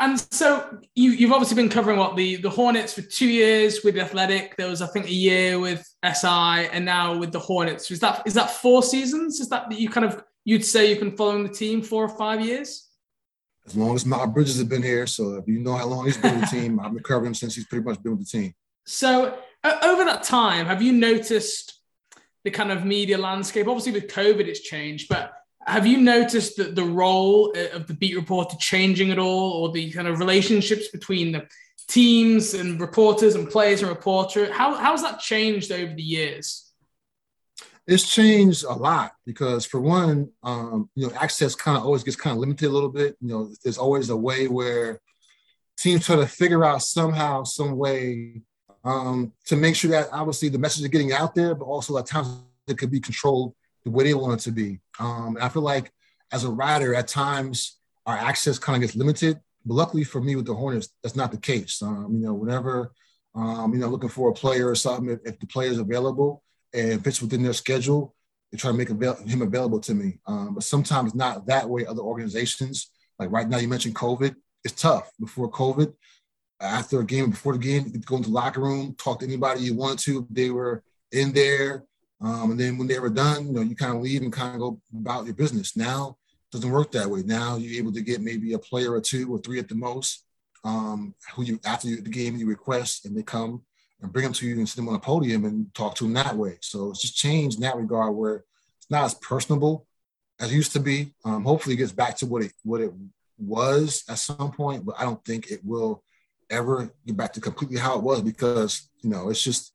And 0.00 0.18
so 0.32 0.78
you, 0.94 1.12
you've 1.12 1.32
obviously 1.32 1.54
been 1.54 1.68
covering 1.68 1.98
what 1.98 2.16
the, 2.16 2.36
the 2.36 2.50
Hornets 2.50 2.94
for 2.94 3.02
two 3.02 3.28
years 3.28 3.84
with 3.84 3.94
the 3.94 4.00
Athletic. 4.00 4.56
There 4.56 4.68
was, 4.68 4.82
I 4.82 4.88
think, 4.88 5.06
a 5.06 5.12
year 5.12 5.60
with 5.60 5.86
SI, 6.04 6.26
and 6.72 6.84
now 6.84 7.16
with 7.16 7.30
the 7.30 7.38
Hornets. 7.38 7.90
Is 7.90 8.00
that 8.00 8.22
is 8.26 8.34
that 8.34 8.50
four 8.50 8.82
seasons? 8.82 9.40
Is 9.40 9.48
that 9.50 9.70
that 9.70 9.78
you 9.78 9.88
kind 9.88 10.04
of 10.04 10.22
you'd 10.44 10.64
say 10.64 10.90
you've 10.90 10.98
been 10.98 11.16
following 11.16 11.44
the 11.44 11.48
team 11.48 11.80
four 11.80 12.04
or 12.04 12.08
five 12.08 12.44
years? 12.44 12.88
As 13.66 13.76
long 13.76 13.94
as 13.94 14.04
Miles 14.04 14.30
Bridges 14.34 14.56
has 14.56 14.66
been 14.66 14.82
here, 14.82 15.06
so 15.06 15.36
if 15.36 15.46
you 15.46 15.60
know 15.60 15.74
how 15.74 15.86
long 15.86 16.04
he's 16.04 16.18
been 16.18 16.38
with 16.38 16.50
the 16.50 16.56
team, 16.60 16.80
I've 16.80 16.92
been 16.92 17.02
covering 17.02 17.28
him 17.28 17.34
since 17.34 17.54
he's 17.54 17.66
pretty 17.66 17.84
much 17.84 18.02
been 18.02 18.16
with 18.16 18.30
the 18.30 18.38
team. 18.38 18.52
So 18.84 19.38
over 19.64 20.04
that 20.04 20.22
time, 20.22 20.66
have 20.66 20.82
you 20.82 20.92
noticed 20.92 21.80
the 22.44 22.50
kind 22.50 22.70
of 22.70 22.84
media 22.84 23.18
landscape? 23.18 23.66
Obviously, 23.66 23.92
with 23.92 24.08
COVID, 24.08 24.46
it's 24.46 24.60
changed, 24.60 25.08
but 25.08 25.32
have 25.66 25.86
you 25.86 25.98
noticed 25.98 26.56
that 26.58 26.74
the 26.74 26.84
role 26.84 27.52
uh, 27.56 27.74
of 27.76 27.86
the 27.86 27.94
beat 27.94 28.16
reporter 28.16 28.56
changing 28.58 29.10
at 29.10 29.18
all, 29.18 29.52
or 29.52 29.72
the 29.72 29.90
kind 29.92 30.06
of 30.06 30.18
relationships 30.18 30.88
between 30.88 31.32
the 31.32 31.46
teams 31.88 32.54
and 32.54 32.80
reporters 32.80 33.34
and 33.34 33.48
players 33.48 33.80
and 33.80 33.90
reporter? 33.90 34.52
How 34.52 34.74
how's 34.74 35.02
that 35.02 35.20
changed 35.20 35.72
over 35.72 35.94
the 35.94 36.02
years? 36.02 36.70
It's 37.86 38.10
changed 38.10 38.64
a 38.64 38.72
lot 38.72 39.12
because, 39.26 39.66
for 39.66 39.80
one, 39.80 40.30
um, 40.42 40.88
you 40.94 41.06
know, 41.06 41.14
access 41.14 41.54
kind 41.54 41.76
of 41.76 41.84
always 41.84 42.02
gets 42.02 42.16
kind 42.16 42.34
of 42.34 42.40
limited 42.40 42.66
a 42.66 42.72
little 42.72 42.88
bit. 42.90 43.16
You 43.20 43.28
know, 43.28 43.50
there's 43.62 43.78
always 43.78 44.10
a 44.10 44.16
way 44.16 44.48
where 44.48 45.00
teams 45.78 46.06
try 46.06 46.16
to 46.16 46.26
figure 46.26 46.64
out 46.64 46.82
somehow, 46.82 47.44
some 47.44 47.76
way 47.76 48.40
um, 48.84 49.32
to 49.46 49.56
make 49.56 49.76
sure 49.76 49.90
that 49.90 50.08
obviously 50.12 50.48
the 50.48 50.58
message 50.58 50.82
is 50.82 50.88
getting 50.88 51.12
out 51.12 51.34
there, 51.34 51.54
but 51.54 51.64
also 51.64 51.96
at 51.98 52.06
times 52.06 52.42
it 52.66 52.78
could 52.78 52.90
be 52.90 53.00
controlled 53.00 53.54
the 53.84 53.90
way 53.90 54.04
they 54.04 54.14
want 54.14 54.40
it 54.40 54.44
to 54.44 54.52
be. 54.52 54.80
Um, 54.98 55.36
I 55.40 55.48
feel 55.48 55.62
like 55.62 55.90
as 56.32 56.44
a 56.44 56.50
writer, 56.50 56.94
at 56.94 57.08
times 57.08 57.78
our 58.06 58.16
access 58.16 58.58
kind 58.58 58.76
of 58.76 58.82
gets 58.82 58.96
limited. 58.96 59.40
But 59.64 59.74
luckily 59.74 60.04
for 60.04 60.20
me 60.20 60.36
with 60.36 60.46
the 60.46 60.54
Hornets, 60.54 60.88
that's 61.02 61.16
not 61.16 61.30
the 61.30 61.38
case. 61.38 61.80
Um, 61.82 62.08
you 62.12 62.26
know, 62.26 62.34
whenever 62.34 62.92
um, 63.34 63.72
you 63.72 63.80
know 63.80 63.88
looking 63.88 64.10
for 64.10 64.30
a 64.30 64.34
player 64.34 64.68
or 64.68 64.74
something, 64.74 65.08
if, 65.08 65.20
if 65.24 65.38
the 65.38 65.46
player 65.46 65.70
is 65.70 65.78
available 65.78 66.42
and 66.72 67.02
fits 67.02 67.22
within 67.22 67.42
their 67.42 67.52
schedule, 67.52 68.14
they 68.52 68.58
try 68.58 68.70
to 68.70 68.76
make 68.76 68.90
avail- 68.90 69.16
him 69.26 69.42
available 69.42 69.80
to 69.80 69.94
me. 69.94 70.18
Um, 70.26 70.54
but 70.54 70.64
sometimes 70.64 71.14
not 71.14 71.46
that 71.46 71.68
way. 71.68 71.86
Other 71.86 72.02
organizations, 72.02 72.90
like 73.18 73.30
right 73.30 73.48
now, 73.48 73.58
you 73.58 73.68
mentioned 73.68 73.94
COVID. 73.94 74.34
It's 74.64 74.80
tough. 74.80 75.10
Before 75.18 75.50
COVID, 75.50 75.94
after 76.60 77.00
a 77.00 77.04
game, 77.04 77.30
before 77.30 77.54
the 77.54 77.58
game, 77.58 77.84
you 77.86 77.92
could 77.92 78.06
go 78.06 78.16
into 78.16 78.28
the 78.28 78.34
locker 78.34 78.60
room, 78.60 78.94
talk 78.96 79.20
to 79.20 79.26
anybody 79.26 79.62
you 79.62 79.74
wanted 79.74 79.98
to. 80.00 80.26
They 80.30 80.50
were 80.50 80.82
in 81.12 81.32
there 81.32 81.84
um, 82.24 82.52
and 82.52 82.60
then 82.60 82.78
when 82.78 82.86
they 82.86 82.98
were 82.98 83.10
done, 83.10 83.46
you 83.46 83.52
know, 83.52 83.60
you 83.60 83.76
kind 83.76 83.94
of 83.94 84.02
leave 84.02 84.22
and 84.22 84.32
kind 84.32 84.54
of 84.54 84.60
go 84.60 84.80
about 84.98 85.26
your 85.26 85.34
business. 85.34 85.76
Now 85.76 86.16
doesn't 86.50 86.70
work 86.70 86.92
that 86.92 87.10
way. 87.10 87.22
Now 87.22 87.56
you're 87.56 87.78
able 87.78 87.92
to 87.92 88.00
get 88.00 88.20
maybe 88.20 88.52
a 88.52 88.58
player 88.58 88.92
or 88.92 89.00
two 89.00 89.32
or 89.32 89.38
three 89.38 89.58
at 89.58 89.68
the 89.68 89.74
most, 89.74 90.24
um, 90.62 91.14
who 91.34 91.42
you 91.42 91.60
after 91.64 91.88
the 91.88 92.08
game 92.08 92.36
you 92.36 92.46
request, 92.46 93.04
and 93.04 93.16
they 93.16 93.22
come 93.22 93.62
and 94.00 94.12
bring 94.12 94.24
them 94.24 94.32
to 94.34 94.46
you 94.46 94.56
and 94.56 94.68
sit 94.68 94.76
them 94.76 94.88
on 94.88 94.94
a 94.94 95.00
podium 95.00 95.44
and 95.44 95.74
talk 95.74 95.96
to 95.96 96.04
them 96.04 96.14
that 96.14 96.36
way. 96.36 96.56
So 96.60 96.90
it's 96.90 97.02
just 97.02 97.16
changed 97.16 97.56
in 97.56 97.62
that 97.62 97.76
regard 97.76 98.14
where 98.14 98.44
it's 98.78 98.90
not 98.90 99.04
as 99.04 99.14
personable 99.14 99.86
as 100.40 100.50
it 100.50 100.54
used 100.54 100.72
to 100.72 100.80
be. 100.80 101.12
Um, 101.24 101.44
hopefully, 101.44 101.74
it 101.74 101.78
gets 101.78 101.92
back 101.92 102.16
to 102.18 102.26
what 102.26 102.42
it 102.42 102.52
what 102.62 102.80
it 102.80 102.92
was 103.36 104.04
at 104.08 104.18
some 104.18 104.52
point, 104.52 104.86
but 104.86 104.94
I 104.98 105.02
don't 105.02 105.22
think 105.24 105.50
it 105.50 105.60
will 105.64 106.04
ever 106.54 106.90
get 107.06 107.16
back 107.16 107.32
to 107.34 107.40
completely 107.40 107.78
how 107.78 107.96
it 107.96 108.02
was 108.02 108.22
because 108.22 108.88
you 109.02 109.10
know 109.10 109.28
it's 109.28 109.42
just 109.42 109.74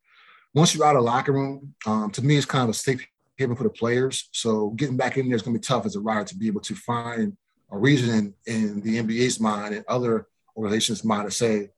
once 0.53 0.73
you're 0.73 0.85
out 0.85 0.95
of 0.95 1.03
locker 1.03 1.31
room, 1.31 1.73
um, 1.85 2.09
to 2.11 2.23
me, 2.23 2.37
it's 2.37 2.45
kind 2.45 2.63
of 2.63 2.69
a 2.69 2.73
safe 2.73 3.05
haven 3.37 3.55
for 3.55 3.63
the 3.63 3.69
players. 3.69 4.29
So 4.31 4.71
getting 4.71 4.97
back 4.97 5.17
in 5.17 5.27
there 5.27 5.35
is 5.35 5.41
going 5.41 5.53
to 5.53 5.59
be 5.59 5.65
tough 5.65 5.85
as 5.85 5.95
a 5.95 5.99
rider 5.99 6.25
to 6.25 6.35
be 6.35 6.47
able 6.47 6.61
to 6.61 6.75
find 6.75 7.37
a 7.71 7.77
reason 7.77 8.33
in, 8.45 8.81
the 8.81 8.97
NBA's 8.97 9.39
mind 9.39 9.75
and 9.75 9.85
other 9.87 10.27
organizations' 10.57 11.05
mind 11.05 11.29
to 11.29 11.35
say, 11.35 11.69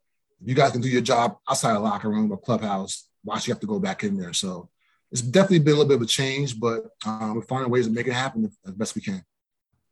you 0.44 0.56
guys 0.56 0.72
can 0.72 0.82
do 0.82 0.90
your 0.90 1.02
job 1.02 1.38
outside 1.48 1.76
of 1.76 1.84
locker 1.84 2.10
room 2.10 2.32
or 2.32 2.38
clubhouse. 2.38 3.08
Why 3.24 3.38
should 3.38 3.48
you 3.48 3.54
have 3.54 3.62
to 3.62 3.68
go 3.68 3.80
back 3.80 4.04
in 4.04 4.18
there? 4.18 4.34
So 4.34 4.70
it's 5.12 5.22
definitely 5.22 5.60
been 5.60 5.74
a 5.74 5.78
little 5.78 5.90
bit 5.90 5.98
of 5.98 6.02
a 6.02 6.08
change, 6.08 6.60
but 6.60 6.86
um, 7.06 7.36
we're 7.36 7.42
finding 7.42 7.70
ways 7.70 7.86
to 7.86 7.94
make 7.94 8.08
it 8.08 8.14
happen 8.14 8.50
as 8.66 8.74
best 8.74 8.96
we 8.96 9.02
can. 9.02 9.24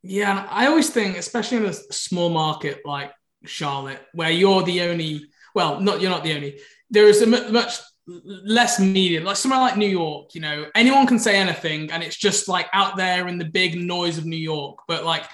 Yeah, 0.02 0.30
and 0.30 0.48
I 0.50 0.66
always 0.66 0.88
think, 0.88 1.18
especially 1.18 1.58
in 1.58 1.66
a 1.66 1.72
small 1.74 2.30
market 2.30 2.80
like 2.86 3.12
Charlotte, 3.44 4.00
where 4.12 4.30
you're 4.30 4.62
the 4.62 4.82
only, 4.82 5.26
well, 5.54 5.80
not 5.80 6.00
you're 6.00 6.10
not 6.10 6.24
the 6.24 6.34
only. 6.34 6.60
There 6.90 7.06
is 7.06 7.22
a 7.22 7.26
much 7.26 7.78
less 8.06 8.80
media, 8.80 9.22
like 9.22 9.36
somewhere 9.36 9.60
like 9.60 9.76
New 9.76 9.88
York, 9.88 10.34
you 10.34 10.40
know, 10.40 10.66
anyone 10.74 11.06
can 11.06 11.18
say 11.18 11.36
anything 11.36 11.90
and 11.92 12.02
it's 12.02 12.16
just 12.16 12.48
like 12.48 12.68
out 12.72 12.96
there 12.96 13.28
in 13.28 13.38
the 13.38 13.44
big 13.44 13.76
noise 13.76 14.18
of 14.18 14.24
New 14.24 14.36
York. 14.36 14.80
But 14.88 15.04
like, 15.04 15.24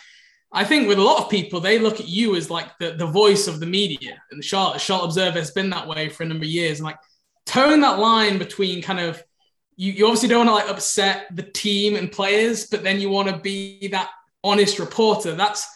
I 0.52 0.64
think 0.64 0.86
with 0.86 0.98
a 0.98 1.02
lot 1.02 1.22
of 1.22 1.30
people, 1.30 1.60
they 1.60 1.78
look 1.78 2.00
at 2.00 2.08
you 2.08 2.36
as 2.36 2.50
like 2.50 2.76
the, 2.78 2.92
the 2.92 3.06
voice 3.06 3.48
of 3.48 3.60
the 3.60 3.66
media. 3.66 4.20
And 4.30 4.38
the 4.38 4.46
Charlotte, 4.46 4.80
Charlotte 4.80 5.06
Observer 5.06 5.38
has 5.38 5.50
been 5.50 5.70
that 5.70 5.88
way 5.88 6.08
for 6.08 6.22
a 6.22 6.26
number 6.26 6.44
of 6.44 6.50
years. 6.50 6.78
And 6.78 6.86
like, 6.86 6.98
toeing 7.46 7.80
that 7.80 7.98
line 7.98 8.38
between 8.38 8.82
kind 8.82 9.00
of, 9.00 9.22
you, 9.76 9.92
you 9.92 10.04
obviously 10.04 10.28
don't 10.28 10.46
want 10.46 10.60
to 10.60 10.66
like 10.66 10.74
upset 10.74 11.26
the 11.34 11.44
team 11.44 11.96
and 11.96 12.10
players, 12.10 12.66
but 12.66 12.82
then 12.82 13.00
you 13.00 13.08
want 13.08 13.28
to 13.28 13.38
be 13.38 13.88
that 13.88 14.10
honest 14.42 14.78
reporter. 14.78 15.34
That's, 15.34 15.66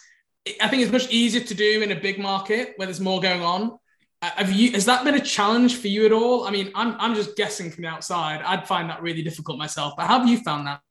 I 0.59 0.67
think 0.67 0.81
it's 0.81 0.91
much 0.91 1.09
easier 1.11 1.43
to 1.43 1.53
do 1.53 1.81
in 1.81 1.91
a 1.91 1.99
big 1.99 2.17
market 2.19 2.73
where 2.75 2.87
there's 2.87 2.99
more 2.99 3.21
going 3.21 3.41
on. 3.41 3.77
Have 4.21 4.51
you? 4.51 4.71
Has 4.71 4.85
that 4.85 5.03
been 5.03 5.15
a 5.15 5.19
challenge 5.19 5.77
for 5.77 5.87
you 5.87 6.05
at 6.05 6.11
all? 6.11 6.45
I 6.45 6.51
mean, 6.51 6.71
I'm 6.75 6.95
I'm 6.99 7.15
just 7.15 7.35
guessing 7.35 7.71
from 7.71 7.83
the 7.83 7.89
outside. 7.89 8.41
I'd 8.43 8.67
find 8.67 8.89
that 8.89 9.01
really 9.01 9.23
difficult 9.23 9.57
myself. 9.57 9.93
But 9.97 10.07
how 10.07 10.19
have 10.19 10.27
you 10.27 10.37
found 10.39 10.67
that? 10.67 10.81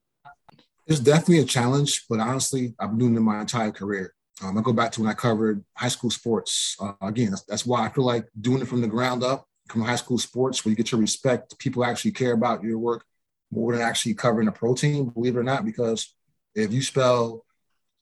It's 0.87 1.01
definitely 1.01 1.39
a 1.39 1.45
challenge, 1.45 2.07
but 2.09 2.19
honestly, 2.19 2.75
I've 2.81 2.91
been 2.91 2.99
doing 2.99 3.17
it 3.17 3.21
my 3.21 3.41
entire 3.41 3.71
career. 3.71 4.13
Um, 4.43 4.59
I 4.59 4.63
go 4.63 4.73
back 4.73 4.91
to 4.93 5.01
when 5.01 5.11
I 5.11 5.15
covered 5.15 5.65
high 5.77 5.89
school 5.89 6.11
sports. 6.11 6.77
Uh, 6.81 6.95
again, 7.03 7.31
that's, 7.31 7.43
that's 7.45 7.67
why 7.67 7.87
I 7.87 7.91
feel 7.91 8.05
like 8.05 8.27
doing 8.41 8.63
it 8.63 8.69
from 8.69 8.81
the 8.81 8.89
ground 8.89 9.23
up, 9.23 9.47
from 9.69 9.83
high 9.83 9.97
school 9.97 10.19
sports, 10.19 10.65
where 10.65 10.71
you 10.71 10.77
get 10.77 10.91
your 10.91 11.01
respect, 11.01 11.57
people 11.59 11.85
actually 11.85 12.13
care 12.13 12.33
about 12.33 12.65
your 12.65 12.79
work 12.79 13.05
more 13.53 13.73
than 13.73 13.83
actually 13.83 14.15
covering 14.15 14.49
a 14.49 14.53
pro 14.53 14.75
team, 14.75 15.11
believe 15.11 15.37
it 15.37 15.39
or 15.39 15.45
not, 15.45 15.65
because 15.65 16.15
if 16.55 16.73
you 16.73 16.83
spell 16.83 17.45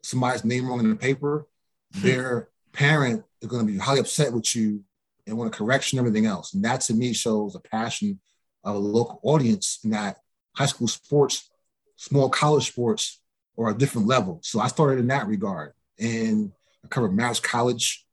somebody's 0.02 0.44
name 0.44 0.68
wrong 0.68 0.80
in 0.80 0.90
the 0.90 0.96
paper, 0.96 1.46
hmm. 1.94 2.00
their 2.00 2.48
parent 2.72 3.24
is 3.40 3.48
going 3.48 3.66
to 3.66 3.72
be 3.72 3.78
highly 3.78 4.00
upset 4.00 4.32
with 4.32 4.54
you 4.54 4.82
and 5.26 5.36
want 5.36 5.54
a 5.54 5.56
correction 5.56 5.98
and 5.98 6.06
everything 6.06 6.26
else. 6.26 6.54
And 6.54 6.64
that 6.64 6.80
to 6.82 6.94
me 6.94 7.12
shows 7.12 7.54
a 7.54 7.60
passion 7.60 8.20
of 8.64 8.76
a 8.76 8.78
local 8.78 9.20
audience 9.22 9.78
in 9.84 9.90
that 9.90 10.16
high 10.54 10.66
school 10.66 10.88
sports, 10.88 11.50
small 11.96 12.28
college 12.28 12.68
sports 12.68 13.20
are 13.58 13.70
a 13.70 13.78
different 13.78 14.06
level. 14.06 14.40
So 14.42 14.60
I 14.60 14.68
started 14.68 15.00
in 15.00 15.08
that 15.08 15.26
regard. 15.26 15.72
And 15.98 16.52
I 16.84 16.88
covered 16.88 17.12
Marist 17.12 17.42
College 17.42 18.06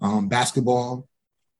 um, 0.00 0.28
basketball 0.28 1.08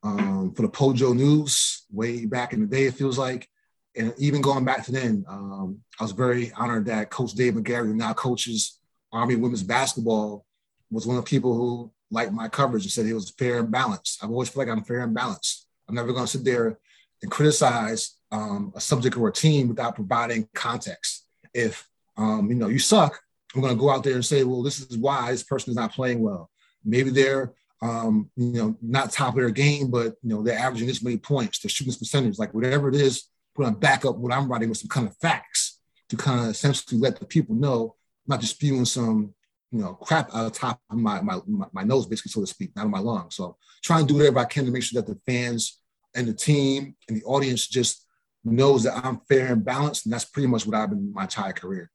um, 0.02 0.54
for 0.54 0.62
the 0.62 0.68
Pojo 0.68 1.14
News 1.14 1.84
way 1.90 2.24
back 2.24 2.52
in 2.52 2.60
the 2.60 2.66
day, 2.66 2.84
it 2.84 2.94
feels 2.94 3.18
like. 3.18 3.48
And 3.96 4.14
even 4.18 4.40
going 4.40 4.64
back 4.64 4.84
to 4.86 4.92
then, 4.92 5.24
um, 5.28 5.80
I 5.98 6.04
was 6.04 6.12
very 6.12 6.52
honored 6.52 6.86
that 6.86 7.10
Coach 7.10 7.32
Dave 7.32 7.54
Magarity, 7.54 7.88
who 7.88 7.94
now 7.94 8.12
coaches 8.12 8.78
Army 9.12 9.36
women's 9.36 9.62
basketball, 9.62 10.44
was 10.90 11.06
one 11.06 11.16
of 11.16 11.24
the 11.24 11.28
people 11.28 11.54
who 11.54 11.92
liked 12.10 12.32
my 12.32 12.48
coverage 12.48 12.84
and 12.84 12.92
said 12.92 13.06
it 13.06 13.14
was 13.14 13.30
fair 13.30 13.60
and 13.60 13.70
balanced. 13.70 14.22
I've 14.22 14.30
always 14.30 14.48
felt 14.48 14.66
like 14.66 14.76
I'm 14.76 14.84
fair 14.84 15.00
and 15.00 15.14
balanced. 15.14 15.66
I'm 15.88 15.94
never 15.94 16.12
going 16.12 16.24
to 16.24 16.30
sit 16.30 16.44
there 16.44 16.78
and 17.22 17.30
criticize 17.30 18.16
um, 18.32 18.72
a 18.74 18.80
subject 18.80 19.16
or 19.16 19.28
a 19.28 19.32
team 19.32 19.68
without 19.68 19.94
providing 19.94 20.48
context. 20.54 21.26
If 21.54 21.88
um, 22.16 22.48
you 22.48 22.56
know 22.56 22.68
you 22.68 22.78
suck, 22.78 23.20
I'm 23.54 23.60
going 23.60 23.74
to 23.74 23.80
go 23.80 23.90
out 23.90 24.04
there 24.04 24.14
and 24.14 24.24
say, 24.24 24.44
well, 24.44 24.62
this 24.62 24.80
is 24.80 24.96
why 24.96 25.30
this 25.30 25.42
person 25.42 25.70
is 25.70 25.76
not 25.76 25.92
playing 25.92 26.20
well. 26.20 26.50
Maybe 26.84 27.10
they're 27.10 27.52
um, 27.82 28.30
you 28.36 28.52
know 28.52 28.76
not 28.80 29.10
top 29.10 29.34
of 29.34 29.40
their 29.40 29.50
game, 29.50 29.90
but 29.90 30.16
you 30.22 30.30
know 30.30 30.42
they're 30.42 30.58
averaging 30.58 30.86
this 30.86 31.02
many 31.02 31.16
points, 31.16 31.58
they're 31.58 31.70
shooting 31.70 31.90
this 31.90 31.98
percentage, 31.98 32.38
like 32.38 32.54
whatever 32.54 32.88
it 32.88 32.94
is. 32.94 33.24
I'm 33.56 33.64
going 33.64 33.74
to 33.74 33.80
back 33.80 34.04
up 34.04 34.16
what 34.16 34.32
I'm 34.32 34.50
writing 34.50 34.68
with 34.68 34.78
some 34.78 34.88
kind 34.88 35.08
of 35.08 35.16
facts 35.16 35.80
to 36.08 36.16
kind 36.16 36.40
of 36.40 36.46
essentially 36.46 37.00
let 37.00 37.18
the 37.18 37.26
people 37.26 37.54
know, 37.54 37.96
not 38.30 38.40
just 38.40 38.54
spewing 38.54 38.86
some 38.86 39.34
you 39.70 39.80
know 39.80 39.94
crap 39.94 40.34
out 40.34 40.46
of 40.46 40.52
top 40.52 40.80
of 40.90 40.96
my, 40.96 41.20
my 41.20 41.40
my 41.72 41.82
nose, 41.82 42.06
basically, 42.06 42.30
so 42.30 42.40
to 42.40 42.46
speak, 42.46 42.74
not 42.74 42.86
of 42.86 42.90
my 42.90 42.98
lungs. 42.98 43.36
So 43.36 43.56
try 43.82 43.98
and 43.98 44.08
do 44.08 44.14
whatever 44.14 44.38
I 44.38 44.44
can 44.44 44.64
to 44.64 44.70
make 44.70 44.82
sure 44.82 45.00
that 45.00 45.12
the 45.12 45.18
fans 45.30 45.80
and 46.14 46.26
the 46.26 46.34
team 46.34 46.96
and 47.08 47.16
the 47.16 47.24
audience 47.24 47.68
just 47.68 48.06
knows 48.44 48.84
that 48.84 49.04
I'm 49.04 49.20
fair 49.28 49.52
and 49.52 49.64
balanced, 49.64 50.06
and 50.06 50.12
that's 50.12 50.24
pretty 50.24 50.48
much 50.48 50.66
what 50.66 50.74
I've 50.74 50.90
been 50.90 51.12
my 51.12 51.22
entire 51.22 51.52
career. 51.52 51.90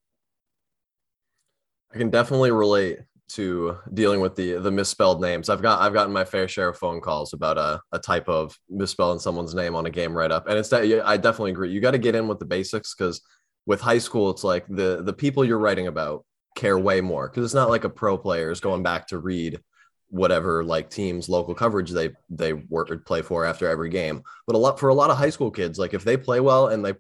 I 1.94 1.98
can 1.98 2.10
definitely 2.10 2.52
relate 2.52 3.00
to 3.28 3.78
dealing 3.94 4.20
with 4.20 4.36
the 4.36 4.54
the 4.54 4.72
misspelled 4.72 5.22
names. 5.22 5.50
I've 5.50 5.62
got 5.62 5.82
I've 5.82 5.94
gotten 5.94 6.14
my 6.14 6.26
fair 6.26 6.48
share 6.48 6.70
of 6.70 6.78
phone 6.78 7.02
calls 7.02 7.34
about 7.34 7.58
a, 7.58 7.82
a 7.92 8.00
type 8.00 8.30
of 8.30 8.58
misspelling 8.70 9.20
someone's 9.20 9.56
name 9.56 9.76
on 9.76 9.86
a 9.86 9.90
game 9.90 10.14
write 10.14 10.32
up, 10.32 10.48
and 10.48 10.58
it's 10.58 10.70
that 10.70 10.84
I 11.06 11.18
definitely 11.18 11.52
agree. 11.52 11.72
You 11.72 11.82
got 11.82 11.92
to 11.92 11.98
get 11.98 12.16
in 12.16 12.28
with 12.28 12.40
the 12.40 12.46
basics 12.46 12.94
because 12.94 13.22
with 13.66 13.82
high 13.82 13.98
school, 13.98 14.30
it's 14.30 14.44
like 14.44 14.66
the 14.68 15.02
the 15.04 15.14
people 15.14 15.44
you're 15.44 15.60
writing 15.60 15.88
about 15.88 16.26
care 16.56 16.78
way 16.80 17.02
more 17.02 17.28
because 17.28 17.44
it's 17.44 17.54
not 17.54 17.70
like 17.70 17.84
a 17.84 17.90
pro 17.90 18.18
player 18.18 18.50
is 18.50 18.60
going 18.60 18.84
back 18.84 19.08
to 19.08 19.18
read 19.18 19.60
whatever 20.10 20.64
like 20.64 20.90
teams 20.90 21.28
local 21.28 21.54
coverage 21.54 21.92
they 21.92 22.12
they 22.30 22.54
work 22.54 22.90
or 22.90 22.98
play 22.98 23.22
for 23.22 23.46
after 23.46 23.68
every 23.68 23.90
game. 23.90 24.24
But 24.48 24.56
a 24.56 24.60
lot 24.60 24.80
for 24.80 24.90
a 24.90 24.94
lot 24.94 25.10
of 25.10 25.18
high 25.18 25.30
school 25.30 25.52
kids 25.52 25.78
like 25.78 25.94
if 25.94 26.04
they 26.04 26.18
play 26.18 26.40
well 26.40 26.68
and 26.68 26.86
they 26.86 26.94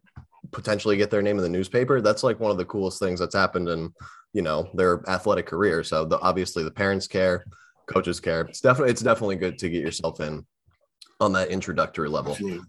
potentially 0.51 0.97
get 0.97 1.09
their 1.09 1.21
name 1.21 1.37
in 1.37 1.43
the 1.43 1.49
newspaper 1.49 2.01
that's 2.01 2.23
like 2.23 2.39
one 2.39 2.51
of 2.51 2.57
the 2.57 2.65
coolest 2.65 2.99
things 2.99 3.19
that's 3.19 3.33
happened 3.33 3.67
in 3.67 3.91
you 4.33 4.41
know 4.41 4.69
their 4.73 5.07
athletic 5.09 5.45
career. 5.45 5.83
So 5.83 6.05
the, 6.05 6.19
obviously 6.19 6.63
the 6.63 6.71
parents 6.71 7.07
care 7.07 7.45
coaches 7.85 8.19
care. 8.19 8.41
It's 8.41 8.61
definitely 8.61 8.91
it's 8.91 9.01
definitely 9.01 9.37
good 9.37 9.57
to 9.59 9.69
get 9.69 9.81
yourself 9.81 10.19
in 10.19 10.45
on 11.19 11.33
that 11.33 11.49
introductory 11.49 12.09
level. 12.09 12.33
Absolutely. 12.33 12.61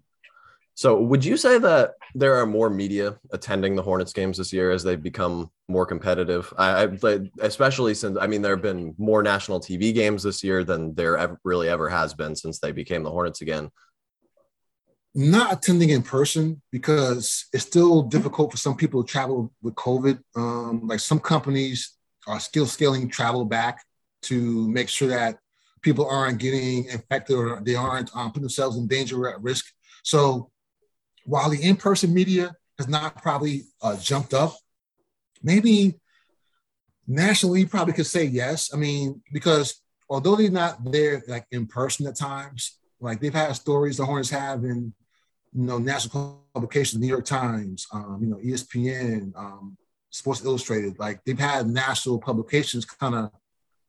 So, 0.76 1.00
would 1.00 1.24
you 1.24 1.38
say 1.38 1.56
that 1.58 1.94
there 2.14 2.36
are 2.36 2.44
more 2.44 2.68
media 2.68 3.18
attending 3.30 3.74
the 3.74 3.82
Hornets 3.82 4.12
games 4.12 4.36
this 4.36 4.52
year 4.52 4.70
as 4.70 4.84
they've 4.84 5.02
become 5.02 5.50
more 5.68 5.86
competitive? 5.86 6.52
I, 6.58 6.84
I 6.84 7.20
especially 7.40 7.94
since 7.94 8.18
I 8.20 8.26
mean 8.26 8.42
there 8.42 8.54
have 8.54 8.62
been 8.62 8.94
more 8.98 9.22
national 9.22 9.60
TV 9.60 9.94
games 9.94 10.22
this 10.22 10.44
year 10.44 10.64
than 10.64 10.94
there 10.94 11.16
ever, 11.16 11.40
really 11.44 11.70
ever 11.70 11.88
has 11.88 12.12
been 12.12 12.36
since 12.36 12.58
they 12.58 12.72
became 12.72 13.02
the 13.02 13.10
Hornets 13.10 13.40
again. 13.40 13.70
Not 15.14 15.50
attending 15.50 15.88
in 15.88 16.02
person 16.02 16.60
because 16.70 17.46
it's 17.54 17.64
still 17.64 18.02
difficult 18.02 18.50
for 18.50 18.58
some 18.58 18.76
people 18.76 19.02
to 19.02 19.10
travel 19.10 19.50
with 19.62 19.74
COVID. 19.76 20.18
Um, 20.36 20.86
like 20.86 21.00
some 21.00 21.20
companies 21.20 21.96
are 22.26 22.38
still 22.38 22.66
scaling 22.66 23.08
travel 23.08 23.46
back 23.46 23.82
to 24.24 24.68
make 24.68 24.90
sure 24.90 25.08
that 25.08 25.38
people 25.80 26.06
aren't 26.06 26.38
getting 26.38 26.84
infected 26.84 27.34
or 27.34 27.62
they 27.64 27.76
aren't 27.76 28.14
um, 28.14 28.28
putting 28.28 28.42
themselves 28.42 28.76
in 28.76 28.86
danger 28.86 29.18
or 29.18 29.32
at 29.32 29.42
risk. 29.42 29.64
So 30.02 30.50
while 31.26 31.50
the 31.50 31.62
in-person 31.62 32.14
media 32.14 32.54
has 32.78 32.88
not 32.88 33.20
probably 33.22 33.64
uh, 33.82 33.96
jumped 33.96 34.32
up, 34.32 34.54
maybe 35.42 35.98
nationally 37.06 37.60
you 37.60 37.68
probably 37.68 37.92
could 37.92 38.06
say 38.06 38.24
yes. 38.24 38.72
I 38.72 38.76
mean, 38.76 39.22
because 39.32 39.82
although 40.08 40.36
they're 40.36 40.50
not 40.50 40.90
there 40.90 41.22
like 41.26 41.46
in 41.50 41.66
person 41.66 42.06
at 42.06 42.16
times, 42.16 42.78
like 43.00 43.20
they've 43.20 43.34
had 43.34 43.52
stories 43.52 43.96
the 43.96 44.04
Hornets 44.04 44.30
have 44.30 44.64
in 44.64 44.94
you 45.52 45.62
know 45.64 45.78
national 45.78 46.44
publications, 46.54 47.00
New 47.00 47.08
York 47.08 47.24
Times, 47.24 47.86
um, 47.92 48.18
you 48.20 48.28
know 48.28 48.36
ESPN, 48.36 49.36
um, 49.36 49.76
Sports 50.10 50.44
Illustrated. 50.44 50.98
Like 50.98 51.24
they've 51.24 51.38
had 51.38 51.66
national 51.66 52.18
publications 52.20 52.84
kind 52.84 53.14
of 53.14 53.30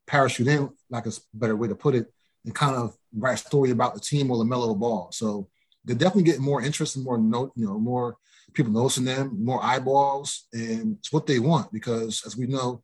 parachute 0.08 0.48
in, 0.48 0.70
like 0.90 1.06
a 1.06 1.12
better 1.34 1.56
way 1.56 1.68
to 1.68 1.76
put 1.76 1.96
it, 1.96 2.12
and 2.46 2.56
kind 2.56 2.76
of 2.76 2.96
write 3.16 3.36
a 3.36 3.38
story 3.38 3.72
about 3.72 3.94
the 3.94 4.00
team 4.00 4.32
or 4.32 4.38
LaMelo 4.38 4.78
Ball. 4.78 5.10
So 5.12 5.48
they're 5.88 5.96
definitely 5.96 6.24
getting 6.24 6.44
more 6.44 6.62
interest 6.62 6.98
and 6.98 7.06
more 7.06 7.18
note, 7.18 7.54
you 7.56 7.66
know, 7.66 7.80
more 7.80 8.18
people 8.54 8.72
noticing 8.74 9.06
them, 9.06 9.44
more 9.44 9.64
eyeballs, 9.64 10.48
and 10.52 10.98
it's 11.00 11.14
what 11.14 11.26
they 11.26 11.40
want 11.40 11.72
because, 11.72 12.24
as 12.26 12.36
we 12.36 12.46
know, 12.46 12.84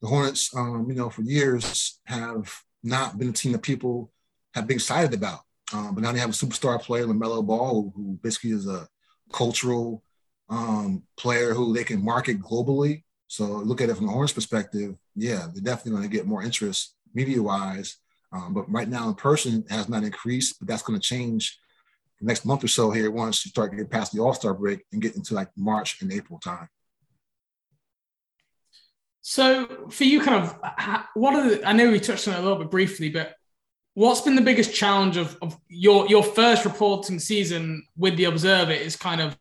the 0.00 0.06
Hornets, 0.06 0.54
um, 0.56 0.86
you 0.88 0.94
know, 0.94 1.10
for 1.10 1.22
years 1.22 1.98
have 2.04 2.52
not 2.84 3.18
been 3.18 3.30
a 3.30 3.32
team 3.32 3.52
that 3.52 3.62
people 3.62 4.12
have 4.54 4.66
been 4.66 4.76
excited 4.76 5.12
about. 5.12 5.40
Um, 5.72 5.94
but 5.94 6.02
now 6.02 6.12
they 6.12 6.20
have 6.20 6.30
a 6.30 6.32
superstar 6.32 6.80
player, 6.80 7.06
LaMelo 7.06 7.44
Ball, 7.44 7.92
who, 7.96 8.18
basically 8.22 8.50
is 8.50 8.68
a 8.68 8.86
cultural 9.32 10.04
um, 10.48 11.02
player 11.16 11.52
who 11.52 11.74
they 11.74 11.82
can 11.82 12.04
market 12.04 12.40
globally. 12.40 13.02
So 13.26 13.44
look 13.44 13.80
at 13.80 13.88
it 13.88 13.96
from 13.96 14.06
the 14.06 14.12
Hornets 14.12 14.32
perspective. 14.32 14.94
Yeah, 15.16 15.48
they're 15.52 15.64
definitely 15.64 15.92
going 15.92 16.08
to 16.08 16.16
get 16.16 16.26
more 16.26 16.44
interest 16.44 16.94
media 17.12 17.42
wise. 17.42 17.96
Um, 18.32 18.54
but 18.54 18.70
right 18.70 18.88
now 18.88 19.08
in 19.08 19.14
person 19.14 19.64
has 19.70 19.88
not 19.88 20.04
increased, 20.04 20.60
but 20.60 20.68
that's 20.68 20.82
going 20.82 21.00
to 21.00 21.04
change 21.04 21.58
next 22.20 22.44
month 22.44 22.64
or 22.64 22.68
so 22.68 22.90
here 22.90 23.10
once 23.10 23.44
you 23.44 23.50
start 23.50 23.70
getting 23.70 23.86
past 23.86 24.12
the 24.12 24.20
All 24.20 24.34
Star 24.34 24.54
break 24.54 24.84
and 24.92 25.02
get 25.02 25.16
into 25.16 25.34
like 25.34 25.48
March 25.56 26.00
and 26.00 26.12
April 26.12 26.38
time. 26.38 26.68
So 29.20 29.88
for 29.90 30.04
you, 30.04 30.20
kind 30.20 30.44
of, 30.44 30.56
what 31.14 31.34
are 31.34 31.50
the, 31.50 31.68
I 31.68 31.72
know 31.72 31.90
we 31.90 31.98
touched 31.98 32.28
on 32.28 32.34
it 32.34 32.38
a 32.38 32.42
little 32.42 32.58
bit 32.58 32.70
briefly, 32.70 33.10
but 33.10 33.34
what's 33.94 34.20
been 34.20 34.36
the 34.36 34.42
biggest 34.42 34.72
challenge 34.72 35.16
of, 35.16 35.36
of 35.42 35.58
your 35.68 36.06
your 36.06 36.22
first 36.22 36.64
reporting 36.64 37.18
season 37.18 37.84
with 37.96 38.16
the 38.16 38.26
Observer 38.26 38.72
is 38.72 38.94
kind 38.94 39.20
of 39.20 39.36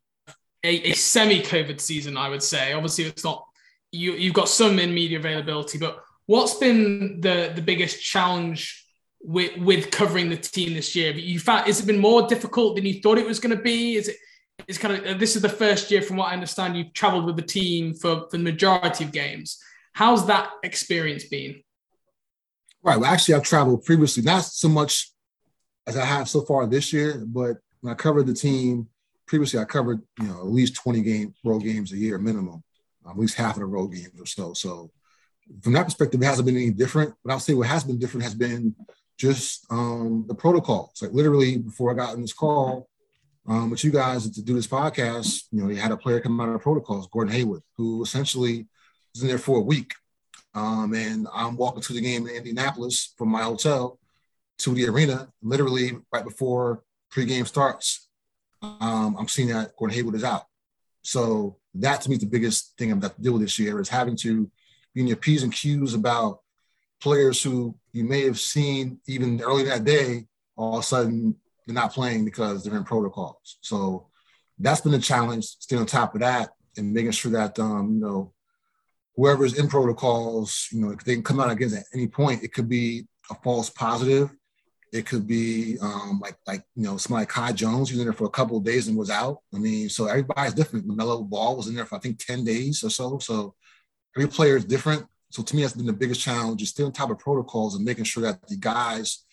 a, 0.63 0.89
a 0.89 0.93
semi-COVID 0.93 1.79
season, 1.79 2.17
I 2.17 2.29
would 2.29 2.41
say. 2.41 2.73
Obviously, 2.73 3.05
it's 3.05 3.23
not 3.23 3.45
you. 3.91 4.13
You've 4.13 4.33
got 4.33 4.49
some 4.49 4.79
in 4.79 4.93
media 4.93 5.19
availability, 5.19 5.77
but 5.77 6.03
what's 6.25 6.55
been 6.55 7.21
the 7.21 7.51
the 7.53 7.61
biggest 7.61 8.01
challenge 8.03 8.84
with 9.21 9.57
with 9.57 9.91
covering 9.91 10.29
the 10.29 10.37
team 10.37 10.73
this 10.73 10.95
year? 10.95 11.11
You 11.13 11.39
found 11.39 11.67
is 11.67 11.79
it 11.79 11.85
been 11.85 11.99
more 11.99 12.27
difficult 12.27 12.75
than 12.75 12.85
you 12.85 13.01
thought 13.01 13.17
it 13.17 13.27
was 13.27 13.39
going 13.39 13.55
to 13.55 13.61
be? 13.61 13.95
Is 13.95 14.07
it 14.07 14.17
is 14.67 14.77
kind 14.77 14.95
of 14.95 15.05
uh, 15.05 15.17
this 15.17 15.35
is 15.35 15.41
the 15.41 15.49
first 15.49 15.91
year, 15.91 16.01
from 16.01 16.17
what 16.17 16.29
I 16.29 16.33
understand, 16.33 16.77
you've 16.77 16.93
travelled 16.93 17.25
with 17.25 17.35
the 17.35 17.41
team 17.41 17.93
for, 17.93 18.27
for 18.29 18.37
the 18.37 18.43
majority 18.43 19.03
of 19.03 19.11
games. 19.11 19.59
How's 19.93 20.25
that 20.27 20.49
experience 20.63 21.25
been? 21.25 21.61
Right. 22.81 22.99
Well, 22.99 23.11
actually, 23.11 23.35
I've 23.35 23.43
traveled 23.43 23.85
previously, 23.85 24.23
not 24.23 24.45
so 24.45 24.69
much 24.69 25.11
as 25.87 25.97
I 25.97 26.05
have 26.05 26.29
so 26.29 26.41
far 26.41 26.67
this 26.67 26.93
year, 26.93 27.23
but 27.25 27.57
when 27.81 27.93
I 27.93 27.95
covered 27.95 28.27
the 28.27 28.33
team 28.33 28.87
previously, 29.25 29.59
I 29.59 29.65
covered 29.65 30.01
you 30.19 30.27
know 30.27 30.39
at 30.39 30.47
least 30.47 30.75
twenty 30.75 31.01
game 31.01 31.33
road 31.43 31.63
games 31.63 31.91
a 31.91 31.97
year 31.97 32.17
minimum, 32.17 32.63
at 33.07 33.17
least 33.17 33.35
half 33.35 33.55
of 33.55 33.59
the 33.59 33.65
road 33.65 33.89
games 33.89 34.19
or 34.19 34.25
so. 34.25 34.53
So 34.53 34.91
from 35.61 35.73
that 35.73 35.85
perspective, 35.85 36.21
it 36.21 36.25
hasn't 36.25 36.45
been 36.45 36.55
any 36.55 36.71
different. 36.71 37.13
But 37.23 37.33
I'll 37.33 37.39
say 37.39 37.53
what 37.53 37.67
has 37.67 37.83
been 37.83 37.99
different 37.99 38.23
has 38.23 38.35
been 38.35 38.75
just 39.17 39.65
um, 39.71 40.25
the 40.27 40.35
protocols. 40.35 41.01
Like 41.01 41.11
literally 41.11 41.57
before 41.57 41.91
I 41.91 41.95
got 41.95 42.15
in 42.15 42.21
this 42.21 42.33
call 42.33 42.89
um, 43.47 43.69
with 43.69 43.83
you 43.83 43.91
guys 43.91 44.29
to 44.29 44.41
do 44.41 44.53
this 44.53 44.67
podcast, 44.67 45.43
you 45.51 45.61
know, 45.61 45.69
you 45.69 45.77
had 45.77 45.91
a 45.91 45.97
player 45.97 46.19
come 46.19 46.39
out 46.41 46.49
of 46.49 46.61
protocols, 46.61 47.07
Gordon 47.11 47.33
Hayward, 47.33 47.61
who 47.77 48.03
essentially 48.03 48.67
was 49.13 49.21
in 49.21 49.27
there 49.27 49.37
for 49.37 49.57
a 49.57 49.61
week. 49.61 49.93
Um, 50.53 50.93
and 50.93 51.27
I'm 51.33 51.57
walking 51.57 51.81
to 51.81 51.93
the 51.93 52.01
game 52.01 52.27
in 52.27 52.35
Indianapolis 52.35 53.13
from 53.17 53.29
my 53.29 53.43
hotel 53.43 53.99
to 54.59 54.73
the 54.73 54.87
arena, 54.87 55.27
literally 55.41 55.97
right 56.13 56.23
before 56.23 56.83
pregame 57.13 57.45
starts. 57.45 58.07
Um, 58.61 59.15
I'm 59.19 59.27
seeing 59.27 59.49
that 59.49 59.75
Gordon 59.77 59.95
Hayward 59.95 60.15
is 60.15 60.23
out. 60.23 60.45
So 61.01 61.57
that 61.75 62.01
to 62.01 62.09
me 62.09 62.15
is 62.15 62.21
the 62.21 62.27
biggest 62.27 62.77
thing 62.77 62.91
I've 62.91 62.99
got 62.99 63.15
to 63.15 63.21
deal 63.21 63.33
with 63.33 63.43
this 63.43 63.59
year 63.59 63.79
is 63.79 63.89
having 63.89 64.15
to 64.17 64.49
be 64.93 65.01
in 65.01 65.07
your 65.07 65.17
P's 65.17 65.43
and 65.43 65.53
Q's 65.53 65.93
about 65.93 66.39
players 67.01 67.41
who 67.41 67.75
you 67.91 68.03
may 68.03 68.25
have 68.25 68.39
seen 68.39 68.99
even 69.07 69.41
early 69.41 69.63
that 69.63 69.83
day, 69.83 70.25
all 70.55 70.75
of 70.75 70.79
a 70.79 70.83
sudden 70.83 71.35
they're 71.65 71.73
not 71.73 71.93
playing 71.93 72.25
because 72.25 72.63
they're 72.63 72.77
in 72.77 72.83
protocols. 72.83 73.57
So 73.61 74.07
that's 74.59 74.81
been 74.81 74.93
a 74.93 74.99
challenge, 74.99 75.45
staying 75.45 75.81
on 75.81 75.85
top 75.85 76.13
of 76.15 76.21
that 76.21 76.51
and 76.77 76.93
making 76.93 77.11
sure 77.11 77.31
that 77.31 77.57
um, 77.59 77.95
you 77.95 78.01
know, 78.01 78.33
whoever's 79.15 79.57
in 79.57 79.67
protocols, 79.67 80.67
you 80.71 80.81
know, 80.81 80.91
if 80.91 81.03
they 81.03 81.13
can 81.13 81.23
come 81.23 81.39
out 81.39 81.51
against 81.51 81.75
at 81.75 81.85
any 81.93 82.07
point. 82.07 82.43
It 82.43 82.53
could 82.53 82.69
be 82.69 83.07
a 83.29 83.35
false 83.35 83.69
positive. 83.69 84.31
It 84.93 85.05
could 85.05 85.27
be 85.27 85.77
um, 85.81 86.19
like 86.21 86.37
like 86.47 86.63
you 86.75 86.83
know 86.83 86.95
somebody 86.95 87.23
like 87.23 87.29
Kai 87.29 87.51
Jones 87.51 87.89
who's 87.89 87.99
in 87.99 88.05
there 88.05 88.13
for 88.13 88.25
a 88.25 88.29
couple 88.29 88.57
of 88.57 88.63
days 88.63 88.87
and 88.87 88.97
was 88.97 89.09
out. 89.09 89.39
I 89.53 89.57
mean, 89.57 89.89
so 89.89 90.05
everybody's 90.05 90.53
different. 90.53 90.87
LaMelo 90.87 91.27
Ball 91.27 91.57
was 91.57 91.67
in 91.67 91.75
there 91.75 91.85
for 91.85 91.95
I 91.95 91.99
think 91.99 92.17
ten 92.17 92.45
days 92.45 92.81
or 92.83 92.89
so. 92.89 93.19
So 93.19 93.55
every 94.15 94.29
player 94.29 94.55
is 94.55 94.63
different. 94.63 95.05
So 95.35 95.43
to 95.43 95.53
me, 95.53 95.63
that's 95.63 95.73
been 95.73 95.85
the 95.85 95.91
biggest 95.91 96.21
challenge: 96.21 96.61
is 96.61 96.69
staying 96.69 96.87
on 96.87 96.93
top 96.93 97.09
of 97.09 97.19
protocols 97.19 97.75
and 97.75 97.83
making 97.83 98.05
sure 98.05 98.23
that 98.23 98.47
the 98.47 98.55
guys, 98.55 99.25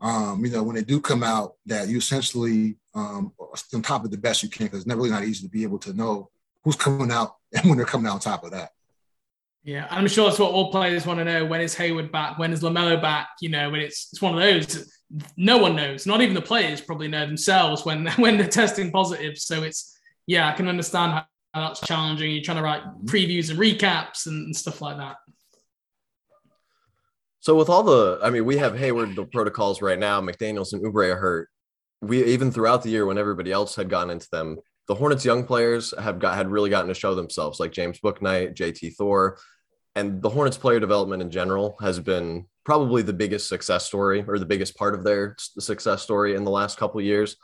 um, 0.00 0.44
you 0.44 0.52
know, 0.52 0.62
when 0.62 0.76
they 0.76 0.84
do 0.84 1.00
come 1.00 1.24
out, 1.24 1.54
that 1.66 1.88
you 1.88 1.98
essentially 1.98 2.76
um, 2.94 3.32
on 3.74 3.82
top 3.82 4.04
of 4.04 4.12
the 4.12 4.16
best 4.16 4.44
you 4.44 4.48
can, 4.48 4.66
because 4.66 4.78
it's 4.78 4.86
never 4.86 5.00
really 5.00 5.10
not 5.10 5.24
easy 5.24 5.42
to 5.42 5.50
be 5.50 5.64
able 5.64 5.80
to 5.80 5.92
know 5.92 6.30
who's 6.62 6.76
coming 6.76 7.10
out 7.10 7.34
and 7.52 7.68
when 7.68 7.76
they're 7.76 7.86
coming 7.86 8.06
out 8.06 8.14
on 8.14 8.20
top 8.20 8.44
of 8.44 8.52
that. 8.52 8.70
Yeah, 9.64 9.88
I'm 9.90 10.06
sure 10.06 10.26
that's 10.26 10.38
what 10.38 10.52
all 10.52 10.70
players 10.70 11.04
want 11.04 11.18
to 11.18 11.24
know. 11.24 11.44
When 11.44 11.60
is 11.60 11.74
Hayward 11.74 12.12
back? 12.12 12.38
When 12.38 12.52
is 12.52 12.62
Lamelo 12.62 13.02
back? 13.02 13.30
You 13.40 13.48
know, 13.48 13.68
when 13.70 13.80
it's 13.80 14.10
it's 14.12 14.22
one 14.22 14.34
of 14.34 14.40
those. 14.40 14.92
No 15.36 15.58
one 15.58 15.74
knows. 15.74 16.06
Not 16.06 16.20
even 16.20 16.34
the 16.34 16.42
players 16.42 16.80
probably 16.80 17.08
know 17.08 17.26
themselves 17.26 17.84
when 17.84 18.06
when 18.16 18.36
they're 18.36 18.46
testing 18.46 18.92
positive. 18.92 19.38
So 19.38 19.64
it's 19.64 19.98
yeah, 20.28 20.48
I 20.48 20.52
can 20.52 20.68
understand 20.68 21.14
how 21.14 21.26
that's 21.52 21.80
challenging. 21.80 22.30
You're 22.30 22.44
trying 22.44 22.58
to 22.58 22.62
write 22.62 22.82
previews 23.06 23.50
and 23.50 23.58
recaps 23.58 24.26
and 24.26 24.54
stuff 24.54 24.80
like 24.80 24.98
that. 24.98 25.16
So 27.48 27.54
with 27.54 27.70
all 27.70 27.82
the, 27.82 28.20
I 28.22 28.28
mean, 28.28 28.44
we 28.44 28.58
have 28.58 28.76
Hayward 28.76 29.16
the 29.16 29.24
protocols 29.24 29.80
right 29.80 29.98
now. 29.98 30.20
McDaniel's 30.20 30.74
and 30.74 30.84
Oubre 30.84 31.14
are 31.14 31.16
hurt. 31.16 31.48
We 32.02 32.22
even 32.22 32.52
throughout 32.52 32.82
the 32.82 32.90
year 32.90 33.06
when 33.06 33.16
everybody 33.16 33.52
else 33.52 33.74
had 33.74 33.88
gone 33.88 34.10
into 34.10 34.28
them, 34.30 34.58
the 34.86 34.94
Hornets 34.94 35.24
young 35.24 35.44
players 35.44 35.94
have 35.98 36.18
got 36.18 36.34
had 36.34 36.50
really 36.50 36.68
gotten 36.68 36.88
to 36.88 36.94
show 36.94 37.14
themselves, 37.14 37.58
like 37.58 37.72
James 37.72 38.00
Bouknight, 38.00 38.54
JT 38.54 38.96
Thor, 38.96 39.38
and 39.94 40.20
the 40.20 40.28
Hornets 40.28 40.58
player 40.58 40.78
development 40.78 41.22
in 41.22 41.30
general 41.30 41.78
has 41.80 41.98
been 41.98 42.44
probably 42.66 43.00
the 43.00 43.14
biggest 43.14 43.48
success 43.48 43.86
story 43.86 44.22
or 44.28 44.38
the 44.38 44.44
biggest 44.44 44.76
part 44.76 44.94
of 44.94 45.02
their 45.02 45.34
success 45.38 46.02
story 46.02 46.34
in 46.34 46.44
the 46.44 46.50
last 46.50 46.76
couple 46.76 47.00
years. 47.00 47.36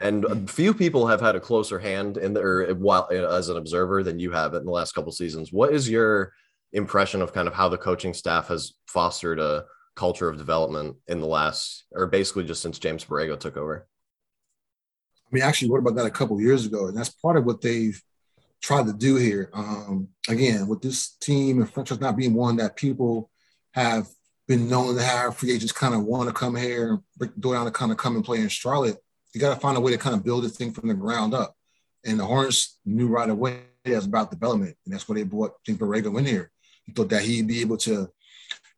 And 0.00 0.50
few 0.50 0.72
people 0.72 1.06
have 1.06 1.20
had 1.20 1.36
a 1.36 1.40
closer 1.40 1.78
hand 1.78 2.16
in 2.16 2.32
there 2.32 2.74
while 2.76 3.06
as 3.12 3.50
an 3.50 3.58
observer 3.58 4.02
than 4.02 4.18
you 4.18 4.30
have 4.30 4.54
in 4.54 4.64
the 4.64 4.70
last 4.70 4.94
couple 4.94 5.12
seasons. 5.12 5.52
What 5.52 5.74
is 5.74 5.86
your 5.86 6.32
impression 6.72 7.22
of 7.22 7.32
kind 7.32 7.48
of 7.48 7.54
how 7.54 7.68
the 7.68 7.78
coaching 7.78 8.14
staff 8.14 8.48
has 8.48 8.74
fostered 8.86 9.38
a 9.38 9.64
culture 9.96 10.28
of 10.28 10.38
development 10.38 10.96
in 11.08 11.20
the 11.20 11.26
last, 11.26 11.84
or 11.92 12.06
basically 12.06 12.44
just 12.44 12.62
since 12.62 12.78
James 12.78 13.04
Borrego 13.04 13.38
took 13.38 13.56
over? 13.56 13.86
I 15.30 15.34
mean, 15.34 15.42
actually, 15.42 15.70
what 15.70 15.80
about 15.80 15.96
that 15.96 16.06
a 16.06 16.10
couple 16.10 16.40
years 16.40 16.64
ago? 16.64 16.86
And 16.86 16.96
that's 16.96 17.10
part 17.10 17.36
of 17.36 17.44
what 17.44 17.60
they've 17.60 18.00
tried 18.62 18.86
to 18.86 18.92
do 18.92 19.16
here. 19.16 19.50
Um, 19.52 20.08
again, 20.28 20.66
with 20.66 20.80
this 20.80 21.16
team 21.20 21.60
and 21.60 21.70
franchise 21.70 22.00
not 22.00 22.16
being 22.16 22.34
one 22.34 22.56
that 22.56 22.76
people 22.76 23.30
have 23.72 24.08
been 24.46 24.68
known 24.68 24.96
to 24.96 25.02
have 25.02 25.36
free 25.36 25.52
agents 25.52 25.72
kind 25.72 25.94
of 25.94 26.04
want 26.04 26.28
to 26.28 26.34
come 26.34 26.56
here, 26.56 26.98
break 27.18 27.34
the 27.34 27.40
door 27.40 27.54
down 27.54 27.66
to 27.66 27.70
kind 27.70 27.92
of 27.92 27.98
come 27.98 28.16
and 28.16 28.24
play 28.24 28.38
in 28.38 28.48
Charlotte. 28.48 28.96
You 29.34 29.40
got 29.40 29.54
to 29.54 29.60
find 29.60 29.76
a 29.76 29.80
way 29.80 29.92
to 29.92 29.98
kind 29.98 30.16
of 30.16 30.24
build 30.24 30.44
this 30.44 30.56
thing 30.56 30.72
from 30.72 30.88
the 30.88 30.94
ground 30.94 31.34
up. 31.34 31.54
And 32.06 32.18
the 32.18 32.24
Hornets 32.24 32.78
knew 32.86 33.08
right 33.08 33.28
away 33.28 33.60
was 33.84 34.06
about 34.06 34.30
development, 34.30 34.76
and 34.84 34.94
that's 34.94 35.08
why 35.08 35.16
they 35.16 35.22
brought 35.22 35.62
James 35.64 35.78
Borrego 35.78 36.18
in 36.18 36.24
here. 36.24 36.50
He 36.88 36.94
thought 36.94 37.10
that 37.10 37.22
he'd 37.22 37.46
be 37.46 37.60
able 37.60 37.76
to 37.78 38.08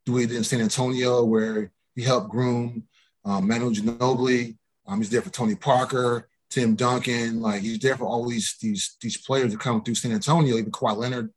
do 0.05 0.17
it 0.17 0.31
in 0.33 0.43
San 0.43 0.59
Antonio, 0.59 1.23
where 1.23 1.71
he 1.95 2.03
helped 2.03 2.29
groom 2.29 2.83
um, 3.23 3.47
Manu 3.47 3.71
Ginobili. 3.71 4.57
Um, 4.85 4.97
he's 4.97 5.09
there 5.09 5.21
for 5.21 5.29
Tony 5.29 5.55
Parker. 5.55 6.27
Tim 6.49 6.75
Duncan, 6.75 7.41
like 7.41 7.61
he's 7.61 7.79
there 7.79 7.95
for 7.95 8.03
all 8.03 8.27
these 8.27 8.57
these 8.59 8.97
these 9.01 9.15
players 9.15 9.53
that 9.53 9.61
come 9.61 9.81
through 9.81 9.95
San 9.95 10.11
Antonio, 10.11 10.57
even 10.57 10.69
Kawhi 10.69 10.97
Leonard, 10.97 11.31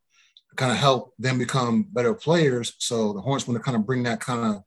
kind 0.57 0.73
of 0.73 0.77
help 0.77 1.13
them 1.17 1.37
become 1.37 1.83
better 1.83 2.13
players. 2.13 2.73
So 2.79 3.13
the 3.13 3.21
Hornets 3.21 3.47
want 3.47 3.57
to 3.57 3.63
kind 3.63 3.77
of 3.77 3.85
bring 3.85 4.03
that 4.03 4.19
kind 4.19 4.55
of 4.55 4.63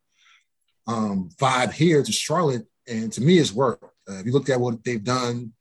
um, 0.86 1.28
vibe 1.38 1.72
here 1.72 2.02
to 2.02 2.12
Charlotte, 2.12 2.66
and 2.86 3.12
to 3.12 3.20
me, 3.20 3.38
it's 3.38 3.52
worked. 3.52 3.84
Uh, 4.08 4.20
if 4.20 4.26
you 4.26 4.32
look 4.32 4.48
at 4.48 4.58
what 4.58 4.82
they've 4.82 5.04
done 5.04 5.52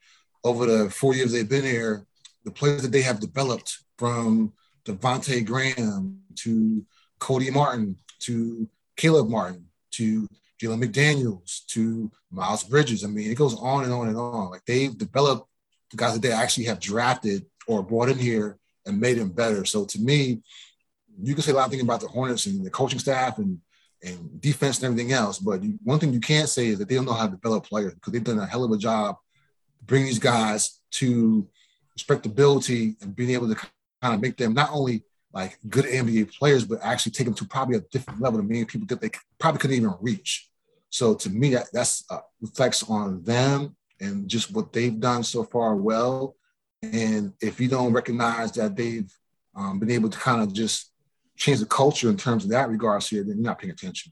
over 0.45 0.65
the 0.65 0.89
four 0.89 1.13
years 1.13 1.33
they've 1.33 1.49
been 1.49 1.65
here, 1.65 2.05
the 2.45 2.51
players 2.51 2.83
that 2.83 2.93
they 2.93 3.01
have 3.01 3.19
developed 3.19 3.79
from 3.97 4.53
Devonte 4.87 5.45
Graham 5.45 6.19
to 6.35 6.85
Cody 7.19 7.51
Martin 7.51 7.97
to 8.19 8.67
Caleb 8.95 9.29
Martin 9.29 9.65
to 9.91 10.27
Jalen 10.61 10.83
McDaniels 10.83 11.65
to 11.67 12.11
Miles 12.31 12.63
Bridges. 12.63 13.03
I 13.03 13.07
mean, 13.07 13.29
it 13.29 13.35
goes 13.35 13.55
on 13.55 13.83
and 13.83 13.93
on 13.93 14.07
and 14.07 14.17
on. 14.17 14.49
Like 14.49 14.65
they've 14.65 14.97
developed 14.97 15.47
the 15.91 15.97
guys 15.97 16.13
that 16.13 16.21
they 16.21 16.31
actually 16.31 16.65
have 16.65 16.79
drafted 16.79 17.45
or 17.67 17.83
brought 17.83 18.09
in 18.09 18.17
here 18.17 18.57
and 18.85 18.99
made 18.99 19.17
them 19.17 19.29
better. 19.29 19.65
So 19.65 19.85
to 19.85 19.99
me, 19.99 20.41
you 21.21 21.33
can 21.33 21.43
say 21.43 21.51
a 21.51 21.55
lot 21.55 21.65
of 21.65 21.71
things 21.71 21.83
about 21.83 22.01
the 22.01 22.07
Hornets 22.07 22.45
and 22.45 22.65
the 22.65 22.69
coaching 22.69 22.99
staff 22.99 23.37
and 23.37 23.59
and 24.03 24.39
defense 24.39 24.77
and 24.77 24.85
everything 24.85 25.11
else. 25.11 25.39
But 25.39 25.63
you, 25.63 25.79
one 25.83 25.99
thing 25.99 26.13
you 26.13 26.19
can't 26.19 26.47
say 26.47 26.67
is 26.67 26.79
that 26.79 26.87
they 26.87 26.95
don't 26.95 27.05
know 27.05 27.13
how 27.13 27.25
to 27.25 27.31
develop 27.31 27.65
players 27.65 27.93
because 27.95 28.13
they've 28.13 28.23
done 28.23 28.39
a 28.39 28.45
hell 28.45 28.63
of 28.63 28.71
a 28.71 28.77
job 28.77 29.17
bringing 29.85 30.07
these 30.07 30.19
guys 30.19 30.79
to 30.91 31.47
respectability 31.95 32.95
and 33.01 33.15
being 33.15 33.31
able 33.31 33.47
to 33.47 33.67
kind 34.01 34.13
of 34.13 34.21
make 34.21 34.37
them 34.37 34.53
not 34.53 34.71
only 34.71 35.03
like 35.33 35.57
good 35.69 35.85
NBA 35.85 36.35
players, 36.37 36.65
but 36.65 36.79
actually 36.81 37.11
take 37.11 37.25
them 37.25 37.33
to 37.35 37.45
probably 37.45 37.77
a 37.77 37.81
different 37.91 38.21
level 38.21 38.37
than 38.37 38.47
many 38.47 38.65
people 38.65 38.87
that 38.87 39.01
they 39.01 39.11
probably 39.39 39.59
couldn't 39.59 39.77
even 39.77 39.93
reach. 40.01 40.49
So 40.89 41.13
to 41.15 41.29
me, 41.29 41.51
that 41.51 41.67
that's 41.73 42.03
uh, 42.09 42.19
reflects 42.41 42.83
on 42.89 43.23
them 43.23 43.75
and 43.99 44.27
just 44.27 44.51
what 44.51 44.71
they've 44.71 44.99
done 44.99 45.23
so 45.23 45.43
far 45.43 45.75
well. 45.75 46.35
And 46.81 47.33
if 47.41 47.59
you 47.59 47.67
don't 47.67 47.93
recognize 47.93 48.51
that 48.53 48.75
they've 48.75 49.11
um, 49.55 49.79
been 49.79 49.91
able 49.91 50.09
to 50.09 50.17
kind 50.17 50.41
of 50.41 50.53
just 50.53 50.91
change 51.35 51.59
the 51.59 51.65
culture 51.65 52.09
in 52.09 52.17
terms 52.17 52.43
of 52.43 52.51
that 52.51 52.69
regards 52.69 53.09
here, 53.09 53.23
then 53.23 53.37
you're 53.37 53.43
not 53.43 53.59
paying 53.59 53.71
attention. 53.71 54.11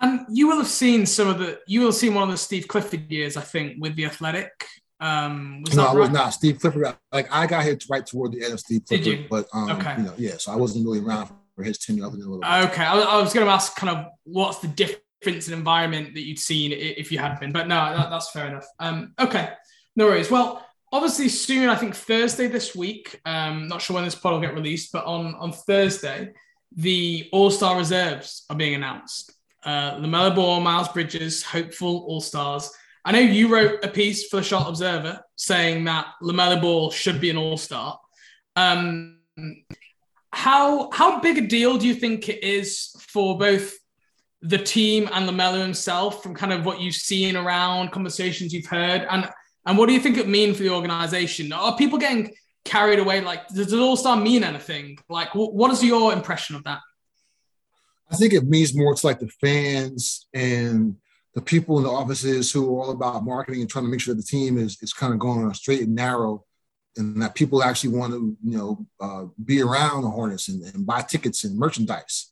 And 0.00 0.26
you 0.30 0.48
will 0.48 0.56
have 0.56 0.66
seen 0.66 1.06
some 1.06 1.28
of 1.28 1.38
the, 1.38 1.60
you 1.66 1.80
will 1.80 1.88
have 1.88 1.94
seen 1.94 2.14
one 2.14 2.24
of 2.24 2.30
the 2.30 2.36
Steve 2.36 2.66
Clifford 2.66 3.10
years, 3.10 3.36
I 3.36 3.42
think, 3.42 3.76
with 3.80 3.94
the 3.94 4.06
Athletic. 4.06 4.66
Um, 5.02 5.62
was 5.64 5.76
no, 5.76 5.82
I 5.82 5.86
right? 5.86 5.94
was 5.98 6.10
not. 6.10 6.30
Steve 6.30 6.60
Clifford, 6.60 6.94
like 7.10 7.30
I 7.32 7.46
got 7.48 7.64
here 7.64 7.76
right 7.90 8.06
toward 8.06 8.32
the 8.32 8.44
end 8.44 8.52
of 8.52 8.60
Steve 8.60 8.82
Clifford, 8.86 9.04
Did 9.04 9.18
you? 9.22 9.26
but 9.28 9.48
um, 9.52 9.70
Okay. 9.72 9.94
you 9.98 10.02
know, 10.04 10.14
yeah, 10.16 10.36
so 10.38 10.52
I 10.52 10.56
wasn't 10.56 10.84
really 10.86 11.00
around 11.00 11.28
for 11.56 11.64
his 11.64 11.76
tenure 11.78 12.06
other 12.06 12.16
than 12.16 12.26
a 12.28 12.30
little. 12.30 12.64
Okay, 12.68 12.84
I 12.84 12.94
was, 12.94 13.04
I 13.04 13.20
was 13.20 13.34
going 13.34 13.46
to 13.46 13.52
ask 13.52 13.74
kind 13.74 13.96
of 13.96 14.06
what's 14.22 14.58
the 14.58 14.68
difference 14.68 15.48
in 15.48 15.54
environment 15.54 16.14
that 16.14 16.22
you'd 16.22 16.38
seen 16.38 16.70
if 16.72 17.10
you 17.10 17.18
had 17.18 17.38
been, 17.40 17.50
but 17.52 17.66
no, 17.66 17.76
that, 17.96 18.10
that's 18.10 18.30
fair 18.30 18.46
enough. 18.46 18.66
Um, 18.78 19.12
okay, 19.18 19.50
no 19.96 20.06
worries. 20.06 20.30
Well, 20.30 20.64
obviously 20.92 21.28
soon, 21.28 21.68
I 21.68 21.74
think 21.74 21.96
Thursday 21.96 22.46
this 22.46 22.74
week. 22.76 23.20
Um, 23.24 23.66
not 23.66 23.82
sure 23.82 23.94
when 23.94 24.04
this 24.04 24.14
pod 24.14 24.34
will 24.34 24.40
get 24.40 24.54
released, 24.54 24.92
but 24.92 25.04
on 25.04 25.34
on 25.34 25.50
Thursday, 25.52 26.32
the 26.76 27.28
All 27.32 27.50
Star 27.50 27.76
reserves 27.76 28.44
are 28.50 28.56
being 28.56 28.74
announced. 28.74 29.32
Uh, 29.64 29.96
Lamelo 29.96 30.34
Ball, 30.34 30.60
Miles 30.60 30.88
Bridges, 30.88 31.42
hopeful 31.42 32.04
All 32.08 32.20
Stars. 32.20 32.70
I 33.04 33.12
know 33.12 33.18
you 33.18 33.52
wrote 33.52 33.84
a 33.84 33.88
piece 33.88 34.28
for 34.28 34.36
the 34.36 34.42
Charlotte 34.42 34.70
Observer 34.70 35.20
saying 35.36 35.84
that 35.84 36.06
Lamelo 36.22 36.60
Ball 36.60 36.90
should 36.90 37.20
be 37.20 37.30
an 37.30 37.36
All 37.36 37.56
Star. 37.56 37.98
Um, 38.54 39.20
how 40.32 40.90
how 40.92 41.20
big 41.20 41.38
a 41.38 41.46
deal 41.46 41.78
do 41.78 41.86
you 41.86 41.94
think 41.94 42.28
it 42.28 42.42
is 42.44 42.94
for 42.98 43.36
both 43.36 43.74
the 44.40 44.58
team 44.58 45.08
and 45.12 45.28
Lamelo 45.28 45.60
himself 45.60 46.22
from 46.22 46.34
kind 46.34 46.52
of 46.52 46.64
what 46.64 46.80
you've 46.80 46.94
seen 46.94 47.36
around 47.36 47.90
conversations 47.90 48.52
you've 48.52 48.66
heard? 48.66 49.06
And 49.10 49.28
and 49.66 49.76
what 49.76 49.88
do 49.88 49.94
you 49.94 50.00
think 50.00 50.16
it 50.16 50.28
mean 50.28 50.54
for 50.54 50.62
the 50.62 50.70
organization? 50.70 51.52
Are 51.52 51.76
people 51.76 51.98
getting 51.98 52.32
carried 52.64 53.00
away? 53.00 53.20
Like 53.20 53.48
does 53.48 53.72
it 53.72 53.78
all 53.78 53.96
star 53.96 54.16
mean 54.16 54.44
anything? 54.44 54.98
Like 55.08 55.30
wh- 55.30 55.52
what 55.52 55.72
is 55.72 55.82
your 55.82 56.12
impression 56.12 56.56
of 56.56 56.64
that? 56.64 56.80
I 58.10 58.16
think 58.16 58.32
it 58.32 58.44
means 58.44 58.76
more 58.76 58.94
to 58.94 59.06
like 59.06 59.20
the 59.20 59.28
fans 59.28 60.26
and 60.34 60.96
the 61.34 61.42
people 61.42 61.78
in 61.78 61.84
the 61.84 61.90
offices 61.90 62.52
who 62.52 62.66
are 62.66 62.82
all 62.82 62.90
about 62.90 63.24
marketing 63.24 63.60
and 63.60 63.70
trying 63.70 63.84
to 63.84 63.90
make 63.90 64.00
sure 64.00 64.14
that 64.14 64.20
the 64.20 64.26
team 64.26 64.58
is, 64.58 64.78
is 64.82 64.92
kind 64.92 65.12
of 65.12 65.18
going 65.18 65.42
on 65.42 65.50
a 65.50 65.54
straight 65.54 65.82
and 65.82 65.94
narrow 65.94 66.44
and 66.96 67.22
that 67.22 67.34
people 67.34 67.62
actually 67.62 67.96
want 67.96 68.12
to, 68.12 68.36
you 68.44 68.58
know, 68.58 68.86
uh, 69.00 69.24
be 69.42 69.62
around 69.62 70.02
the 70.02 70.10
Hornets 70.10 70.48
and, 70.48 70.62
and 70.74 70.86
buy 70.86 71.00
tickets 71.00 71.44
and 71.44 71.58
merchandise. 71.58 72.30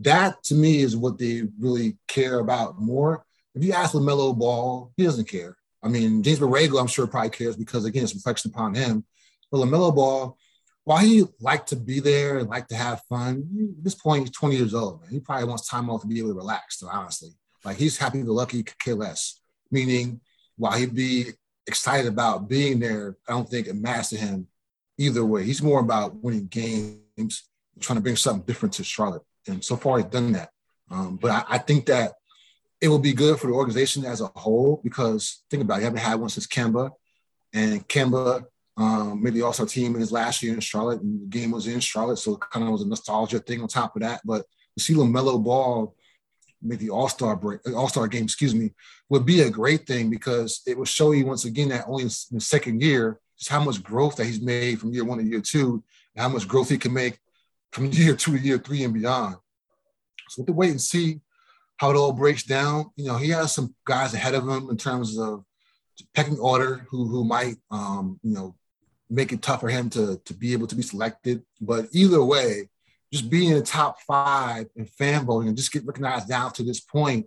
That 0.00 0.42
to 0.44 0.54
me 0.54 0.80
is 0.80 0.96
what 0.96 1.18
they 1.18 1.42
really 1.58 1.98
care 2.08 2.40
about 2.40 2.80
more. 2.80 3.24
If 3.54 3.62
you 3.64 3.72
ask 3.72 3.92
LaMelo 3.92 4.36
Ball, 4.36 4.92
he 4.96 5.04
doesn't 5.04 5.28
care. 5.28 5.56
I 5.82 5.88
mean, 5.88 6.22
James 6.22 6.40
Borrego, 6.40 6.80
I'm 6.80 6.86
sure 6.86 7.06
probably 7.06 7.30
cares 7.30 7.56
because 7.56 7.84
again, 7.84 8.04
it's 8.04 8.14
reflection 8.14 8.50
upon 8.50 8.74
him. 8.74 9.04
But 9.50 9.58
LaMelo 9.58 9.94
Ball, 9.94 10.36
while 10.84 10.98
he 10.98 11.24
liked 11.40 11.68
to 11.68 11.76
be 11.76 12.00
there 12.00 12.38
and 12.38 12.48
like 12.48 12.68
to 12.68 12.76
have 12.76 13.02
fun, 13.08 13.74
at 13.78 13.84
this 13.84 13.94
point, 13.94 14.22
he's 14.22 14.36
20 14.36 14.56
years 14.56 14.74
old, 14.74 15.02
man. 15.02 15.10
He 15.10 15.20
probably 15.20 15.46
wants 15.46 15.68
time 15.68 15.90
off 15.90 16.02
to 16.02 16.06
be 16.08 16.18
able 16.18 16.30
to 16.30 16.34
relax, 16.34 16.78
to 16.78 16.86
honestly. 16.86 17.30
Like 17.64 17.76
he's 17.76 17.98
happy 17.98 18.22
go 18.22 18.32
lucky, 18.32 18.62
could 18.62 18.78
care 18.78 18.94
less. 18.94 19.40
Meaning, 19.70 20.20
while 20.56 20.78
he'd 20.78 20.94
be 20.94 21.26
excited 21.66 22.06
about 22.06 22.48
being 22.48 22.80
there, 22.80 23.16
I 23.28 23.32
don't 23.32 23.48
think 23.48 23.66
it 23.66 23.76
matters 23.76 24.08
to 24.10 24.16
him, 24.16 24.46
either 24.98 25.24
way. 25.24 25.44
He's 25.44 25.62
more 25.62 25.80
about 25.80 26.16
winning 26.16 26.46
games, 26.46 27.48
trying 27.80 27.96
to 27.96 28.02
bring 28.02 28.16
something 28.16 28.44
different 28.44 28.74
to 28.74 28.84
Charlotte. 28.84 29.22
And 29.46 29.64
so 29.64 29.76
far, 29.76 29.98
he's 29.98 30.06
done 30.06 30.32
that. 30.32 30.50
Um, 30.90 31.16
but 31.16 31.30
I, 31.30 31.44
I, 31.54 31.58
think 31.58 31.86
that 31.86 32.14
it 32.80 32.88
will 32.88 32.98
be 32.98 33.12
good 33.12 33.38
for 33.38 33.46
the 33.46 33.52
organization 33.52 34.04
as 34.04 34.20
a 34.20 34.26
whole 34.26 34.80
because 34.82 35.44
think 35.48 35.62
about 35.62 35.76
it, 35.76 35.78
you 35.78 35.84
haven't 35.84 36.00
had 36.00 36.18
one 36.18 36.28
since 36.28 36.48
Kemba. 36.48 36.90
And 37.52 37.86
Kemba 37.88 38.44
um, 38.76 39.22
made 39.22 39.34
the 39.34 39.42
All 39.42 39.52
Star 39.52 39.66
team 39.66 39.94
in 39.94 40.00
his 40.00 40.12
last 40.12 40.42
year 40.42 40.54
in 40.54 40.60
Charlotte, 40.60 41.00
and 41.00 41.22
the 41.22 41.26
game 41.26 41.50
was 41.52 41.66
in 41.66 41.80
Charlotte. 41.80 42.18
So 42.18 42.34
it 42.34 42.40
kind 42.40 42.64
of 42.64 42.72
was 42.72 42.82
a 42.82 42.88
nostalgia 42.88 43.38
thing 43.38 43.60
on 43.60 43.68
top 43.68 43.94
of 43.94 44.02
that. 44.02 44.20
But 44.24 44.44
to 44.76 44.84
see 44.84 44.94
LaMelo 44.94 45.42
Ball 45.42 45.94
make 46.62 46.78
the 46.78 46.90
All 46.90 47.08
Star 47.08 47.36
break, 47.36 47.60
All 47.74 47.88
Star 47.88 48.08
game, 48.08 48.24
excuse 48.24 48.54
me, 48.54 48.72
would 49.08 49.26
be 49.26 49.42
a 49.42 49.50
great 49.50 49.86
thing 49.86 50.10
because 50.10 50.62
it 50.66 50.76
will 50.76 50.84
show 50.84 51.12
you 51.12 51.26
once 51.26 51.44
again 51.44 51.68
that 51.68 51.84
only 51.86 52.04
in 52.04 52.10
the 52.30 52.40
second 52.40 52.82
year 52.82 53.20
just 53.38 53.50
how 53.50 53.64
much 53.64 53.82
growth 53.82 54.16
that 54.16 54.26
he's 54.26 54.40
made 54.40 54.78
from 54.78 54.92
year 54.92 55.04
one 55.04 55.18
to 55.18 55.24
year 55.24 55.40
two, 55.40 55.82
and 56.14 56.22
how 56.22 56.28
much 56.28 56.46
growth 56.46 56.68
he 56.68 56.78
can 56.78 56.92
make 56.92 57.18
from 57.72 57.86
year 57.92 58.14
two 58.14 58.36
to 58.36 58.44
year 58.44 58.58
three 58.58 58.84
and 58.84 58.94
beyond. 58.94 59.36
So 60.28 60.38
we 60.38 60.42
have 60.42 60.46
to 60.46 60.52
wait 60.52 60.70
and 60.70 60.80
see 60.80 61.20
how 61.78 61.90
it 61.90 61.96
all 61.96 62.12
breaks 62.12 62.42
down. 62.42 62.90
You 62.96 63.06
know, 63.06 63.16
he 63.16 63.30
has 63.30 63.52
some 63.52 63.74
guys 63.84 64.14
ahead 64.14 64.34
of 64.34 64.46
him 64.46 64.68
in 64.70 64.76
terms 64.76 65.18
of 65.18 65.44
pecking 66.14 66.38
order 66.38 66.86
who 66.90 67.08
who 67.08 67.24
might 67.24 67.56
um, 67.70 68.20
you 68.22 68.34
know 68.34 68.54
make 69.08 69.32
it 69.32 69.42
tough 69.42 69.60
for 69.60 69.68
him 69.68 69.90
to 69.90 70.20
to 70.24 70.34
be 70.34 70.52
able 70.52 70.66
to 70.66 70.76
be 70.76 70.82
selected. 70.82 71.42
But 71.60 71.88
either 71.92 72.22
way, 72.22 72.68
just 73.12 73.28
being 73.28 73.50
in 73.50 73.58
the 73.58 73.64
top 73.64 74.00
five 74.02 74.66
in 74.76 74.86
fan 74.86 75.24
voting 75.24 75.48
and 75.48 75.56
just 75.56 75.72
get 75.72 75.86
recognized 75.86 76.28
down 76.28 76.52
to 76.52 76.62
this 76.62 76.80
point 76.80 77.26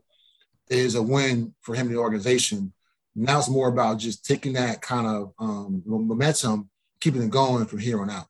is 0.69 0.96
a 0.96 1.02
win 1.02 1.54
for 1.62 1.76
him 1.76 1.88
and 1.88 1.96
the 1.96 2.00
organization. 2.00 2.74
Now 3.15 3.39
it's 3.39 3.50
more 3.50 3.67
about 3.67 4.00
just 4.00 4.26
taking 4.26 4.54
that 4.54 4.82
kind 4.82 5.06
of 5.06 5.34
um, 5.39 5.84
momentum, 5.86 6.69
keeping 7.00 7.22
it 7.22 7.30
going 7.30 7.65
from 7.65 7.80
here 7.80 8.02
on 8.02 8.10
out. 8.10 8.28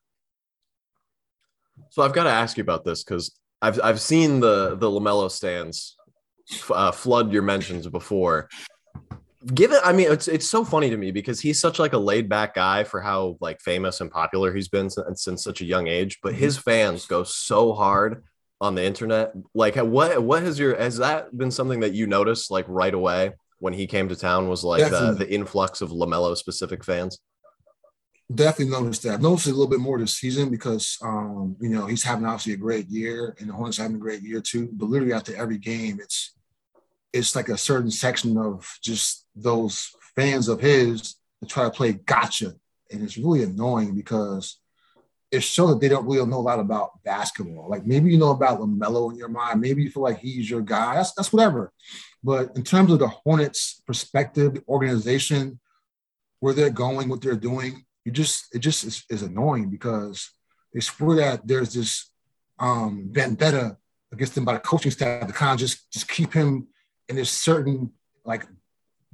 So 1.90 2.02
I've 2.02 2.12
got 2.12 2.24
to 2.24 2.30
ask 2.30 2.56
you 2.56 2.62
about 2.62 2.84
this 2.84 3.02
because 3.04 3.38
I've 3.62 3.80
I've 3.82 4.00
seen 4.00 4.40
the 4.40 4.76
the 4.76 4.90
Lamelo 4.90 5.30
stands 5.30 5.96
uh, 6.70 6.92
flood 6.92 7.32
your 7.32 7.42
mentions 7.42 7.86
before. 7.86 8.48
Given, 9.52 9.78
I 9.84 9.92
mean, 9.92 10.10
it's 10.10 10.28
it's 10.28 10.48
so 10.48 10.64
funny 10.64 10.90
to 10.90 10.96
me 10.96 11.10
because 11.10 11.40
he's 11.40 11.60
such 11.60 11.78
like 11.78 11.92
a 11.92 11.98
laid 11.98 12.28
back 12.28 12.54
guy 12.54 12.84
for 12.84 13.00
how 13.00 13.36
like 13.40 13.60
famous 13.60 14.00
and 14.00 14.10
popular 14.10 14.54
he's 14.54 14.68
been 14.68 14.88
since, 14.88 15.22
since 15.22 15.44
such 15.44 15.60
a 15.60 15.66
young 15.66 15.86
age. 15.86 16.20
But 16.22 16.34
his 16.34 16.56
fans 16.56 17.06
go 17.06 17.24
so 17.24 17.74
hard 17.74 18.24
on 18.60 18.74
the 18.74 18.84
internet. 18.84 19.32
Like, 19.54 19.76
what 19.76 20.22
what 20.22 20.42
has 20.42 20.58
your 20.58 20.76
has 20.76 20.98
that 20.98 21.36
been 21.36 21.50
something 21.50 21.80
that 21.80 21.92
you 21.92 22.06
noticed 22.06 22.50
like 22.50 22.64
right 22.68 22.94
away? 22.94 23.32
when 23.64 23.72
he 23.72 23.86
came 23.86 24.10
to 24.10 24.14
town 24.14 24.46
was 24.46 24.62
like 24.62 24.90
the, 24.90 25.14
the, 25.18 25.32
influx 25.32 25.80
of 25.80 25.88
LaMelo 25.88 26.36
specific 26.36 26.84
fans? 26.84 27.18
Definitely 28.34 28.72
noticed 28.72 29.02
that. 29.04 29.14
I've 29.14 29.22
noticed 29.22 29.46
it 29.46 29.52
a 29.52 29.54
little 29.54 29.70
bit 29.70 29.80
more 29.80 29.98
this 29.98 30.18
season 30.18 30.50
because, 30.50 30.98
um, 31.02 31.56
you 31.60 31.70
know, 31.70 31.86
he's 31.86 32.02
having 32.02 32.26
obviously 32.26 32.52
a 32.52 32.58
great 32.58 32.88
year 32.88 33.34
and 33.38 33.48
the 33.48 33.54
Hornets 33.54 33.78
having 33.78 33.96
a 33.96 33.98
great 33.98 34.20
year 34.20 34.42
too. 34.42 34.68
But 34.70 34.90
literally 34.90 35.14
after 35.14 35.34
every 35.34 35.56
game, 35.56 35.98
it's 35.98 36.34
it's 37.14 37.34
like 37.34 37.48
a 37.48 37.56
certain 37.56 37.90
section 37.90 38.36
of 38.36 38.70
just 38.82 39.23
those 39.34 39.90
fans 40.16 40.48
of 40.48 40.60
his 40.60 41.16
to 41.40 41.46
try 41.48 41.64
to 41.64 41.70
play 41.70 41.92
gotcha. 41.92 42.54
And 42.90 43.02
it's 43.02 43.18
really 43.18 43.42
annoying 43.42 43.94
because 43.94 44.58
it 45.30 45.42
shows 45.42 45.70
that 45.70 45.80
they 45.80 45.88
don't 45.88 46.06
really 46.06 46.24
know 46.26 46.38
a 46.38 46.40
lot 46.40 46.60
about 46.60 47.02
basketball. 47.02 47.68
Like 47.68 47.86
maybe 47.86 48.10
you 48.10 48.18
know 48.18 48.30
about 48.30 48.60
LaMelo 48.60 49.10
in 49.10 49.18
your 49.18 49.28
mind. 49.28 49.60
Maybe 49.60 49.82
you 49.82 49.90
feel 49.90 50.04
like 50.04 50.18
he's 50.18 50.48
your 50.48 50.60
guy. 50.60 50.94
That's, 50.94 51.12
that's 51.12 51.32
whatever. 51.32 51.72
But 52.22 52.56
in 52.56 52.62
terms 52.62 52.92
of 52.92 53.00
the 53.00 53.08
Hornets' 53.08 53.82
perspective, 53.86 54.54
the 54.54 54.62
organization, 54.68 55.58
where 56.40 56.54
they're 56.54 56.70
going, 56.70 57.08
what 57.08 57.22
they're 57.22 57.36
doing, 57.36 57.84
you 58.04 58.12
just 58.12 58.54
it 58.54 58.58
just 58.58 58.84
is, 58.84 59.04
is 59.08 59.22
annoying 59.22 59.70
because 59.70 60.30
they 60.72 60.80
swear 60.80 61.16
that 61.16 61.46
there's 61.46 61.72
this 61.72 62.10
um, 62.58 63.08
vendetta 63.10 63.78
against 64.12 64.36
him 64.36 64.44
by 64.44 64.52
the 64.52 64.58
coaching 64.58 64.90
staff 64.90 65.26
to 65.26 65.32
kind 65.32 65.54
of 65.54 65.58
just 65.58 65.90
just 65.90 66.08
keep 66.08 66.32
him 66.32 66.68
in 67.08 67.16
this 67.16 67.30
certain 67.30 67.90
like 68.24 68.44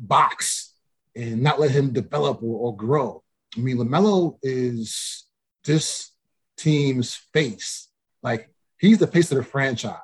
box 0.01 0.75
and 1.15 1.43
not 1.43 1.61
let 1.61 1.71
him 1.71 1.93
develop 1.93 2.43
or, 2.43 2.59
or 2.69 2.77
grow. 2.77 3.23
I 3.57 3.61
mean, 3.61 3.79
LaMelo 3.79 4.39
is 4.43 5.27
this 5.65 6.13
team's 6.57 7.15
face. 7.33 7.89
Like 8.23 8.51
he's 8.79 8.99
the 8.99 9.07
face 9.07 9.31
of 9.31 9.39
the 9.39 9.45
franchise. 9.45 9.97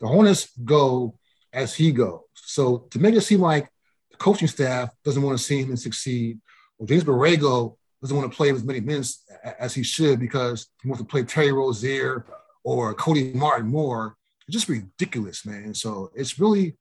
The 0.00 0.06
Hornets 0.06 0.48
go 0.64 1.18
as 1.52 1.74
he 1.74 1.92
goes. 1.92 2.20
So 2.34 2.88
to 2.90 2.98
make 2.98 3.14
it 3.14 3.20
seem 3.22 3.40
like 3.40 3.68
the 4.10 4.16
coaching 4.16 4.48
staff 4.48 4.90
doesn't 5.04 5.22
want 5.22 5.38
to 5.38 5.44
see 5.44 5.62
him 5.62 5.76
succeed, 5.76 6.40
or 6.78 6.86
James 6.86 7.04
Borrego 7.04 7.76
doesn't 8.00 8.16
want 8.16 8.30
to 8.30 8.36
play 8.36 8.50
as 8.50 8.64
many 8.64 8.80
minutes 8.80 9.24
as 9.58 9.74
he 9.74 9.82
should 9.82 10.18
because 10.18 10.68
he 10.82 10.88
wants 10.88 11.02
to 11.02 11.08
play 11.08 11.22
Terry 11.22 11.52
Rozier 11.52 12.24
or 12.64 12.94
Cody 12.94 13.32
Martin 13.34 13.68
more, 13.68 14.16
it's 14.46 14.54
just 14.54 14.68
ridiculous, 14.68 15.46
man. 15.46 15.74
So 15.74 16.10
it's 16.14 16.38
really, 16.38 16.76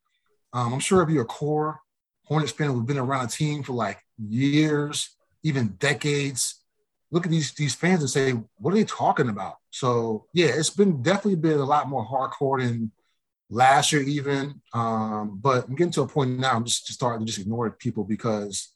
um, 0.54 0.74
I'm 0.74 0.80
sure 0.80 1.02
if 1.02 1.10
you're 1.10 1.24
a 1.24 1.28
core 1.28 1.80
Hornets 2.30 2.52
fan 2.52 2.70
who've 2.70 2.86
been 2.86 2.98
around 2.98 3.26
a 3.26 3.30
team 3.30 3.64
for 3.64 3.74
like 3.74 4.00
years, 4.18 5.18
even 5.44 5.70
decades, 5.80 6.64
look 7.12 7.26
at 7.26 7.32
these 7.32 7.52
these 7.54 7.76
fans 7.76 8.02
and 8.02 8.10
say, 8.10 8.32
what 8.58 8.72
are 8.72 8.78
they 8.78 8.84
talking 8.84 9.30
about? 9.30 9.56
So 9.72 10.26
yeah, 10.34 10.48
it's 10.48 10.70
been 10.70 11.02
definitely 11.02 11.36
been 11.36 11.60
a 11.60 11.66
lot 11.66 11.90
more 11.90 12.06
hardcore 12.06 12.62
than 12.62 12.92
last 13.50 13.92
year 13.92 14.04
even. 14.04 14.62
Um, 14.74 15.40
but 15.42 15.68
I'm 15.68 15.76
getting 15.76 15.92
to 15.94 16.04
a 16.04 16.08
point 16.08 16.40
now. 16.40 16.54
I'm 16.54 16.66
just, 16.66 16.86
just 16.86 17.00
starting 17.00 17.26
to 17.26 17.26
just 17.26 17.40
ignore 17.40 17.70
people 17.72 18.04
because 18.04 18.74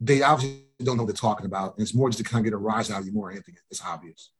they 0.00 0.22
obviously 0.22 0.64
don't 0.82 0.96
know 0.96 1.02
what 1.02 1.08
they're 1.08 1.30
talking 1.30 1.46
about. 1.46 1.76
And 1.76 1.82
it's 1.82 1.94
more 1.94 2.08
just 2.08 2.18
to 2.18 2.24
kind 2.24 2.40
of 2.40 2.44
get 2.44 2.54
a 2.54 2.58
rise 2.58 2.90
out 2.90 3.00
of 3.00 3.06
you 3.06 3.12
more 3.12 3.30
anything. 3.30 3.56
It's 3.70 3.84
obvious. 3.84 4.30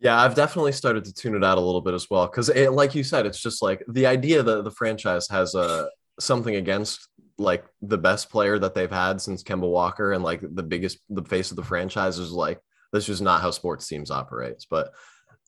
Yeah, 0.00 0.20
I've 0.20 0.34
definitely 0.34 0.72
started 0.72 1.04
to 1.04 1.12
tune 1.12 1.34
it 1.34 1.44
out 1.44 1.58
a 1.58 1.60
little 1.60 1.80
bit 1.80 1.94
as 1.94 2.08
well 2.10 2.26
because, 2.26 2.50
like 2.54 2.94
you 2.94 3.02
said, 3.02 3.26
it's 3.26 3.40
just 3.40 3.62
like 3.62 3.82
the 3.88 4.06
idea 4.06 4.42
that 4.42 4.64
the 4.64 4.70
franchise 4.70 5.26
has 5.28 5.54
a 5.54 5.58
uh, 5.58 5.86
something 6.18 6.56
against 6.56 7.08
like 7.38 7.64
the 7.82 7.98
best 7.98 8.30
player 8.30 8.58
that 8.58 8.74
they've 8.74 8.90
had 8.90 9.20
since 9.20 9.42
Kemba 9.42 9.70
Walker 9.70 10.12
and 10.12 10.24
like 10.24 10.40
the 10.42 10.62
biggest 10.62 10.98
the 11.10 11.24
face 11.24 11.50
of 11.50 11.56
the 11.56 11.64
franchise 11.64 12.18
is 12.18 12.32
like 12.32 12.60
that's 12.92 13.06
just 13.06 13.22
not 13.22 13.42
how 13.42 13.50
sports 13.50 13.86
teams 13.86 14.10
operates. 14.10 14.64
But 14.64 14.92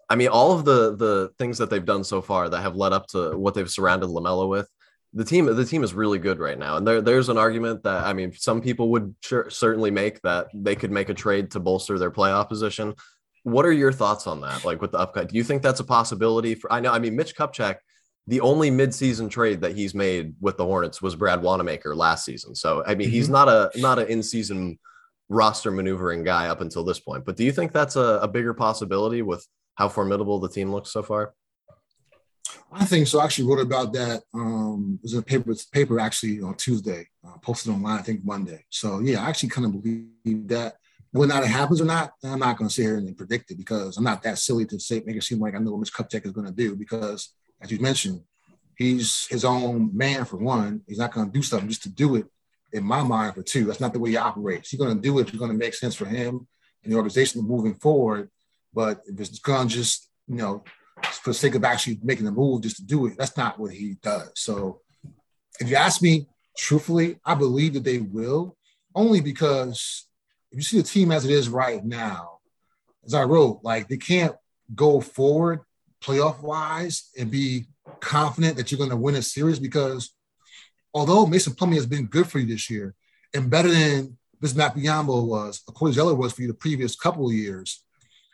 I 0.09 0.17
mean, 0.17 0.29
all 0.29 0.53
of 0.53 0.65
the 0.65 0.97
the 0.97 1.31
things 1.39 1.59
that 1.59 1.71
they've 1.71 1.85
done 1.85 2.05
so 2.05 2.21
far 2.21 2.49
that 2.49 2.61
have 2.61 2.77
led 2.77 2.93
up 2.93 3.07
to 3.09 3.37
what 3.37 3.55
they've 3.55 3.71
surrounded 3.71 4.09
Lamelo 4.09 4.49
with, 4.49 4.69
the 5.13 5.25
team 5.25 5.47
the 5.47 5.65
team 5.65 5.85
is 5.85 5.95
really 5.95 6.19
good 6.19 6.39
right 6.39 6.59
now. 6.59 6.77
And 6.77 6.87
there 6.87 7.01
there's 7.01 7.29
an 7.29 7.39
argument 7.39 7.83
that 7.85 8.05
I 8.05 8.13
mean, 8.13 8.33
some 8.33 8.61
people 8.61 8.91
would 8.91 9.15
sure, 9.23 9.49
certainly 9.51 9.91
make 9.91 10.21
that 10.23 10.49
they 10.55 10.77
could 10.77 10.91
make 10.91 11.09
a 11.09 11.15
trade 11.15 11.51
to 11.53 11.61
bolster 11.61 11.99
their 11.99 12.11
playoff 12.11 12.49
position. 12.49 12.95
What 13.45 13.65
are 13.65 13.73
your 13.73 13.93
thoughts 13.93 14.27
on 14.27 14.41
that? 14.43 14.65
Like 14.65 14.81
with 14.83 14.93
the 14.93 14.99
upcut, 14.99 15.29
do 15.29 15.37
you 15.37 15.45
think 15.45 15.63
that's 15.63 15.81
a 15.81 15.85
possibility? 15.85 16.55
For 16.55 16.71
I 16.73 16.81
know, 16.81 16.93
I 16.93 16.99
mean, 16.99 17.17
Mitch 17.17 17.35
Kupchak, 17.37 17.77
the 18.29 18.43
only 18.43 18.71
midseason 18.71 19.31
trade 19.31 19.63
that 19.63 19.75
he's 19.75 19.95
made 19.95 20.35
with 20.39 20.59
the 20.59 20.65
Hornets 20.65 21.01
was 21.01 21.17
Brad 21.17 21.43
Wanamaker 21.43 21.97
last 21.97 22.27
season. 22.27 22.55
So 22.55 22.85
I 22.87 22.95
mean, 22.95 23.09
mm-hmm. 23.09 23.15
he's 23.15 23.31
not 23.31 23.49
a 23.49 23.71
not 23.77 23.99
an 23.99 24.07
in 24.09 24.23
season 24.23 24.79
roster 25.31 25.71
maneuvering 25.71 26.25
guy 26.25 26.49
up 26.49 26.61
until 26.61 26.85
this 26.85 27.01
point. 27.01 27.25
But 27.25 27.37
do 27.37 27.45
you 27.45 27.53
think 27.53 27.73
that's 27.73 27.97
a, 27.97 28.21
a 28.23 28.29
bigger 28.29 28.53
possibility 28.53 29.23
with 29.23 29.47
how 29.77 29.89
formidable 29.89 30.41
the 30.41 30.49
team 30.49 30.71
looks 30.71 30.91
so 30.91 31.03
far? 31.03 31.35
I 32.71 32.85
think 32.85 33.07
so. 33.07 33.19
I 33.19 33.25
actually 33.25 33.49
wrote 33.49 33.61
about 33.61 33.95
that. 33.95 34.23
Um, 34.35 34.99
it 35.03 35.05
was 35.05 35.15
a 35.15 35.23
paper, 35.23 35.55
paper 35.73 35.99
actually 35.99 36.43
on 36.43 36.55
Tuesday, 36.55 37.07
uh, 37.27 37.39
posted 37.39 37.73
online, 37.73 37.99
I 37.99 38.03
think 38.03 38.25
Monday. 38.25 38.63
So 38.69 39.01
yeah, 39.01 39.25
I 39.25 39.29
actually 39.31 39.51
kind 39.51 39.67
of 39.67 39.83
believe 39.83 40.49
that. 40.49 40.75
Whether 41.11 41.43
it 41.43 41.47
happens 41.47 41.81
or 41.81 41.87
not, 41.87 42.13
I'm 42.23 42.41
not 42.41 42.59
going 42.59 42.69
to 42.69 42.75
sit 42.75 42.83
here 42.83 42.99
and 42.99 43.17
predict 43.17 43.51
it 43.51 43.57
because 43.57 43.97
I'm 43.97 44.05
not 44.05 44.23
that 44.25 44.37
silly 44.37 44.67
to 44.67 44.79
say 44.79 45.03
make 45.07 45.17
it 45.17 45.23
seem 45.23 45.41
like 45.41 45.55
I 45.55 45.59
know 45.59 45.71
what 45.71 45.81
Mitch 45.81 45.93
Kupchak 45.93 46.27
is 46.27 46.33
going 46.33 46.47
to 46.47 46.53
do. 46.53 46.77
Because 46.77 47.33
as 47.61 47.71
you 47.71 47.79
mentioned, 47.81 48.23
he's 48.77 49.27
his 49.29 49.45
own 49.45 49.97
man 49.97 50.25
for 50.25 50.37
one. 50.37 50.83
He's 50.87 50.99
not 50.99 51.13
going 51.13 51.27
to 51.27 51.33
do 51.33 51.43
something 51.43 51.69
just 51.69 51.83
to 51.85 51.91
do 51.91 52.17
it. 52.17 52.27
In 52.73 52.85
my 52.85 53.03
mind, 53.03 53.35
for 53.35 53.43
two, 53.43 53.65
that's 53.65 53.81
not 53.81 53.93
the 53.93 53.99
way 53.99 54.11
he 54.11 54.17
operates. 54.17 54.71
He's 54.71 54.81
going 54.81 54.95
to 54.95 55.01
do 55.01 55.19
it. 55.19 55.29
It's 55.29 55.39
going 55.39 55.51
to 55.51 55.57
make 55.57 55.75
sense 55.75 55.95
for 55.95 56.05
him 56.05 56.47
and 56.83 56.93
the 56.93 56.97
organization 56.97 57.43
moving 57.43 57.75
forward. 57.75 58.31
But 58.73 59.01
if 59.07 59.19
it's 59.19 59.39
gonna 59.39 59.69
just, 59.69 60.09
you 60.27 60.37
know, 60.37 60.65
for 61.03 61.31
the 61.31 61.35
sake 61.35 61.55
of 61.55 61.65
actually 61.65 61.99
making 62.03 62.25
the 62.25 62.33
move 62.33 62.63
just 62.63 62.77
to 62.77 62.85
do 62.85 63.07
it, 63.07 63.17
that's 63.17 63.37
not 63.37 63.59
what 63.59 63.73
he 63.73 63.97
does. 64.03 64.31
So 64.37 64.81
if 65.61 65.69
you 65.69 65.77
ask 65.77 66.03
me 66.03 66.29
truthfully, 66.57 67.19
I 67.25 67.35
believe 67.35 67.75
that 67.75 67.85
they 67.85 67.99
will, 67.99 68.57
only 68.95 69.21
because 69.21 70.07
if 70.51 70.59
you 70.59 70.63
see 70.63 70.77
the 70.79 70.83
team 70.83 71.13
as 71.13 71.25
it 71.25 71.31
is 71.31 71.49
right 71.49 71.85
now, 71.85 72.39
as 73.05 73.15
I 73.15 73.25
wrote, 73.25 73.61
like 73.63 73.89
they 73.89 73.97
can't 73.97 74.35
go 74.75 75.01
forward 75.01 75.61
playoff 76.03 76.43
wise 76.43 77.11
and 77.19 77.31
be 77.31 77.67
confident 78.01 78.57
that 78.57 78.71
you're 78.71 78.79
going 78.79 78.91
to 78.91 78.97
win 78.97 79.17
a 79.17 79.23
series 79.23 79.59
because 79.59 80.15
although 80.95 81.27
Mason 81.27 81.55
Plumlee 81.55 81.75
has 81.75 81.87
been 81.87 82.07
good 82.07 82.29
for 82.29 82.39
you 82.39 82.47
this 82.47 82.71
year 82.71 82.95
and 83.35 83.51
better 83.51 83.71
than 83.71 84.17
Bismack 84.43 84.75
Biyombo 84.75 85.27
was, 85.27 85.63
Cody 85.75 85.93
Zeller 85.93 86.15
was 86.15 86.33
for 86.33 86.43
you 86.43 86.49
the 86.49 86.55
previous 86.55 86.95
couple 86.95 87.27
of 87.27 87.35
years, 87.35 87.85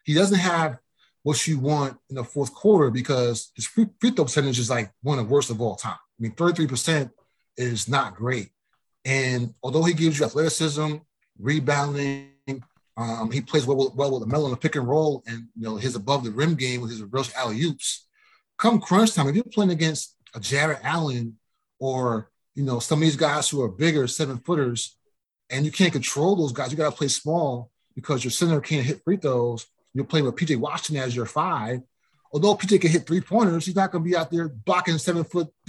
he 0.05 0.15
doesn't 0.15 0.39
have 0.39 0.79
what 1.23 1.47
you 1.47 1.59
want 1.59 1.97
in 2.11 2.17
the 2.17 2.25
fourth 2.25 2.55
quarter 2.55 2.91
because 2.91 3.51
his 3.57 3.67
free, 3.67 3.87
free 3.99 4.11
throw 4.11 4.25
percentage 4.25 4.59
is 4.59 4.69
like 4.69 4.93
one 5.03 5.19
of 5.19 5.27
the 5.27 5.33
worst 5.33 5.51
of 5.51 5.61
all 5.61 5.75
time. 5.75 5.95
I 5.95 6.23
mean, 6.23 6.33
33% 6.33 7.11
is 7.57 7.89
not 7.89 8.15
great. 8.15 8.51
And 9.07 9.55
although 9.63 9.85
he 9.85 9.95
gives 9.95 10.19
you 10.19 10.27
athleticism, 10.27 10.97
rebounding, 11.39 12.34
Um, 12.97 13.31
he 13.31 13.41
plays 13.41 13.67
well, 13.67 13.93
well 13.97 14.19
with 14.19 14.29
LaMelo 14.29 14.45
in 14.45 14.51
the 14.53 14.57
pick 14.57 14.77
and 14.77 14.87
roll, 14.87 15.23
and 15.27 15.49
you 15.57 15.65
know 15.65 15.77
his 15.77 15.97
above 15.97 16.25
the 16.25 16.31
rim 16.31 16.55
game 16.55 16.81
with 16.81 16.91
his 16.91 17.03
reverse 17.03 17.35
alley 17.35 17.61
oops. 17.63 18.07
Come 18.57 18.81
crunch 18.81 19.15
time, 19.15 19.29
if 19.29 19.35
you're 19.35 19.45
playing 19.45 19.73
against 19.73 20.17
a 20.35 20.41
Jarrett 20.41 20.79
Allen 20.83 21.37
or 21.81 22.31
you 22.55 22.63
know 22.63 22.79
some 22.79 23.01
of 23.01 23.03
these 23.03 23.17
guys 23.17 23.49
who 23.49 23.63
are 23.63 23.69
bigger, 23.69 24.07
seven 24.07 24.39
footers, 24.39 24.97
and 25.51 25.65
you 25.65 25.73
can't 25.73 25.93
control 25.93 26.37
those 26.37 26.53
guys, 26.53 26.71
you 26.71 26.77
got 26.77 26.91
to 26.91 26.97
play 26.97 27.09
small 27.09 27.71
because 27.95 28.23
your 28.23 28.31
center 28.31 28.61
can't 28.61 28.87
hit 28.87 29.03
free 29.05 29.17
throws. 29.17 29.67
You're 29.93 30.05
playing 30.05 30.27
with 30.27 30.37
PJ 30.37 30.57
Washington 30.57 31.05
as 31.05 31.15
your 31.15 31.27
five. 31.27 31.81
Although 32.33 32.57
PJ 32.57 32.81
can 32.81 32.91
hit 32.91 33.07
three 33.07 33.21
pointers, 33.21 33.67
he's 33.67 33.77
not 33.77 33.93
going 33.93 34.03
to 34.03 34.11
be 34.11 34.17
out 34.17 34.31
there 34.31 34.49
blocking 34.49 34.99
seven 34.99 35.23
foot, 35.23 35.49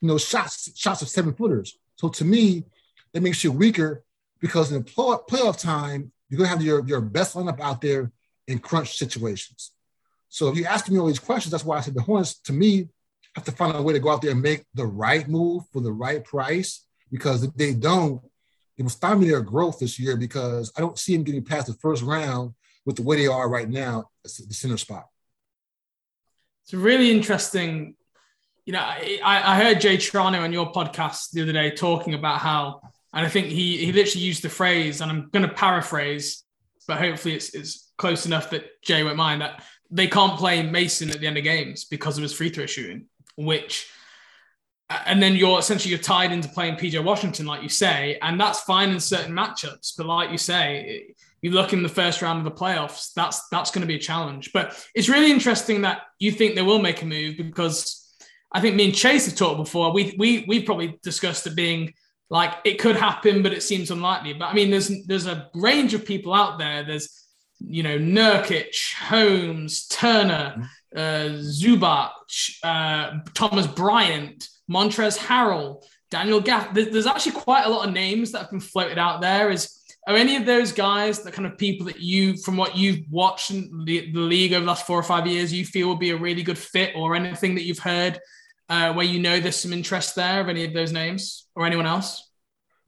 you 0.00 0.08
know, 0.08 0.18
shots 0.18 0.70
shots 0.78 1.02
of 1.02 1.08
seven 1.08 1.34
footers. 1.34 1.78
So 1.96 2.08
to 2.08 2.24
me, 2.24 2.64
that 3.12 3.22
makes 3.22 3.42
you 3.42 3.52
weaker 3.52 4.04
because 4.40 4.70
in 4.70 4.82
the 4.82 4.90
playoff 4.90 5.60
time, 5.60 6.12
you're 6.28 6.38
going 6.38 6.48
to 6.48 6.54
have 6.56 6.64
your, 6.64 6.86
your 6.86 7.00
best 7.00 7.34
lineup 7.34 7.60
out 7.60 7.80
there 7.80 8.12
in 8.46 8.58
crunch 8.58 8.96
situations. 8.96 9.72
So 10.28 10.48
if 10.48 10.56
you're 10.56 10.68
asking 10.68 10.94
me 10.94 11.00
all 11.00 11.06
these 11.06 11.18
questions, 11.18 11.50
that's 11.50 11.64
why 11.64 11.78
I 11.78 11.80
said 11.80 11.94
the 11.94 12.02
Hornets, 12.02 12.38
to 12.40 12.52
me, 12.52 12.88
have 13.34 13.44
to 13.44 13.52
find 13.52 13.74
a 13.74 13.82
way 13.82 13.92
to 13.92 13.98
go 14.00 14.10
out 14.10 14.22
there 14.22 14.32
and 14.32 14.42
make 14.42 14.64
the 14.74 14.86
right 14.86 15.26
move 15.28 15.64
for 15.72 15.80
the 15.80 15.92
right 15.92 16.24
price. 16.24 16.84
Because 17.10 17.42
if 17.42 17.54
they 17.54 17.72
don't, 17.72 18.22
it 18.76 18.82
will 18.82 18.90
stymie 18.90 19.28
their 19.28 19.40
growth 19.40 19.78
this 19.78 19.98
year 19.98 20.16
because 20.16 20.72
I 20.76 20.80
don't 20.80 20.98
see 20.98 21.14
them 21.14 21.24
getting 21.24 21.44
past 21.44 21.66
the 21.66 21.74
first 21.74 22.02
round 22.02 22.54
with 22.84 22.96
the 22.96 23.02
way 23.02 23.16
they 23.16 23.26
are 23.26 23.48
right 23.48 23.68
now 23.68 24.10
at 24.24 24.30
the 24.30 24.54
center 24.54 24.76
spot. 24.76 25.06
It's 26.64 26.74
really 26.74 27.10
interesting. 27.10 27.96
You 28.66 28.74
know, 28.74 28.80
I, 28.80 29.20
I 29.24 29.56
heard 29.56 29.80
Jay 29.80 29.96
Triano 29.96 30.42
on 30.42 30.52
your 30.52 30.70
podcast 30.72 31.30
the 31.32 31.42
other 31.42 31.52
day 31.52 31.70
talking 31.70 32.14
about 32.14 32.38
how, 32.40 32.82
and 33.12 33.26
I 33.26 33.28
think 33.28 33.46
he 33.46 33.78
he 33.78 33.92
literally 33.92 34.24
used 34.24 34.42
the 34.42 34.48
phrase, 34.48 35.00
and 35.00 35.10
I'm 35.10 35.28
going 35.30 35.48
to 35.48 35.54
paraphrase, 35.54 36.44
but 36.86 36.98
hopefully 36.98 37.34
it's, 37.34 37.54
it's 37.54 37.90
close 37.96 38.26
enough 38.26 38.50
that 38.50 38.82
Jay 38.82 39.02
won't 39.02 39.16
mind 39.16 39.42
that 39.42 39.62
they 39.90 40.06
can't 40.06 40.38
play 40.38 40.62
Mason 40.62 41.10
at 41.10 41.20
the 41.20 41.26
end 41.26 41.38
of 41.38 41.44
games 41.44 41.84
because 41.84 42.18
of 42.18 42.22
his 42.22 42.32
free 42.32 42.50
throw 42.50 42.66
shooting, 42.66 43.06
which 43.36 43.90
and 45.06 45.22
then 45.22 45.36
you're 45.36 45.58
essentially 45.58 45.90
you're 45.90 46.00
tied 46.00 46.32
into 46.32 46.48
playing 46.48 46.76
PJ 46.76 47.02
Washington, 47.02 47.46
like 47.46 47.62
you 47.62 47.68
say, 47.68 48.18
and 48.22 48.40
that's 48.40 48.60
fine 48.60 48.90
in 48.90 49.00
certain 49.00 49.32
matchups. 49.32 49.92
But 49.96 50.06
like 50.06 50.30
you 50.30 50.38
say, 50.38 51.14
you 51.42 51.50
look 51.50 51.72
in 51.72 51.82
the 51.82 51.88
first 51.88 52.22
round 52.22 52.38
of 52.38 52.44
the 52.44 52.58
playoffs, 52.58 53.12
that's 53.14 53.48
that's 53.48 53.70
going 53.70 53.82
to 53.82 53.86
be 53.86 53.96
a 53.96 54.00
challenge. 54.00 54.52
But 54.52 54.82
it's 54.94 55.08
really 55.08 55.30
interesting 55.30 55.82
that 55.82 56.02
you 56.18 56.32
think 56.32 56.54
they 56.54 56.62
will 56.62 56.78
make 56.78 57.02
a 57.02 57.06
move 57.06 57.36
because 57.36 58.04
I 58.50 58.60
think 58.60 58.76
me 58.76 58.86
and 58.86 58.94
Chase 58.94 59.26
have 59.26 59.36
talked 59.36 59.58
before. 59.58 59.92
We 59.92 60.14
we 60.18 60.44
we 60.48 60.62
probably 60.62 60.98
discussed 61.02 61.46
it 61.46 61.54
being 61.54 61.92
like 62.30 62.54
it 62.64 62.78
could 62.78 62.96
happen, 62.96 63.42
but 63.42 63.52
it 63.52 63.62
seems 63.62 63.90
unlikely. 63.90 64.34
But 64.34 64.46
I 64.46 64.54
mean, 64.54 64.70
there's 64.70 64.90
there's 65.06 65.26
a 65.26 65.48
range 65.54 65.94
of 65.94 66.04
people 66.04 66.34
out 66.34 66.58
there. 66.58 66.84
There's 66.84 67.26
you 67.58 67.82
know 67.82 67.98
Nurkic, 67.98 68.94
Holmes, 68.94 69.86
Turner, 69.86 70.68
uh, 70.94 71.28
Zubac, 71.40 72.10
uh, 72.62 73.18
Thomas 73.34 73.66
Bryant, 73.66 74.48
Montrezl 74.70 75.18
Harrell, 75.18 75.82
Daniel 76.10 76.40
Gaff. 76.40 76.74
There's 76.74 77.06
actually 77.06 77.32
quite 77.32 77.64
a 77.64 77.70
lot 77.70 77.88
of 77.88 77.94
names 77.94 78.32
that 78.32 78.42
have 78.42 78.50
been 78.50 78.60
floated 78.60 78.98
out 78.98 79.20
there. 79.20 79.50
Is 79.50 79.74
are 80.06 80.16
any 80.16 80.36
of 80.36 80.46
those 80.46 80.72
guys 80.72 81.20
the 81.20 81.32
kind 81.32 81.46
of 81.46 81.58
people 81.58 81.86
that 81.86 82.00
you, 82.00 82.36
from 82.38 82.56
what 82.56 82.76
you've 82.76 83.04
watched 83.10 83.50
in 83.50 83.84
the, 83.84 84.10
the 84.12 84.20
league 84.20 84.52
over 84.52 84.60
the 84.60 84.66
last 84.66 84.86
four 84.86 84.98
or 84.98 85.02
five 85.02 85.26
years, 85.26 85.52
you 85.52 85.66
feel 85.66 85.88
would 85.88 85.98
be 85.98 86.10
a 86.10 86.16
really 86.16 86.42
good 86.42 86.58
fit, 86.58 86.92
or 86.94 87.14
anything 87.14 87.54
that 87.54 87.64
you've 87.64 87.78
heard 87.78 88.20
uh, 88.68 88.92
where 88.92 89.06
you 89.06 89.20
know 89.20 89.40
there's 89.40 89.56
some 89.56 89.72
interest 89.72 90.14
there 90.14 90.40
of 90.40 90.48
any 90.48 90.64
of 90.64 90.72
those 90.72 90.92
names 90.92 91.46
or 91.54 91.66
anyone 91.66 91.86
else? 91.86 92.30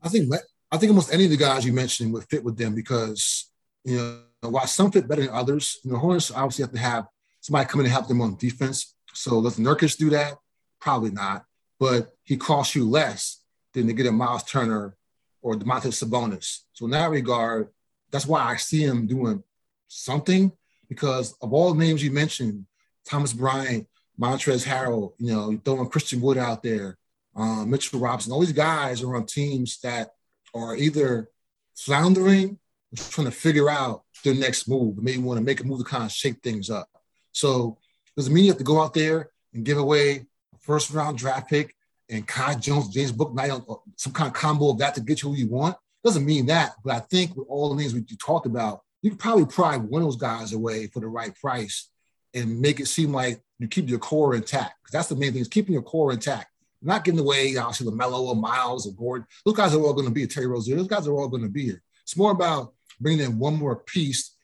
I 0.01 0.09
think 0.09 0.31
I 0.71 0.77
think 0.77 0.89
almost 0.89 1.13
any 1.13 1.25
of 1.25 1.31
the 1.31 1.37
guys 1.37 1.65
you 1.65 1.73
mentioned 1.73 2.13
would 2.13 2.25
fit 2.29 2.43
with 2.43 2.57
them 2.57 2.75
because 2.75 3.49
you 3.83 3.97
know 3.97 4.49
while 4.49 4.67
some 4.67 4.91
fit 4.91 5.07
better 5.07 5.23
than 5.23 5.33
others, 5.33 5.79
you 5.83 5.91
know 5.91 5.97
Hornets 5.97 6.31
obviously 6.31 6.63
have 6.63 6.73
to 6.73 6.79
have 6.79 7.05
somebody 7.41 7.67
come 7.67 7.81
in 7.81 7.85
and 7.87 7.93
help 7.93 8.07
them 8.07 8.21
on 8.21 8.37
defense. 8.37 8.95
So 9.13 9.41
does 9.41 9.57
Nurkic 9.57 9.97
do 9.97 10.09
that? 10.11 10.35
Probably 10.79 11.11
not. 11.11 11.45
But 11.79 12.11
he 12.23 12.37
costs 12.37 12.75
you 12.75 12.87
less 12.87 13.41
than 13.73 13.87
to 13.87 13.93
get 13.93 14.05
a 14.05 14.11
Miles 14.11 14.43
Turner 14.43 14.95
or 15.41 15.55
Domantas 15.55 16.03
Sabonis. 16.03 16.59
So 16.73 16.85
in 16.85 16.91
that 16.91 17.09
regard, 17.09 17.69
that's 18.11 18.27
why 18.27 18.41
I 18.41 18.57
see 18.57 18.83
him 18.83 19.07
doing 19.07 19.43
something 19.87 20.51
because 20.87 21.35
of 21.41 21.53
all 21.53 21.73
the 21.73 21.83
names 21.83 22.03
you 22.03 22.11
mentioned, 22.11 22.65
Thomas 23.07 23.33
Bryant, 23.33 23.87
Montrezl 24.21 24.65
Harrell, 24.65 25.13
you 25.17 25.33
know, 25.33 25.59
throwing 25.65 25.89
Christian 25.89 26.21
Wood 26.21 26.37
out 26.37 26.61
there, 26.61 26.97
um, 27.35 27.69
Mitchell 27.69 27.99
Robinson, 27.99 28.31
all 28.31 28.41
these 28.41 28.51
guys 28.51 29.01
are 29.01 29.15
on 29.15 29.25
teams 29.25 29.79
that 29.81 30.11
are 30.53 30.75
either 30.75 31.29
floundering 31.75 32.59
trying 32.95 33.25
to 33.25 33.31
figure 33.31 33.69
out 33.69 34.03
their 34.23 34.35
next 34.35 34.67
move, 34.67 35.01
maybe 35.01 35.17
want 35.17 35.39
to 35.39 35.43
make 35.43 35.61
a 35.61 35.63
move 35.63 35.79
to 35.79 35.85
kind 35.85 36.03
of 36.03 36.11
shake 36.11 36.41
things 36.43 36.69
up. 36.69 36.89
So 37.31 37.77
doesn't 38.15 38.33
mean 38.33 38.43
you 38.43 38.51
have 38.51 38.57
to 38.57 38.63
go 38.63 38.81
out 38.81 38.93
there 38.93 39.31
and 39.53 39.65
give 39.65 39.77
away 39.77 40.25
a 40.53 40.57
first 40.59 40.91
round 40.91 41.17
draft 41.17 41.49
pick 41.49 41.75
and 42.09 42.27
Kai 42.27 42.55
Jones, 42.55 42.89
James 42.89 43.13
Bouknight, 43.13 43.79
some 43.95 44.13
kind 44.13 44.27
of 44.27 44.33
combo 44.33 44.71
of 44.71 44.77
that 44.79 44.95
to 44.95 45.01
get 45.01 45.23
you 45.23 45.29
who 45.29 45.35
you 45.35 45.47
want. 45.47 45.77
Doesn't 46.03 46.25
mean 46.25 46.47
that, 46.47 46.73
but 46.83 46.95
I 46.95 46.99
think 46.99 47.35
with 47.35 47.47
all 47.47 47.73
the 47.73 47.81
things 47.81 47.93
we 47.93 48.03
talked 48.17 48.45
about, 48.45 48.81
you 49.01 49.11
could 49.11 49.19
probably 49.19 49.45
pry 49.45 49.77
one 49.77 50.01
of 50.01 50.07
those 50.07 50.17
guys 50.17 50.53
away 50.53 50.87
for 50.87 50.99
the 50.99 51.07
right 51.07 51.33
price 51.39 51.89
and 52.33 52.59
make 52.59 52.79
it 52.79 52.87
seem 52.87 53.11
like 53.11 53.41
you 53.61 53.67
keep 53.67 53.87
your 53.87 53.99
core 53.99 54.33
intact. 54.33 54.73
Because 54.81 54.93
that's 54.93 55.07
the 55.07 55.15
main 55.15 55.31
thing 55.31 55.41
is 55.41 55.47
keeping 55.47 55.73
your 55.73 55.83
core 55.83 56.11
intact. 56.11 56.47
Not 56.81 57.03
giving 57.03 57.19
away, 57.19 57.55
obviously, 57.57 57.87
LaMelo 57.87 58.21
or 58.21 58.35
Miles 58.35 58.87
or 58.87 58.93
Gordon. 58.93 59.27
Those 59.45 59.55
guys 59.55 59.75
are 59.75 59.79
all 59.79 59.93
going 59.93 60.07
to 60.07 60.13
be 60.13 60.25
Terry 60.25 60.47
Rozier. 60.47 60.75
Those 60.75 60.87
guys 60.87 61.07
are 61.07 61.13
all 61.13 61.27
going 61.27 61.43
to 61.43 61.49
be 61.49 61.65
here. 61.65 61.83
It's 62.01 62.17
more 62.17 62.31
about 62.31 62.73
bringing 62.99 63.23
in 63.23 63.37
one 63.37 63.55
more 63.55 63.75
piece 63.75 64.35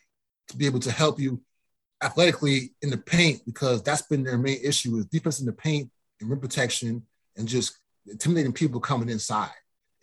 to 0.50 0.58
be 0.58 0.68
able 0.68 0.80
to 0.82 0.92
help 0.92 1.20
you 1.20 1.42
athletically 2.04 2.74
in 2.84 2.92
the 2.92 2.98
paint 2.98 3.42
because 3.44 3.82
that's 3.82 4.04
been 4.04 4.24
their 4.24 4.38
main 4.38 4.60
issue 4.64 4.98
is 4.98 5.06
defense 5.08 5.40
in 5.40 5.48
the 5.48 5.52
paint 5.52 5.90
and 6.22 6.30
rim 6.30 6.40
protection 6.40 7.04
and 7.38 7.48
just 7.48 7.80
intimidating 8.08 8.54
people 8.54 8.80
coming 8.80 9.10
inside. 9.10 9.50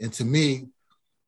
And 0.00 0.12
to 0.14 0.24
me, 0.24 0.66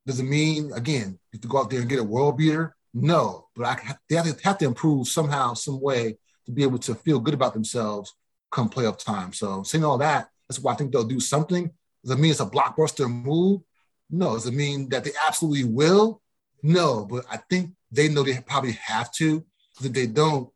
does 0.07 0.19
it 0.19 0.25
mean 0.25 0.73
again 0.73 1.19
you 1.33 1.37
have 1.37 1.41
to 1.43 1.49
go 1.49 1.59
out 1.59 1.71
there 1.71 1.81
and 1.81 1.89
get 1.89 2.01
a 2.01 2.05
world 2.05 2.37
beater? 2.37 2.75
No, 2.93 3.47
but 3.55 3.67
I 3.67 3.97
they 4.09 4.17
have 4.17 4.37
to, 4.37 4.45
have 4.45 4.59
to 4.59 4.65
improve 4.65 5.07
somehow, 5.07 5.55
some 5.55 5.81
way 5.81 6.19
to 6.47 6.53
be 6.53 6.63
able 6.63 6.79
to 6.79 6.95
feel 6.95 7.21
good 7.21 7.35
about 7.35 7.55
themselves 7.55 8.15
come 8.51 8.71
playoff 8.71 8.99
time. 8.99 9.33
So 9.33 9.63
saying 9.63 9.85
all 9.85 9.99
that, 9.99 10.29
that's 10.49 10.61
why 10.61 10.73
I 10.73 10.77
think 10.77 10.93
they'll 10.93 11.05
do 11.05 11.21
something. 11.21 11.71
Does 12.03 12.17
it 12.17 12.21
mean 12.21 12.31
it's 12.31 12.41
a 12.41 12.47
blockbuster 12.47 13.11
move? 13.11 13.63
No. 14.11 14.35
Does 14.35 14.47
it 14.47 14.55
mean 14.55 14.89
that 14.91 15.05
they 15.05 15.13
absolutely 15.27 15.65
will? 15.65 16.23
No, 16.63 17.05
but 17.05 17.25
I 17.31 17.37
think 17.37 17.73
they 17.91 18.09
know 18.09 18.23
they 18.23 18.39
probably 18.41 18.73
have 18.73 19.13
to. 19.15 19.45
If 19.83 19.93
they 19.93 20.07
don't, 20.07 20.49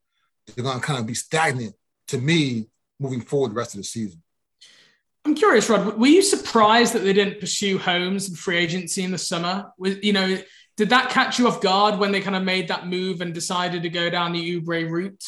they're 0.46 0.64
going 0.64 0.80
to 0.80 0.84
kind 0.84 0.98
of 0.98 1.06
be 1.06 1.14
stagnant 1.14 1.74
to 2.08 2.18
me 2.18 2.68
moving 2.98 3.20
forward 3.20 3.50
the 3.50 3.56
rest 3.56 3.74
of 3.74 3.80
the 3.80 3.84
season. 3.84 4.22
I'm 5.24 5.34
curious, 5.34 5.68
Rod. 5.68 5.98
Were 5.98 6.06
you 6.06 6.22
surprised 6.22 6.94
that 6.94 7.00
they 7.00 7.12
didn't 7.12 7.40
pursue 7.40 7.78
Holmes 7.78 8.28
and 8.28 8.38
free 8.38 8.56
agency 8.56 9.02
in 9.02 9.10
the 9.10 9.18
summer? 9.18 9.70
Was, 9.78 10.02
you 10.02 10.12
know, 10.12 10.38
did 10.76 10.90
that 10.90 11.10
catch 11.10 11.38
you 11.38 11.46
off 11.46 11.60
guard 11.60 11.98
when 11.98 12.10
they 12.10 12.22
kind 12.22 12.36
of 12.36 12.42
made 12.42 12.68
that 12.68 12.86
move 12.86 13.20
and 13.20 13.34
decided 13.34 13.82
to 13.82 13.90
go 13.90 14.08
down 14.08 14.32
the 14.32 14.60
Oubre 14.60 14.88
route? 14.88 15.22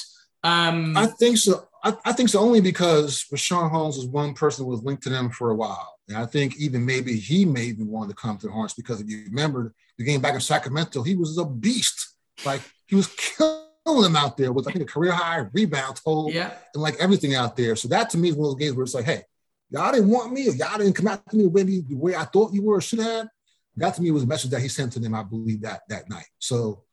Um, 0.44 0.96
I 0.96 1.06
think 1.06 1.38
so. 1.38 1.68
I, 1.84 1.96
I, 2.04 2.12
think 2.12 2.28
so 2.28 2.40
only 2.40 2.60
because 2.60 3.24
Richaun 3.32 3.70
Holmes 3.70 3.96
was 3.96 4.06
one 4.06 4.34
person 4.34 4.64
who 4.64 4.70
was 4.70 4.82
linked 4.82 5.02
to 5.04 5.10
them 5.10 5.30
for 5.30 5.50
a 5.50 5.54
while. 5.54 5.96
And 6.08 6.16
I 6.16 6.26
think 6.26 6.56
even 6.56 6.84
maybe 6.84 7.16
he 7.16 7.44
may 7.44 7.64
even 7.64 7.88
want 7.88 8.08
to 8.10 8.14
come 8.14 8.38
to 8.38 8.46
the 8.46 8.52
Hornets 8.52 8.74
because 8.74 9.00
if 9.00 9.08
you 9.08 9.24
remember 9.26 9.74
the 9.98 10.04
game 10.04 10.20
back 10.20 10.34
in 10.34 10.40
Sacramento, 10.40 11.02
he 11.02 11.16
was 11.16 11.38
a 11.38 11.44
beast. 11.44 12.16
Like 12.44 12.60
he 12.86 12.96
was 12.96 13.08
killing 13.08 14.02
them 14.02 14.16
out 14.16 14.36
there 14.36 14.52
with 14.52 14.68
I 14.68 14.72
think 14.72 14.88
a 14.88 14.92
career 14.92 15.12
high 15.12 15.46
rebound 15.52 15.96
total 15.96 16.30
yeah. 16.30 16.52
and 16.74 16.82
like 16.82 16.96
everything 17.00 17.34
out 17.34 17.56
there. 17.56 17.76
So 17.76 17.88
that 17.88 18.10
to 18.10 18.18
me 18.18 18.30
is 18.30 18.36
one 18.36 18.46
of 18.46 18.52
those 18.52 18.60
games 18.60 18.76
where 18.76 18.84
it's 18.84 18.94
like, 18.94 19.04
hey, 19.04 19.22
y'all 19.70 19.92
didn't 19.92 20.10
want 20.10 20.32
me, 20.32 20.48
or 20.48 20.52
y'all 20.52 20.78
didn't 20.78 20.94
come 20.94 21.08
out 21.08 21.28
to 21.30 21.36
me 21.36 21.44
the 21.44 21.50
way, 21.50 21.62
the 21.62 21.94
way 21.94 22.14
I 22.14 22.24
thought 22.24 22.52
you 22.52 22.62
were 22.62 22.76
or 22.76 22.80
should 22.80 23.00
have. 23.00 23.28
That 23.76 23.94
to 23.94 24.02
me 24.02 24.10
was 24.10 24.24
a 24.24 24.26
message 24.26 24.50
that 24.50 24.60
he 24.60 24.68
sent 24.68 24.92
to 24.92 24.98
them, 24.98 25.14
I 25.14 25.22
believe, 25.22 25.62
that 25.62 25.82
that 25.88 26.08
night. 26.10 26.26
So 26.38 26.84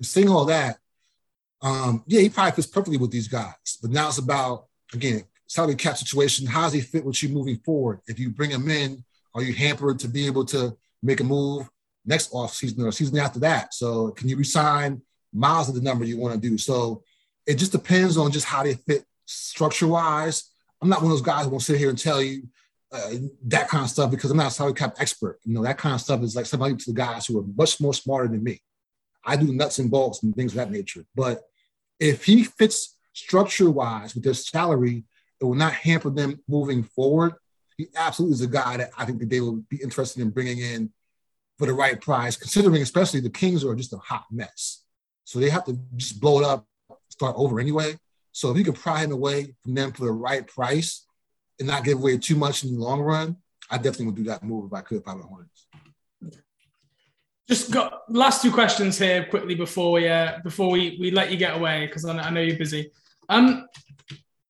seeing 0.00 0.28
all 0.28 0.46
that, 0.46 0.78
um, 1.62 2.04
yeah, 2.06 2.20
he 2.20 2.28
probably 2.28 2.52
fits 2.52 2.66
perfectly 2.66 2.98
with 2.98 3.10
these 3.10 3.28
guys. 3.28 3.78
But 3.80 3.90
now 3.90 4.08
it's 4.08 4.18
about, 4.18 4.66
again, 4.92 5.24
salary 5.46 5.76
cap 5.76 5.96
situation. 5.96 6.46
How 6.46 6.62
does 6.62 6.72
he 6.72 6.80
fit 6.80 7.04
with 7.04 7.22
you 7.22 7.28
moving 7.28 7.58
forward? 7.64 8.00
If 8.06 8.18
you 8.18 8.30
bring 8.30 8.50
him 8.50 8.68
in, 8.68 9.04
are 9.34 9.42
you 9.42 9.54
hampered 9.54 9.98
to 10.00 10.08
be 10.08 10.26
able 10.26 10.44
to 10.46 10.76
make 11.02 11.20
a 11.20 11.24
move 11.24 11.68
next 12.04 12.32
off 12.32 12.54
season 12.54 12.84
or 12.84 12.92
season 12.92 13.18
after 13.18 13.38
that? 13.40 13.74
So 13.74 14.10
can 14.10 14.28
you 14.28 14.36
resign 14.36 15.02
Miles 15.32 15.68
at 15.68 15.74
the 15.74 15.80
number 15.80 16.04
you 16.04 16.18
want 16.18 16.34
to 16.34 16.40
do? 16.40 16.58
So 16.58 17.02
it 17.46 17.54
just 17.54 17.72
depends 17.72 18.16
on 18.16 18.30
just 18.30 18.46
how 18.46 18.62
they 18.62 18.74
fit 18.74 19.04
structure 19.26 19.86
wise 19.86 20.52
I'm 20.82 20.88
not 20.88 21.00
one 21.00 21.06
of 21.06 21.10
those 21.12 21.22
guys 21.22 21.44
who 21.44 21.52
will 21.52 21.60
sit 21.60 21.78
here 21.78 21.90
and 21.90 21.98
tell 21.98 22.20
you 22.20 22.42
uh, 22.90 23.12
that 23.46 23.68
kind 23.68 23.84
of 23.84 23.90
stuff 23.90 24.10
because 24.10 24.30
I'm 24.30 24.36
not 24.36 24.48
a 24.48 24.50
salary 24.50 24.74
cap 24.74 24.96
expert. 24.98 25.38
You 25.44 25.54
know, 25.54 25.62
that 25.62 25.78
kind 25.78 25.94
of 25.94 26.00
stuff 26.00 26.22
is 26.22 26.34
like 26.34 26.44
somebody 26.44 26.74
to 26.74 26.90
the 26.90 26.96
guys 26.96 27.24
who 27.24 27.38
are 27.38 27.44
much 27.56 27.80
more 27.80 27.94
smarter 27.94 28.28
than 28.28 28.42
me. 28.42 28.60
I 29.24 29.36
do 29.36 29.52
nuts 29.52 29.78
and 29.78 29.90
bolts 29.90 30.24
and 30.24 30.34
things 30.34 30.52
of 30.52 30.56
that 30.56 30.72
nature. 30.72 31.04
But 31.14 31.42
if 32.02 32.24
he 32.24 32.42
fits 32.42 32.98
structure 33.12 33.70
wise 33.70 34.14
with 34.14 34.24
their 34.24 34.34
salary, 34.34 35.04
it 35.40 35.44
will 35.44 35.54
not 35.54 35.72
hamper 35.72 36.10
them 36.10 36.40
moving 36.48 36.82
forward. 36.82 37.34
He 37.76 37.86
absolutely 37.96 38.34
is 38.34 38.40
a 38.40 38.48
guy 38.48 38.76
that 38.78 38.90
I 38.98 39.04
think 39.04 39.20
that 39.20 39.30
they 39.30 39.40
will 39.40 39.62
be 39.68 39.80
interested 39.80 40.20
in 40.20 40.30
bringing 40.30 40.58
in 40.58 40.90
for 41.58 41.66
the 41.66 41.72
right 41.72 42.00
price, 42.00 42.36
considering 42.36 42.82
especially 42.82 43.20
the 43.20 43.30
Kings 43.30 43.64
are 43.64 43.74
just 43.76 43.92
a 43.92 43.98
hot 43.98 44.24
mess. 44.32 44.84
So 45.24 45.38
they 45.38 45.48
have 45.50 45.64
to 45.66 45.78
just 45.96 46.20
blow 46.20 46.40
it 46.40 46.44
up, 46.44 46.66
start 47.08 47.36
over 47.38 47.60
anyway. 47.60 47.96
So 48.32 48.50
if 48.50 48.58
you 48.58 48.64
can 48.64 48.72
pry 48.72 49.04
him 49.04 49.12
away 49.12 49.54
from 49.62 49.74
them 49.74 49.92
for 49.92 50.04
the 50.04 50.12
right 50.12 50.44
price 50.44 51.06
and 51.60 51.68
not 51.68 51.84
give 51.84 51.98
away 51.98 52.18
too 52.18 52.34
much 52.34 52.64
in 52.64 52.74
the 52.74 52.80
long 52.80 53.00
run, 53.00 53.36
I 53.70 53.76
definitely 53.76 54.06
would 54.06 54.16
do 54.16 54.24
that 54.24 54.42
move 54.42 54.66
if 54.66 54.72
I 54.72 54.80
could, 54.80 55.04
probably 55.04 55.22
Hornets. 55.22 55.66
Just 57.52 57.70
got 57.70 58.04
last 58.08 58.40
two 58.40 58.50
questions 58.50 58.98
here 58.98 59.26
quickly 59.26 59.54
before 59.54 59.92
we 59.92 60.08
uh, 60.08 60.38
before 60.42 60.70
we 60.70 60.96
we 60.98 61.10
let 61.10 61.30
you 61.30 61.36
get 61.36 61.54
away 61.54 61.84
because 61.84 62.06
I, 62.06 62.16
I 62.16 62.30
know 62.30 62.40
you're 62.40 62.56
busy. 62.56 62.90
Um, 63.28 63.66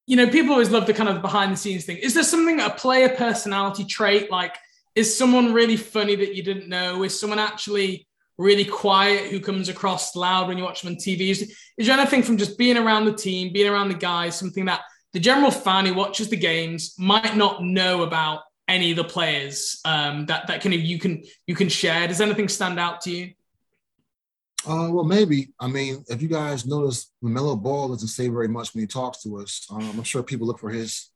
you 0.07 0.14
know, 0.14 0.28
people 0.28 0.53
always 0.53 0.70
love 0.70 0.86
the 0.86 0.94
kind 0.94 1.09
of 1.09 1.20
behind 1.20 1.53
the 1.53 1.57
scenes 1.57 1.84
thing. 1.84 1.96
Is 1.96 2.14
there 2.14 2.22
something 2.22 2.61
a 2.61 2.70
player 2.70 3.09
personality 3.09 3.84
trait 3.84 4.30
like? 4.30 4.57
Is 4.94 5.18
someone 5.18 5.53
really 5.53 5.76
funny 5.76 6.14
that 6.14 6.36
you 6.36 6.44
didn't 6.44 6.68
know? 6.68 7.03
Is 7.03 7.18
someone 7.18 7.40
actually 7.40 8.07
really 8.38 8.64
quiet 8.64 9.32
who 9.32 9.40
comes 9.40 9.68
across 9.68 10.14
loud 10.14 10.46
when 10.46 10.57
you 10.57 10.62
watch 10.62 10.82
them 10.82 10.92
on 10.92 10.96
TV? 10.96 11.30
Is, 11.30 11.53
is 11.76 11.88
there 11.88 11.98
anything 11.98 12.22
from 12.22 12.36
just 12.36 12.57
being 12.57 12.76
around 12.76 13.07
the 13.07 13.14
team, 13.14 13.53
being 13.53 13.68
around 13.68 13.88
the 13.88 13.96
guys, 13.96 14.38
something 14.38 14.66
that 14.66 14.82
the 15.12 15.18
general 15.18 15.50
fan 15.50 15.86
who 15.86 15.94
watches 15.94 16.28
the 16.28 16.36
games 16.36 16.94
might 17.00 17.36
not 17.36 17.64
know 17.64 18.05
about 18.05 18.42
any 18.72 18.90
of 18.90 18.96
the 18.96 19.04
players 19.04 19.80
um, 19.84 20.26
that 20.26 20.46
that 20.46 20.62
kind 20.62 20.74
of 20.74 20.80
you 20.80 20.98
can 20.98 21.22
you 21.46 21.54
can 21.54 21.68
share? 21.68 22.08
Does 22.08 22.20
anything 22.20 22.48
stand 22.48 22.80
out 22.80 23.02
to 23.02 23.10
you? 23.10 23.32
Uh, 24.66 24.88
well, 24.90 25.04
maybe. 25.04 25.52
I 25.58 25.66
mean, 25.66 26.04
if 26.08 26.22
you 26.22 26.28
guys 26.28 26.66
notice, 26.66 27.12
LaMelo 27.22 27.60
Ball 27.60 27.88
doesn't 27.88 28.08
say 28.08 28.28
very 28.28 28.48
much 28.48 28.74
when 28.74 28.82
he 28.82 28.86
talks 28.86 29.22
to 29.22 29.38
us. 29.38 29.66
Um, 29.70 29.90
I'm 29.98 30.02
sure 30.04 30.22
people 30.22 30.46
look 30.46 30.60
for 30.60 30.70
his 30.70 31.10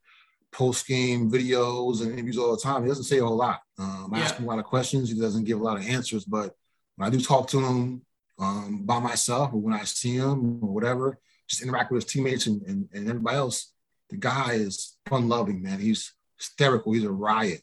post 0.52 0.86
game 0.86 1.30
videos 1.30 2.02
and 2.02 2.12
interviews 2.12 2.38
all 2.38 2.56
the 2.56 2.60
time. 2.60 2.82
He 2.82 2.88
doesn't 2.88 3.04
say 3.04 3.18
a 3.18 3.24
whole 3.24 3.36
lot. 3.36 3.60
Um, 3.78 4.10
I 4.12 4.18
yeah. 4.18 4.24
ask 4.24 4.36
him 4.36 4.46
a 4.46 4.48
lot 4.48 4.58
of 4.58 4.64
questions. 4.64 5.10
He 5.10 5.20
doesn't 5.20 5.44
give 5.44 5.60
a 5.60 5.64
lot 5.64 5.78
of 5.78 5.86
answers. 5.86 6.24
But 6.24 6.54
when 6.96 7.06
I 7.06 7.10
do 7.10 7.20
talk 7.20 7.48
to 7.48 7.60
him 7.60 8.02
um, 8.38 8.82
by 8.84 8.98
myself 8.98 9.52
or 9.52 9.60
when 9.60 9.74
I 9.74 9.84
see 9.84 10.16
him 10.16 10.58
or 10.62 10.74
whatever, 10.74 11.18
just 11.48 11.62
interact 11.62 11.92
with 11.92 12.02
his 12.02 12.12
teammates 12.12 12.46
and, 12.46 12.62
and, 12.62 12.88
and 12.92 13.08
everybody 13.08 13.36
else, 13.36 13.72
the 14.10 14.16
guy 14.16 14.54
is 14.54 14.96
fun 15.06 15.28
loving, 15.28 15.62
man. 15.62 15.78
He's 15.78 16.12
hysterical. 16.36 16.92
He's 16.92 17.04
a 17.04 17.10
riot. 17.10 17.62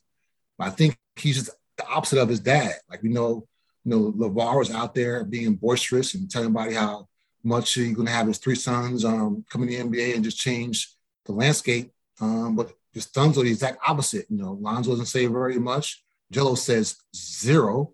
But 0.57 0.67
I 0.67 0.69
think 0.71 0.97
he's 1.15 1.35
just 1.35 1.51
the 1.77 1.87
opposite 1.87 2.19
of 2.19 2.29
his 2.29 2.39
dad. 2.39 2.73
Like 2.89 3.03
we 3.03 3.09
know, 3.09 3.47
you 3.83 3.91
know, 3.91 4.11
LaVar 4.11 4.59
was 4.59 4.71
out 4.71 4.93
there 4.93 5.23
being 5.23 5.55
boisterous 5.55 6.13
and 6.15 6.29
telling 6.29 6.47
everybody 6.47 6.75
how 6.75 7.07
much 7.43 7.73
he's 7.73 7.93
going 7.93 8.07
to 8.07 8.13
have 8.13 8.27
his 8.27 8.37
three 8.37 8.55
sons 8.55 9.03
um, 9.03 9.43
come 9.49 9.63
in 9.63 9.69
the 9.69 9.99
NBA 9.99 10.15
and 10.15 10.23
just 10.23 10.37
change 10.37 10.93
the 11.25 11.33
landscape. 11.33 11.91
Um, 12.21 12.55
but 12.55 12.71
his 12.93 13.09
sons 13.11 13.37
are 13.37 13.43
the 13.43 13.49
exact 13.49 13.79
opposite. 13.87 14.25
You 14.29 14.37
know, 14.37 14.53
Lonzo 14.53 14.91
doesn't 14.91 15.07
say 15.07 15.25
very 15.25 15.59
much. 15.59 16.03
Gelo 16.31 16.57
says 16.57 16.97
zero. 17.15 17.91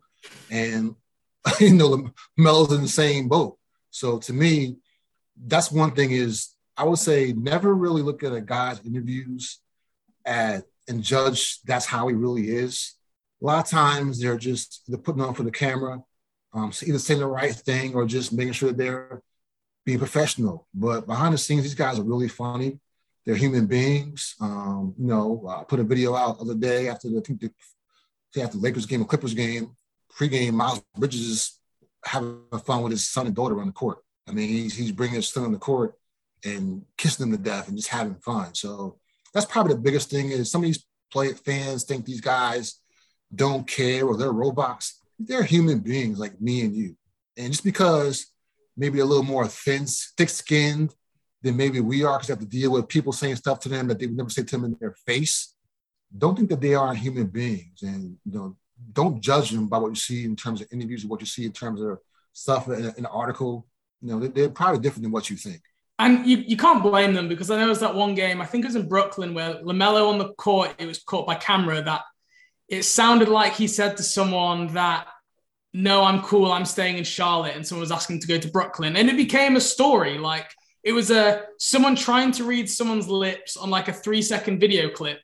And, 0.52 0.96
you 1.60 1.74
know, 1.74 2.12
Melo's 2.38 2.72
in 2.72 2.82
the 2.82 2.88
same 2.88 3.28
boat. 3.28 3.58
So 3.90 4.20
to 4.20 4.34
me, 4.34 4.78
that's 5.42 5.72
one 5.72 5.92
thing 5.92 6.12
is 6.12 6.54
I 6.78 6.84
would 6.84 7.00
say 7.00 7.34
never 7.34 7.74
really 7.74 8.02
look 8.02 8.24
at 8.24 8.34
a 8.34 8.42
guy's 8.42 8.86
interviews 8.86 9.60
at 10.30 10.64
and 10.88 11.04
judge 11.04 11.60
that's 11.64 11.86
how 11.86 12.08
he 12.08 12.16
really 12.16 12.50
is. 12.50 12.96
A 13.42 13.46
lot 13.46 13.66
of 13.66 13.70
times 13.70 14.20
they're 14.20 14.38
just 14.38 14.84
they're 14.88 14.98
putting 14.98 15.22
on 15.22 15.34
for 15.34 15.44
the 15.44 15.52
camera, 15.52 16.02
um, 16.54 16.72
so 16.72 16.86
either 16.86 17.00
saying 17.00 17.20
the 17.20 17.28
right 17.28 17.54
thing 17.54 17.96
or 17.96 18.06
just 18.06 18.32
making 18.34 18.54
sure 18.54 18.70
that 18.70 18.78
they're 18.78 19.22
being 19.86 20.00
professional. 20.00 20.68
But 20.74 21.08
behind 21.08 21.34
the 21.34 21.38
scenes, 21.38 21.64
these 21.64 21.76
guys 21.76 22.00
are 22.00 22.04
really 22.04 22.28
funny. 22.28 22.80
They're 23.26 23.36
human 23.36 23.66
beings. 23.68 24.36
Um, 24.42 24.94
you 24.98 25.08
know, 25.08 25.46
I 25.48 25.64
put 25.64 25.80
a 25.80 25.84
video 25.84 26.16
out 26.16 26.38
the 26.38 26.46
other 26.46 26.56
day 26.56 26.90
after 26.90 27.10
the, 27.10 27.18
I 27.18 27.22
think 27.22 27.42
the, 27.42 28.42
after 28.42 28.58
the 28.58 28.64
Lakers 28.64 28.86
game, 28.86 29.02
a 29.02 29.06
Clippers 29.06 29.34
game, 29.34 29.76
pregame, 30.16 30.54
Miles 30.54 30.82
Bridges 30.98 31.22
is 31.22 31.60
having 32.04 32.42
fun 32.66 32.82
with 32.82 32.92
his 32.92 33.08
son 33.08 33.28
and 33.28 33.36
daughter 33.36 33.60
on 33.60 33.68
the 33.68 33.74
court. 33.74 34.00
I 34.28 34.32
mean, 34.32 34.50
he's, 34.50 34.76
he's 34.76 34.92
bringing 34.92 35.16
his 35.18 35.30
son 35.30 35.44
on 35.46 35.52
the 35.52 35.60
court 35.60 35.94
and 36.44 36.86
kissing 36.98 37.30
them 37.30 37.38
to 37.38 37.44
death 37.44 37.68
and 37.68 37.78
just 37.78 37.90
having 37.90 38.16
fun. 38.16 38.54
So 38.54 39.00
that's 39.34 39.46
probably 39.46 39.74
the 39.74 39.80
biggest 39.80 40.10
thing 40.10 40.30
is 40.30 40.52
some 40.52 40.62
of 40.62 40.66
these 40.66 40.86
play 41.12 41.34
fans 41.34 41.84
think 41.84 42.06
these 42.06 42.22
guys 42.22 42.80
don't 43.34 43.68
care 43.68 44.06
or 44.06 44.18
they're 44.18 44.32
robots. 44.32 45.02
They're 45.20 45.44
human 45.44 45.80
beings 45.80 46.20
like 46.20 46.40
me 46.40 46.62
and 46.62 46.76
you. 46.76 46.96
And 47.38 47.52
just 47.52 47.64
because 47.64 48.28
maybe 48.76 49.00
a 49.00 49.06
little 49.06 49.24
more 49.24 49.48
thin, 49.48 49.86
thick-skinned 50.18 50.94
than 51.42 51.58
maybe 51.58 51.80
we 51.80 52.04
are, 52.04 52.18
because 52.18 52.28
they 52.28 52.34
have 52.34 52.40
to 52.40 52.46
deal 52.46 52.72
with 52.72 52.88
people 52.88 53.14
saying 53.14 53.36
stuff 53.36 53.60
to 53.62 53.70
them 53.70 53.88
that 53.88 54.00
they 54.00 54.08
would 54.08 54.18
never 54.18 54.30
say 54.30 54.44
to 54.44 54.56
them 54.56 54.66
in 54.66 54.78
their 54.80 54.96
face. 55.06 55.54
Don't 56.18 56.36
think 56.36 56.50
that 56.50 56.62
they 56.62 56.74
aren't 56.74 57.00
human 57.00 57.28
beings, 57.28 57.84
and 57.84 58.18
you 58.26 58.32
know, 58.32 58.58
don't 58.94 59.22
judge 59.22 59.52
them 59.52 59.68
by 59.68 59.78
what 59.78 59.90
you 59.90 59.96
see 59.96 60.26
in 60.26 60.36
terms 60.36 60.62
of 60.62 60.68
interviews 60.72 61.06
or 61.06 61.08
what 61.10 61.20
you 61.20 61.28
see 61.28 61.46
in 61.46 61.52
terms 61.52 61.82
of 61.82 62.00
stuff 62.34 62.68
in, 62.68 62.86
an 62.98 63.06
article. 63.06 63.68
You 64.02 64.08
know, 64.10 64.28
they're 64.28 64.50
probably 64.50 64.80
different 64.80 65.04
than 65.04 65.12
what 65.12 65.30
you 65.30 65.36
think. 65.36 65.62
And 66.00 66.26
you, 66.26 66.38
you 66.38 66.56
can't 66.56 66.82
blame 66.82 67.14
them 67.14 67.28
because 67.28 67.52
I 67.52 67.58
know 67.58 67.66
it 67.66 67.70
was 67.70 67.82
that 67.82 67.93
one 67.93 68.16
game, 68.16 68.41
I 68.41 68.45
think 68.45 68.64
it 68.64 68.70
was 68.70 68.78
in 68.78 68.88
Brooklyn, 68.88 69.34
where 69.34 69.56
LaMelo 69.56 70.10
on 70.10 70.18
the 70.18 70.30
court, 70.36 70.74
it 70.80 70.86
was 70.86 71.04
caught 71.04 71.28
by 71.28 71.36
camera 71.36 71.82
that 71.84 72.04
it 72.70 72.84
sounded 72.84 73.28
like 73.28 73.54
he 73.54 73.68
said 73.68 73.97
to 73.97 74.04
someone 74.04 74.68
that, 74.74 75.08
no, 75.74 76.04
I'm 76.04 76.22
cool, 76.22 76.52
I'm 76.52 76.66
staying 76.66 76.97
in 76.97 77.04
Charlotte. 77.04 77.56
And 77.56 77.68
someone 77.68 77.82
was 77.82 77.91
asking 77.91 78.22
to 78.22 78.28
go 78.28 78.39
to 78.39 78.47
Brooklyn. 78.50 78.95
And 78.95 79.10
it 79.10 79.18
became 79.18 79.58
a 79.58 79.62
story. 79.62 80.18
Like 80.18 80.50
it 80.84 80.93
was 80.93 81.12
a 81.12 81.43
someone 81.58 81.95
trying 81.95 82.32
to 82.34 82.45
read 82.45 82.70
someone's 82.70 83.10
lips 83.10 83.58
on 83.58 83.70
like 83.70 83.89
a 83.89 83.93
three 83.93 84.22
second 84.22 84.60
video 84.60 84.89
clip. 84.89 85.20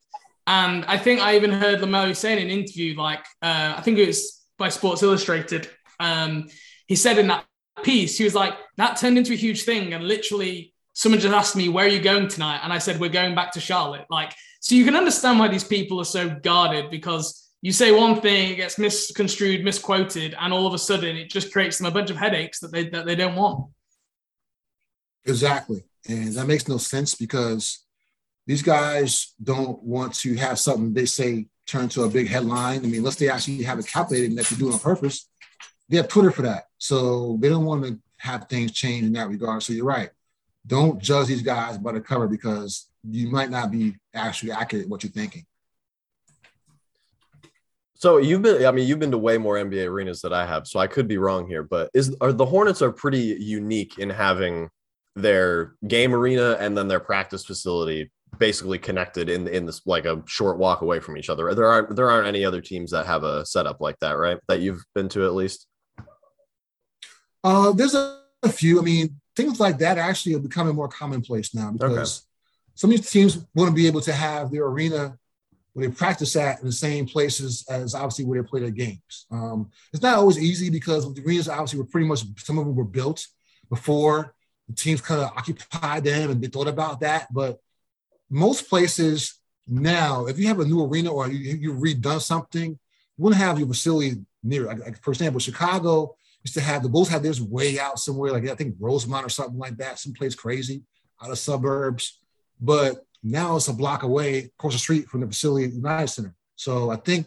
And 0.46 0.86
I 0.86 0.98
think 0.98 1.22
I 1.22 1.36
even 1.38 1.52
heard 1.52 1.80
LaMelo 1.80 2.16
say 2.16 2.34
in 2.34 2.40
an 2.40 2.50
interview, 2.50 2.96
like, 2.96 3.26
uh, 3.42 3.74
I 3.78 3.82
think 3.82 3.98
it 3.98 4.08
was 4.08 4.46
by 4.58 4.70
Sports 4.70 5.02
Illustrated. 5.02 5.70
Um, 6.00 6.50
he 6.86 6.96
said 6.96 7.18
in 7.18 7.28
that 7.28 7.46
piece, 7.84 8.18
he 8.18 8.24
was 8.24 8.36
like, 8.36 8.54
that 8.78 8.98
turned 8.98 9.18
into 9.18 9.34
a 9.34 9.38
huge 9.38 9.64
thing. 9.64 9.94
And 9.94 10.08
literally, 10.08 10.74
someone 10.94 11.20
just 11.20 11.36
asked 11.36 11.56
me, 11.56 11.70
where 11.70 11.86
are 11.86 11.90
you 11.90 12.02
going 12.02 12.28
tonight? 12.28 12.62
And 12.64 12.72
I 12.72 12.78
said, 12.78 13.00
we're 13.00 13.10
going 13.10 13.36
back 13.36 13.52
to 13.54 13.60
Charlotte. 13.60 14.06
Like, 14.10 14.34
so 14.60 14.76
you 14.76 14.86
can 14.86 14.96
understand 14.96 15.40
why 15.40 15.48
these 15.48 15.64
people 15.64 16.00
are 16.00 16.06
so 16.06 16.30
guarded 16.30 16.90
because 16.90 17.52
you 17.62 17.72
say 17.72 17.92
one 17.92 18.22
thing, 18.22 18.54
it 18.54 18.56
gets 18.58 18.78
misconstrued, 18.78 19.64
misquoted, 19.64 20.36
and 20.40 20.54
all 20.54 20.68
of 20.68 20.74
a 20.74 20.78
sudden 20.78 21.16
it 21.16 21.30
just 21.30 21.52
creates 21.52 21.78
them 21.78 21.88
a 21.88 21.92
bunch 21.92 22.10
of 22.10 22.18
headaches 22.18 22.60
that 22.60 22.72
they, 22.72 22.90
that 22.90 23.06
they 23.06 23.16
don't 23.16 23.36
want. 23.36 23.70
Exactly. 25.26 25.84
And 26.08 26.34
that 26.34 26.48
makes 26.48 26.68
no 26.68 26.78
sense 26.78 27.16
because 27.16 27.84
these 28.48 28.62
guys 28.62 29.34
don't 29.42 29.82
want 29.82 30.14
to 30.16 30.36
have 30.36 30.60
something 30.60 30.94
they 30.94 31.06
say 31.06 31.48
turn 31.66 31.90
to 31.90 32.04
a 32.04 32.10
big 32.10 32.28
headline. 32.28 32.80
I 32.80 32.88
mean, 32.88 32.98
unless 32.98 33.16
they 33.16 33.30
actually 33.30 33.64
have 33.64 33.80
it 33.80 33.88
calculated 33.88 34.30
and 34.30 34.38
that 34.38 34.50
you're 34.52 34.60
doing 34.60 34.74
on 34.74 34.80
purpose, 34.80 35.28
they 35.90 35.98
have 35.98 36.08
Twitter 36.08 36.32
for 36.32 36.44
that. 36.44 36.66
So 36.78 37.38
they 37.40 37.50
don't 37.50 37.66
want 37.66 37.86
to 37.86 38.00
have 38.18 38.48
things 38.48 38.72
change 38.72 39.06
in 39.06 39.14
that 39.14 39.30
regard. 39.30 39.64
So 39.64 39.74
you're 39.74 39.86
right. 39.86 40.10
Don't 40.68 41.02
judge 41.02 41.28
these 41.28 41.42
guys 41.42 41.78
by 41.78 41.92
the 41.92 42.02
cover 42.02 42.28
because 42.28 42.88
you 43.04 43.30
might 43.30 43.52
not 43.52 43.72
be 43.72 43.96
actually 44.14 44.52
accurate 44.52 44.90
what 44.90 45.04
you're 45.04 45.12
thinking. 45.12 45.46
So 47.94 48.18
you've 48.18 48.42
been, 48.42 48.66
I 48.66 48.72
mean, 48.72 48.88
you've 48.88 49.00
been 49.00 49.12
to 49.12 49.18
way 49.18 49.38
more 49.38 49.56
NBA 49.56 49.88
arenas 49.88 50.22
than 50.22 50.34
I 50.34 50.46
have, 50.46 50.68
so 50.68 50.80
I 50.80 50.88
could 50.88 51.08
be 51.08 51.18
wrong 51.18 51.48
here, 51.48 51.64
but 51.64 51.90
is 51.94 52.16
are 52.20 52.34
the 52.34 52.46
Hornets 52.46 52.82
are 52.82 52.92
pretty 52.92 53.38
unique 53.40 53.98
in 54.00 54.10
having 54.10 54.70
their 55.16 55.76
game 55.88 56.14
arena 56.14 56.58
and 56.60 56.78
then 56.78 56.88
their 56.90 57.00
practice 57.00 57.46
facility 57.46 58.12
basically 58.38 58.78
connected 58.78 59.30
in 59.30 59.48
in 59.48 59.66
this 59.66 59.82
like 59.86 60.06
a 60.06 60.22
short 60.26 60.58
walk 60.58 60.82
away 60.82 61.00
from 61.00 61.18
each 61.18 61.30
other. 61.30 61.54
There 61.56 61.68
aren't 61.68 61.96
there 61.96 62.12
aren't 62.12 62.28
any 62.28 62.44
other 62.44 62.60
teams 62.62 62.92
that 62.92 63.06
have 63.06 63.24
a 63.24 63.46
setup 63.46 63.80
like 63.80 63.98
that, 64.00 64.18
right? 64.18 64.38
That 64.50 64.60
you've 64.60 64.84
been 64.94 65.10
to 65.10 65.26
at 65.26 65.34
least. 65.34 65.68
Uh, 67.46 67.72
there's 67.72 67.94
a, 67.94 68.22
a 68.42 68.50
few. 68.50 68.80
I 68.80 68.82
mean, 68.82 69.22
things 69.36 69.60
like 69.60 69.78
that 69.78 70.00
actually 70.00 70.34
are 70.34 70.40
becoming 70.40 70.76
more 70.76 70.88
commonplace 70.88 71.54
now 71.54 71.72
because 71.72 72.20
okay. 72.20 72.26
some 72.74 72.90
of 72.90 72.98
these 72.98 73.12
teams 73.12 73.46
want 73.54 73.70
to 73.70 73.76
be 73.76 73.86
able 73.86 74.02
to 74.02 74.14
have 74.14 74.52
their 74.52 74.66
arena 74.66 75.16
where 75.74 75.88
they 75.88 75.94
practice 75.94 76.36
at 76.36 76.60
in 76.60 76.66
the 76.66 76.72
same 76.72 77.06
places 77.06 77.64
as 77.70 77.94
obviously 77.94 78.26
where 78.26 78.42
they 78.42 78.48
play 78.48 78.62
their 78.62 78.72
games. 78.72 79.28
Um, 79.30 79.70
it's 79.94 80.02
not 80.02 80.18
always 80.18 80.40
easy 80.40 80.72
because 80.72 81.14
the 81.14 81.22
arenas 81.22 81.48
obviously 81.48 81.80
were 81.80 81.86
pretty 81.86 82.08
much 82.08 82.24
some 82.38 82.58
of 82.58 82.66
them 82.66 82.76
were 82.76 82.84
built 82.84 83.28
before 83.70 84.34
the 84.68 84.74
teams 84.74 85.02
kind 85.02 85.22
of 85.22 85.32
occupied 85.36 86.04
them 86.04 86.32
and 86.32 86.42
they 86.42 86.48
thought 86.48 86.68
about 86.68 87.02
that. 87.02 87.32
But 87.32 87.60
most 88.28 88.70
places 88.70 89.40
now, 89.68 90.26
if 90.26 90.40
you 90.40 90.48
have 90.48 90.60
a 90.60 90.66
new 90.66 90.84
arena 90.84 91.12
or 91.12 91.30
you, 91.30 91.56
you've 91.56 91.82
redone 91.82 92.22
something, 92.22 92.72
you 92.72 93.24
want 93.24 93.36
to 93.36 93.42
have 93.42 93.60
your 93.60 93.68
facility 93.68 94.16
near. 94.44 94.66
Like, 94.66 95.04
for 95.04 95.12
example, 95.12 95.40
Chicago 95.40 96.16
used 96.46 96.54
to 96.54 96.62
have 96.62 96.84
the 96.84 96.90
Bulls 96.90 97.10
had 97.10 97.24
theirs 97.24 97.42
way 97.42 97.80
out 97.80 98.00
somewhere, 98.00 98.32
like 98.32 98.48
I 98.48 98.56
think 98.56 98.76
Rosemont 98.80 99.26
or 99.26 99.30
something 99.30 99.58
like 99.58 99.78
that, 99.78 100.00
someplace 100.00 100.36
crazy 100.36 100.84
out 101.22 101.32
of 101.32 101.40
suburbs. 101.40 102.20
But 102.62 103.04
now 103.24 103.56
it's 103.56 103.68
a 103.68 103.74
block 103.74 104.04
away 104.04 104.52
across 104.58 104.74
the 104.74 104.80
street 104.80 105.08
from 105.08 105.22
the 105.22 105.28
facility 105.28 105.66
at 105.66 105.74
United 105.74 106.08
Center. 106.08 106.36
So 106.56 106.92
I 106.92 106.98
think 106.98 107.26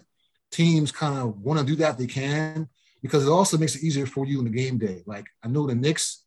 teams 0.53 0.93
kind 0.93 1.19
of 1.19 1.41
want 1.41 1.59
to 1.59 1.66
do 1.66 1.75
that 1.77 1.99
they 1.99 2.07
can 2.07 2.69
because 3.03 3.27
it 3.27 3.31
also 3.31 3.59
makes 3.59 3.75
it 3.75 3.83
easier 3.83 4.07
for 4.07 4.25
you 4.25 4.39
in 4.39 4.45
the 4.45 4.51
game 4.51 4.79
day. 4.79 5.03
Like 5.05 5.27
I 5.43 5.49
know 5.49 5.66
the 5.66 5.75
Knicks 5.75 6.25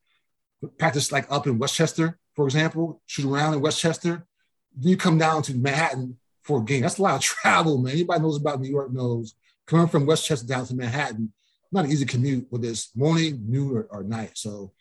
practice 0.77 1.13
like 1.13 1.31
up 1.31 1.47
in 1.47 1.57
Westchester, 1.59 2.19
for 2.35 2.45
example, 2.45 3.01
shoot 3.05 3.25
around 3.25 3.53
in 3.53 3.61
Westchester. 3.61 4.27
Then 4.75 4.89
you 4.89 4.97
come 4.97 5.17
down 5.17 5.43
to 5.43 5.55
Manhattan 5.55 6.17
for 6.41 6.59
a 6.59 6.63
game. 6.63 6.81
That's 6.81 6.97
a 6.97 7.01
lot 7.01 7.15
of 7.15 7.21
travel, 7.21 7.77
man. 7.77 7.93
Anybody 7.93 8.21
knows 8.21 8.37
about 8.37 8.59
New 8.59 8.69
York 8.69 8.91
knows 8.91 9.35
coming 9.65 9.87
from 9.87 10.05
Westchester 10.05 10.45
down 10.45 10.65
to 10.65 10.75
Manhattan 10.75 11.31
not 11.71 11.85
an 11.85 11.91
easy 11.91 12.05
commute, 12.05 12.47
whether 12.49 12.67
it's 12.67 12.95
morning, 12.95 13.43
noon, 13.47 13.77
or, 13.77 13.87
or 13.89 14.03
night. 14.03 14.31
So 14.35 14.73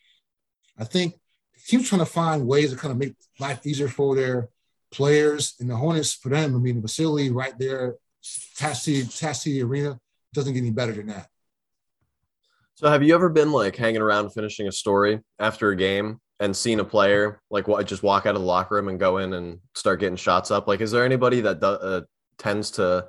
I 0.78 0.84
think 0.84 1.14
teams 1.66 1.88
trying 1.88 2.00
to 2.00 2.06
find 2.06 2.46
ways 2.46 2.70
to 2.70 2.76
kind 2.76 2.92
of 2.92 2.98
make 2.98 3.14
life 3.38 3.66
easier 3.66 3.88
for 3.88 4.16
their 4.16 4.48
players 4.90 5.54
and 5.60 5.70
the 5.70 5.76
Hornets 5.76 6.14
for 6.14 6.30
them. 6.30 6.54
I 6.54 6.58
mean, 6.58 6.76
the 6.76 6.82
facility 6.82 7.30
right 7.30 7.56
there, 7.58 7.96
Tassie 8.22 9.04
Tassie 9.04 9.64
Arena 9.64 9.98
doesn't 10.34 10.52
get 10.52 10.60
any 10.60 10.70
better 10.70 10.92
than 10.92 11.06
that. 11.06 11.28
So 12.74 12.88
have 12.88 13.02
you 13.02 13.14
ever 13.14 13.28
been 13.28 13.52
like 13.52 13.76
hanging 13.76 14.00
around 14.00 14.30
finishing 14.30 14.66
a 14.66 14.72
story 14.72 15.20
after 15.38 15.70
a 15.70 15.76
game 15.76 16.18
and 16.40 16.56
seen 16.56 16.80
a 16.80 16.84
player 16.84 17.40
like 17.50 17.68
what 17.68 17.86
just 17.86 18.02
walk 18.02 18.24
out 18.24 18.34
of 18.34 18.40
the 18.40 18.46
locker 18.46 18.76
room 18.76 18.88
and 18.88 18.98
go 18.98 19.18
in 19.18 19.34
and 19.34 19.58
start 19.74 20.00
getting 20.00 20.16
shots 20.16 20.50
up? 20.50 20.66
Like, 20.66 20.80
is 20.80 20.90
there 20.90 21.04
anybody 21.04 21.42
that 21.42 21.60
do, 21.60 21.66
uh, 21.66 22.00
tends 22.38 22.70
to, 22.72 23.06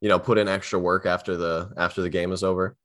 you 0.00 0.08
know, 0.08 0.18
put 0.18 0.38
in 0.38 0.48
extra 0.48 0.78
work 0.78 1.06
after 1.06 1.36
the 1.36 1.72
after 1.76 2.02
the 2.02 2.10
game 2.10 2.32
is 2.32 2.42
over? 2.42 2.76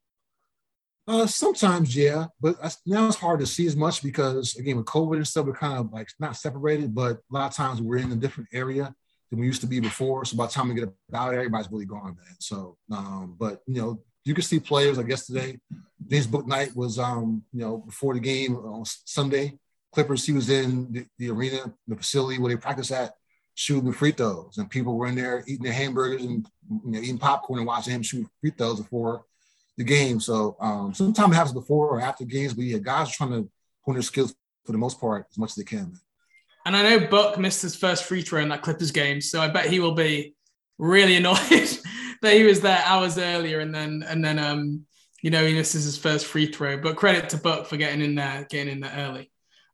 Uh, 1.08 1.26
sometimes, 1.26 1.96
yeah, 1.96 2.26
but 2.38 2.56
now 2.84 3.06
it's 3.06 3.16
hard 3.16 3.40
to 3.40 3.46
see 3.46 3.66
as 3.66 3.74
much 3.74 4.02
because 4.02 4.56
again, 4.56 4.76
with 4.76 4.84
COVID 4.84 5.16
and 5.16 5.26
stuff, 5.26 5.46
we're 5.46 5.54
kind 5.54 5.78
of 5.78 5.90
like 5.90 6.10
not 6.20 6.36
separated, 6.36 6.94
but 6.94 7.12
a 7.16 7.20
lot 7.30 7.46
of 7.46 7.56
times 7.56 7.80
we're 7.80 7.96
in 7.96 8.12
a 8.12 8.16
different 8.16 8.50
area 8.52 8.94
than 9.30 9.40
we 9.40 9.46
used 9.46 9.62
to 9.62 9.66
be 9.66 9.80
before. 9.80 10.26
So 10.26 10.36
by 10.36 10.44
the 10.44 10.52
time 10.52 10.68
we 10.68 10.74
get 10.74 10.92
about 11.08 11.32
everybody's 11.32 11.72
really 11.72 11.86
gone, 11.86 12.14
man. 12.14 12.36
So, 12.40 12.76
um, 12.92 13.36
but 13.38 13.62
you 13.66 13.80
know, 13.80 14.02
you 14.26 14.34
can 14.34 14.42
see 14.44 14.60
players 14.60 14.98
like 14.98 15.08
yesterday. 15.08 15.58
James 16.06 16.26
Bouknight 16.26 16.76
was, 16.76 16.98
um, 16.98 17.42
you 17.54 17.60
know, 17.60 17.78
before 17.78 18.12
the 18.12 18.20
game 18.20 18.56
on 18.56 18.84
Sunday. 18.84 19.58
Clippers, 19.94 20.26
he 20.26 20.32
was 20.32 20.50
in 20.50 20.92
the, 20.92 21.06
the 21.16 21.30
arena, 21.30 21.72
the 21.86 21.96
facility 21.96 22.38
where 22.38 22.52
they 22.52 22.60
practice 22.60 22.92
at, 22.92 23.14
shooting 23.54 23.92
free 23.92 24.12
throws, 24.12 24.58
and 24.58 24.68
people 24.68 24.94
were 24.94 25.06
in 25.06 25.14
there 25.14 25.42
eating 25.46 25.64
their 25.64 25.72
hamburgers 25.72 26.22
and 26.22 26.46
you 26.84 26.90
know, 26.92 26.98
eating 26.98 27.16
popcorn 27.16 27.60
and 27.60 27.66
watching 27.66 27.94
him 27.94 28.02
shoot 28.02 28.26
free 28.42 28.50
throws 28.50 28.78
before 28.78 29.24
the 29.78 29.84
game. 29.84 30.20
So 30.20 30.56
um, 30.60 30.92
sometimes 30.92 31.32
it 31.32 31.36
happens 31.36 31.54
before 31.54 31.88
or 31.88 32.00
after 32.00 32.24
games, 32.24 32.52
but 32.52 32.64
yeah, 32.64 32.78
guys 32.78 33.08
are 33.08 33.12
trying 33.12 33.30
to 33.30 33.50
hone 33.82 33.94
their 33.94 34.02
skills 34.02 34.34
for 34.66 34.72
the 34.72 34.78
most 34.78 35.00
part 35.00 35.26
as 35.30 35.38
much 35.38 35.50
as 35.50 35.54
they 35.54 35.64
can. 35.64 35.94
And 36.66 36.76
I 36.76 36.82
know 36.82 37.06
Buck 37.06 37.38
missed 37.38 37.62
his 37.62 37.76
first 37.76 38.04
free 38.04 38.20
throw 38.20 38.42
in 38.42 38.50
that 38.50 38.60
Clippers 38.60 38.90
game, 38.90 39.22
so 39.22 39.40
I 39.40 39.48
bet 39.48 39.70
he 39.70 39.80
will 39.80 39.94
be 39.94 40.34
really 40.76 41.16
annoyed 41.16 41.78
that 42.20 42.34
he 42.34 42.42
was 42.42 42.60
there 42.60 42.82
hours 42.84 43.16
earlier 43.16 43.60
and 43.60 43.74
then 43.74 44.04
and 44.06 44.24
then 44.24 44.38
um 44.38 44.84
you 45.22 45.30
know 45.30 45.44
he 45.44 45.54
misses 45.54 45.84
his 45.84 45.96
first 45.96 46.26
free 46.26 46.46
throw. 46.46 46.76
But 46.76 46.96
credit 46.96 47.30
to 47.30 47.38
Buck 47.38 47.66
for 47.66 47.76
getting 47.76 48.02
in 48.02 48.16
there, 48.16 48.46
getting 48.50 48.72
in 48.72 48.80
there 48.80 48.94
early. 48.96 49.30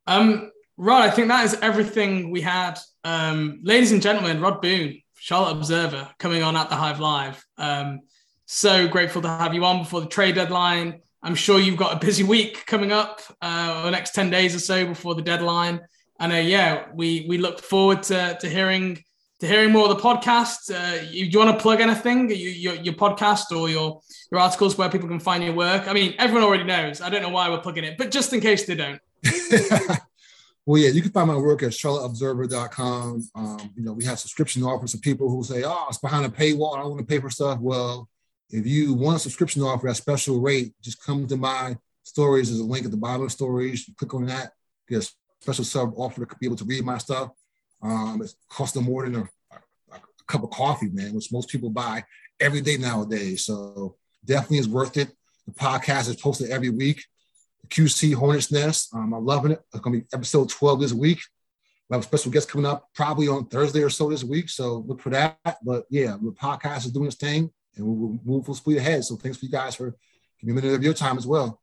Um, 0.07 0.53
Rod, 0.77 1.03
I 1.03 1.11
think 1.11 1.29
that 1.29 1.45
is 1.45 1.55
everything 1.63 2.31
we 2.31 2.41
had. 2.41 2.79
Um, 3.05 3.61
ladies 3.63 3.93
and 3.93 4.03
gentlemen, 4.03 4.41
Rod 4.41 4.61
Boone, 4.61 5.01
Charlotte 5.17 5.53
Observer, 5.53 6.11
coming 6.19 6.43
on 6.43 6.57
at 6.57 6.69
the 6.69 6.77
Hive 6.77 7.01
Live. 7.01 7.45
Um, 7.57 8.01
so 8.47 8.89
grateful 8.89 9.23
to 9.23 9.29
have 9.29 9.55
you 9.55 9.65
on 9.65 9.81
before 9.81 10.01
the 10.01 10.07
trade 10.07 10.35
deadline. 10.35 11.01
I'm 11.23 11.35
sure 11.35 11.59
you've 11.59 11.79
got 11.79 11.95
a 11.95 12.07
busy 12.07 12.23
week 12.23 12.67
coming 12.67 12.93
up, 12.93 13.21
uh, 13.41 13.85
the 13.85 13.91
next 13.91 14.15
10 14.15 14.31
days 14.31 14.55
or 14.55 14.59
so 14.59 14.87
before 14.87 15.15
the 15.15 15.23
deadline. 15.23 15.81
And 16.21 16.33
uh, 16.33 16.37
yeah, 16.37 16.87
we 16.95 17.27
we 17.29 17.39
look 17.39 17.61
forward 17.61 18.03
to, 18.05 18.37
to 18.41 18.49
hearing 18.49 19.03
to 19.41 19.47
hearing 19.47 19.73
more 19.73 19.91
of 19.91 19.97
the 19.97 20.03
podcast. 20.03 20.71
Uh, 20.71 21.03
you, 21.11 21.25
do 21.25 21.31
you 21.31 21.45
want 21.45 21.57
to 21.57 21.63
plug 21.63 21.81
anything, 21.81 22.31
you, 22.31 22.37
your, 22.37 22.75
your 22.77 22.95
podcast 22.95 23.51
or 23.51 23.69
your 23.69 24.01
your 24.31 24.41
articles 24.41 24.79
where 24.79 24.89
people 24.89 25.09
can 25.09 25.19
find 25.19 25.43
your 25.43 25.55
work? 25.55 25.89
I 25.89 25.93
mean, 25.93 26.15
everyone 26.19 26.45
already 26.45 26.65
knows. 26.65 27.01
I 27.01 27.11
don't 27.11 27.23
know 27.23 27.31
why 27.31 27.49
we're 27.51 27.61
plugging 27.61 27.85
it, 27.85 27.99
but 27.99 28.11
just 28.11 28.33
in 28.33 28.41
case 28.41 28.65
they 28.65 28.77
don't. 28.77 29.01
well, 30.67 30.81
yeah, 30.81 30.91
you 30.91 31.03
can 31.03 31.11
find 31.11 31.29
my 31.29 31.37
work 31.37 31.63
at 31.63 31.71
charlotteobserver.com. 31.71 33.29
Um, 33.35 33.73
you 33.77 33.83
know, 33.83 33.93
we 33.93 34.05
have 34.05 34.19
subscription 34.19 34.63
offers 34.63 34.93
for 34.93 34.99
people 34.99 35.29
who 35.29 35.43
say, 35.43 35.65
oh, 35.65 35.87
it's 35.89 35.99
behind 35.99 36.27
a 36.27 36.29
paywall. 36.29 36.77
I 36.77 36.81
don't 36.81 36.91
want 36.91 37.01
to 37.01 37.07
pay 37.07 37.21
for 37.21 37.31
stuff. 37.31 37.59
Well, 37.61 38.09
if 38.51 38.67
you 38.67 38.95
want 38.95 39.17
a 39.17 39.21
subscription 39.21 39.63
offer 39.63 39.89
at 39.89 39.97
special 39.97 40.41
rate, 40.41 40.75
just 40.83 41.03
come 41.03 41.27
to 41.27 41.37
my 41.37 41.77
stories. 42.03 42.49
There's 42.49 42.61
a 42.61 42.65
link 42.65 42.85
at 42.85 42.91
the 42.91 42.97
bottom 42.97 43.23
of 43.23 43.33
stories. 43.33 43.89
You 43.89 43.95
click 43.95 44.15
on 44.15 44.27
that, 44.27 44.53
get 44.89 45.05
a 45.05 45.13
special 45.41 45.65
sub 45.65 45.93
offer 45.97 46.25
to 46.25 46.37
be 46.39 46.47
able 46.47 46.57
to 46.57 46.65
read 46.65 46.85
my 46.85 46.99
stuff. 46.99 47.31
Um, 47.83 48.23
it 48.23 48.33
costs 48.49 48.75
them 48.75 48.85
more 48.85 49.05
than 49.05 49.17
a, 49.17 49.29
a, 49.53 49.97
a, 49.97 50.01
cup 50.27 50.43
of 50.43 50.51
coffee, 50.51 50.89
man, 50.91 51.15
which 51.15 51.33
most 51.33 51.49
people 51.49 51.71
buy 51.71 52.05
every 52.41 52.61
day 52.61 52.77
nowadays. 52.77 53.45
So 53.45 53.97
definitely 54.25 54.59
is 54.59 54.69
worth 54.69 54.97
it. 54.97 55.13
The 55.47 55.53
podcast 55.53 56.09
is 56.09 56.17
posted 56.17 56.51
every 56.51 56.71
week. 56.71 57.05
The 57.63 57.69
QC 57.69 58.15
Hornets 58.15 58.51
Nest. 58.51 58.95
Um, 58.95 59.13
I'm 59.13 59.25
loving 59.25 59.53
it. 59.53 59.61
It's 59.75 59.83
to 59.83 59.91
be 59.91 60.05
episode 60.13 60.49
12 60.49 60.81
this 60.81 60.93
week. 60.93 61.21
We 61.91 61.95
have 61.95 62.03
a 62.03 62.07
special 62.07 62.31
guest 62.33 62.49
coming 62.49 62.67
up 62.67 62.89
probably 62.95 63.29
on 63.29 63.47
Thursday 63.47 63.83
or 63.83 63.91
so 63.91 64.09
this 64.09 64.25
week. 64.25 64.49
So 64.49 64.85
look 64.87 65.03
for 65.03 65.11
that. 65.11 65.39
But 65.63 65.85
yeah, 65.91 66.17
the 66.21 66.33
podcast 66.33 66.87
is 66.87 66.93
doing 66.93 67.09
its 67.09 67.17
thing 67.17 67.51
and 67.77 67.87
we'll 67.87 68.19
move 68.25 68.47
full 68.47 68.55
speed 68.55 68.79
ahead. 68.79 69.05
So 69.05 69.17
thanks 69.17 69.39
for 69.39 69.45
you 69.45 69.51
guys 69.51 69.75
for 69.75 69.95
giving 70.41 70.55
me 70.55 70.61
a 70.61 70.63
minute 70.63 70.77
of 70.77 70.83
your 70.83 70.95
time 70.95 71.19
as 71.19 71.27
well. 71.27 71.61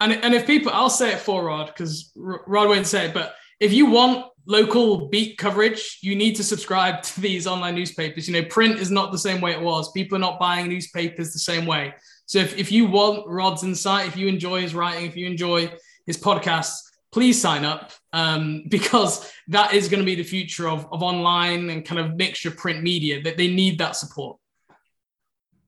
And, 0.00 0.12
and 0.12 0.34
if 0.34 0.46
people, 0.46 0.72
I'll 0.72 0.90
say 0.90 1.12
it 1.12 1.20
for 1.20 1.44
Rod 1.44 1.66
because 1.66 2.12
Rod 2.16 2.68
won't 2.68 2.86
say 2.86 3.06
it, 3.06 3.14
but 3.14 3.34
if 3.60 3.72
you 3.72 3.86
want 3.86 4.26
local 4.46 5.08
beat 5.08 5.38
coverage, 5.38 5.98
you 6.02 6.14
need 6.14 6.36
to 6.36 6.44
subscribe 6.44 7.02
to 7.02 7.20
these 7.20 7.46
online 7.46 7.74
newspapers. 7.74 8.28
You 8.28 8.34
know, 8.34 8.48
print 8.48 8.78
is 8.78 8.90
not 8.90 9.12
the 9.12 9.18
same 9.18 9.40
way 9.40 9.52
it 9.52 9.60
was. 9.60 9.92
People 9.92 10.16
are 10.16 10.20
not 10.20 10.38
buying 10.38 10.68
newspapers 10.68 11.32
the 11.32 11.38
same 11.38 11.66
way. 11.66 11.94
So 12.26 12.38
if, 12.38 12.56
if 12.56 12.72
you 12.72 12.86
want 12.86 13.26
Rod's 13.26 13.64
insight, 13.64 14.08
if 14.08 14.16
you 14.16 14.28
enjoy 14.28 14.62
his 14.62 14.74
writing, 14.74 15.06
if 15.06 15.16
you 15.16 15.26
enjoy 15.26 15.72
his 16.06 16.18
podcasts, 16.18 16.80
please 17.12 17.40
sign 17.40 17.64
up 17.64 17.92
um, 18.12 18.64
because 18.68 19.30
that 19.48 19.72
is 19.72 19.88
going 19.88 20.00
to 20.00 20.06
be 20.06 20.14
the 20.14 20.22
future 20.22 20.68
of, 20.68 20.86
of 20.92 21.02
online 21.02 21.70
and 21.70 21.84
kind 21.84 22.00
of 22.00 22.16
mixture 22.16 22.50
print 22.50 22.82
media 22.82 23.22
that 23.22 23.36
they 23.36 23.48
need 23.48 23.78
that 23.78 23.96
support. 23.96 24.38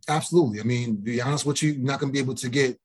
Absolutely. 0.09 0.61
I 0.61 0.65
mean, 0.65 0.97
be 0.97 1.21
honest 1.21 1.47
with 1.47 1.63
you, 1.63 1.73
you're 1.73 1.85
not 1.85 2.01
going 2.01 2.13
to 2.13 2.13
be 2.13 2.23
able 2.23 2.35
to 2.35 2.49
get 2.49 2.79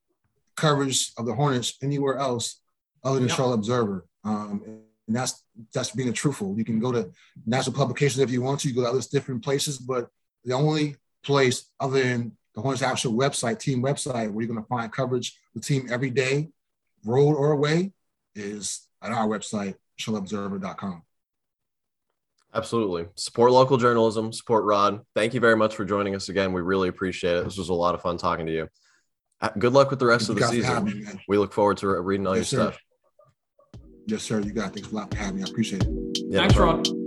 coverage 0.56 1.12
of 1.16 1.26
the 1.26 1.34
Hornets 1.34 1.78
anywhere 1.82 2.16
else 2.16 2.60
other 3.04 3.18
than 3.18 3.28
yep. 3.28 3.36
Charlotte 3.36 3.54
Observer. 3.54 4.06
Um, 4.24 4.82
and 5.06 5.16
that's 5.16 5.44
that's 5.74 5.90
being 5.90 6.12
truthful. 6.12 6.54
You 6.56 6.64
can 6.64 6.78
go 6.78 6.92
to 6.92 7.10
national 7.44 7.76
publications 7.76 8.20
if 8.20 8.30
you 8.30 8.42
want 8.42 8.60
to. 8.60 8.68
You 8.68 8.74
go 8.74 8.82
to 8.82 8.88
other 8.88 9.00
different 9.10 9.42
places, 9.42 9.78
but 9.78 10.08
the 10.44 10.54
only 10.54 10.96
place 11.22 11.70
other 11.80 12.02
than 12.02 12.36
the 12.54 12.60
Hornets 12.60 12.82
actual 12.82 13.14
website, 13.14 13.58
team 13.58 13.82
website, 13.82 14.30
where 14.30 14.44
you're 14.44 14.52
going 14.52 14.62
to 14.62 14.68
find 14.68 14.92
coverage 14.92 15.38
the 15.54 15.60
team 15.60 15.88
every 15.90 16.10
day, 16.10 16.50
road 17.04 17.34
or 17.34 17.52
away, 17.52 17.92
is 18.34 18.86
at 19.02 19.12
our 19.12 19.26
website, 19.26 19.74
charlotteobserver.com. 19.98 21.02
Absolutely. 22.54 23.06
Support 23.16 23.52
local 23.52 23.78
journalism, 23.78 24.32
support 24.32 24.64
Rod. 24.64 25.00
Thank 25.14 25.32
you 25.32 25.40
very 25.40 25.56
much 25.56 25.74
for 25.74 25.84
joining 25.84 26.14
us 26.14 26.28
again. 26.28 26.52
We 26.52 26.60
really 26.60 26.88
appreciate 26.88 27.36
it. 27.36 27.44
This 27.44 27.56
was 27.56 27.70
a 27.70 27.74
lot 27.74 27.94
of 27.94 28.02
fun 28.02 28.18
talking 28.18 28.46
to 28.46 28.52
you. 28.52 28.68
Uh, 29.40 29.50
good 29.58 29.72
luck 29.72 29.90
with 29.90 29.98
the 29.98 30.06
rest 30.06 30.26
Thank 30.26 30.40
of 30.40 30.50
the 30.50 30.52
season. 30.52 30.84
Me, 30.84 31.06
we 31.28 31.38
look 31.38 31.52
forward 31.52 31.78
to 31.78 31.88
reading 32.00 32.26
all 32.26 32.36
yes, 32.36 32.52
your 32.52 32.60
sir. 32.60 32.72
stuff. 32.72 32.80
Yes, 34.06 34.22
sir. 34.22 34.40
You 34.40 34.52
got 34.52 34.68
it. 34.68 34.74
Thanks 34.74 34.92
a 34.92 34.94
lot 34.94 35.10
for 35.10 35.16
having 35.16 35.36
me. 35.36 35.42
I 35.42 35.48
appreciate 35.48 35.82
it. 35.82 36.18
Yeah, 36.28 36.40
Thanks, 36.40 36.56
no 36.56 36.64
Rod. 36.64 37.01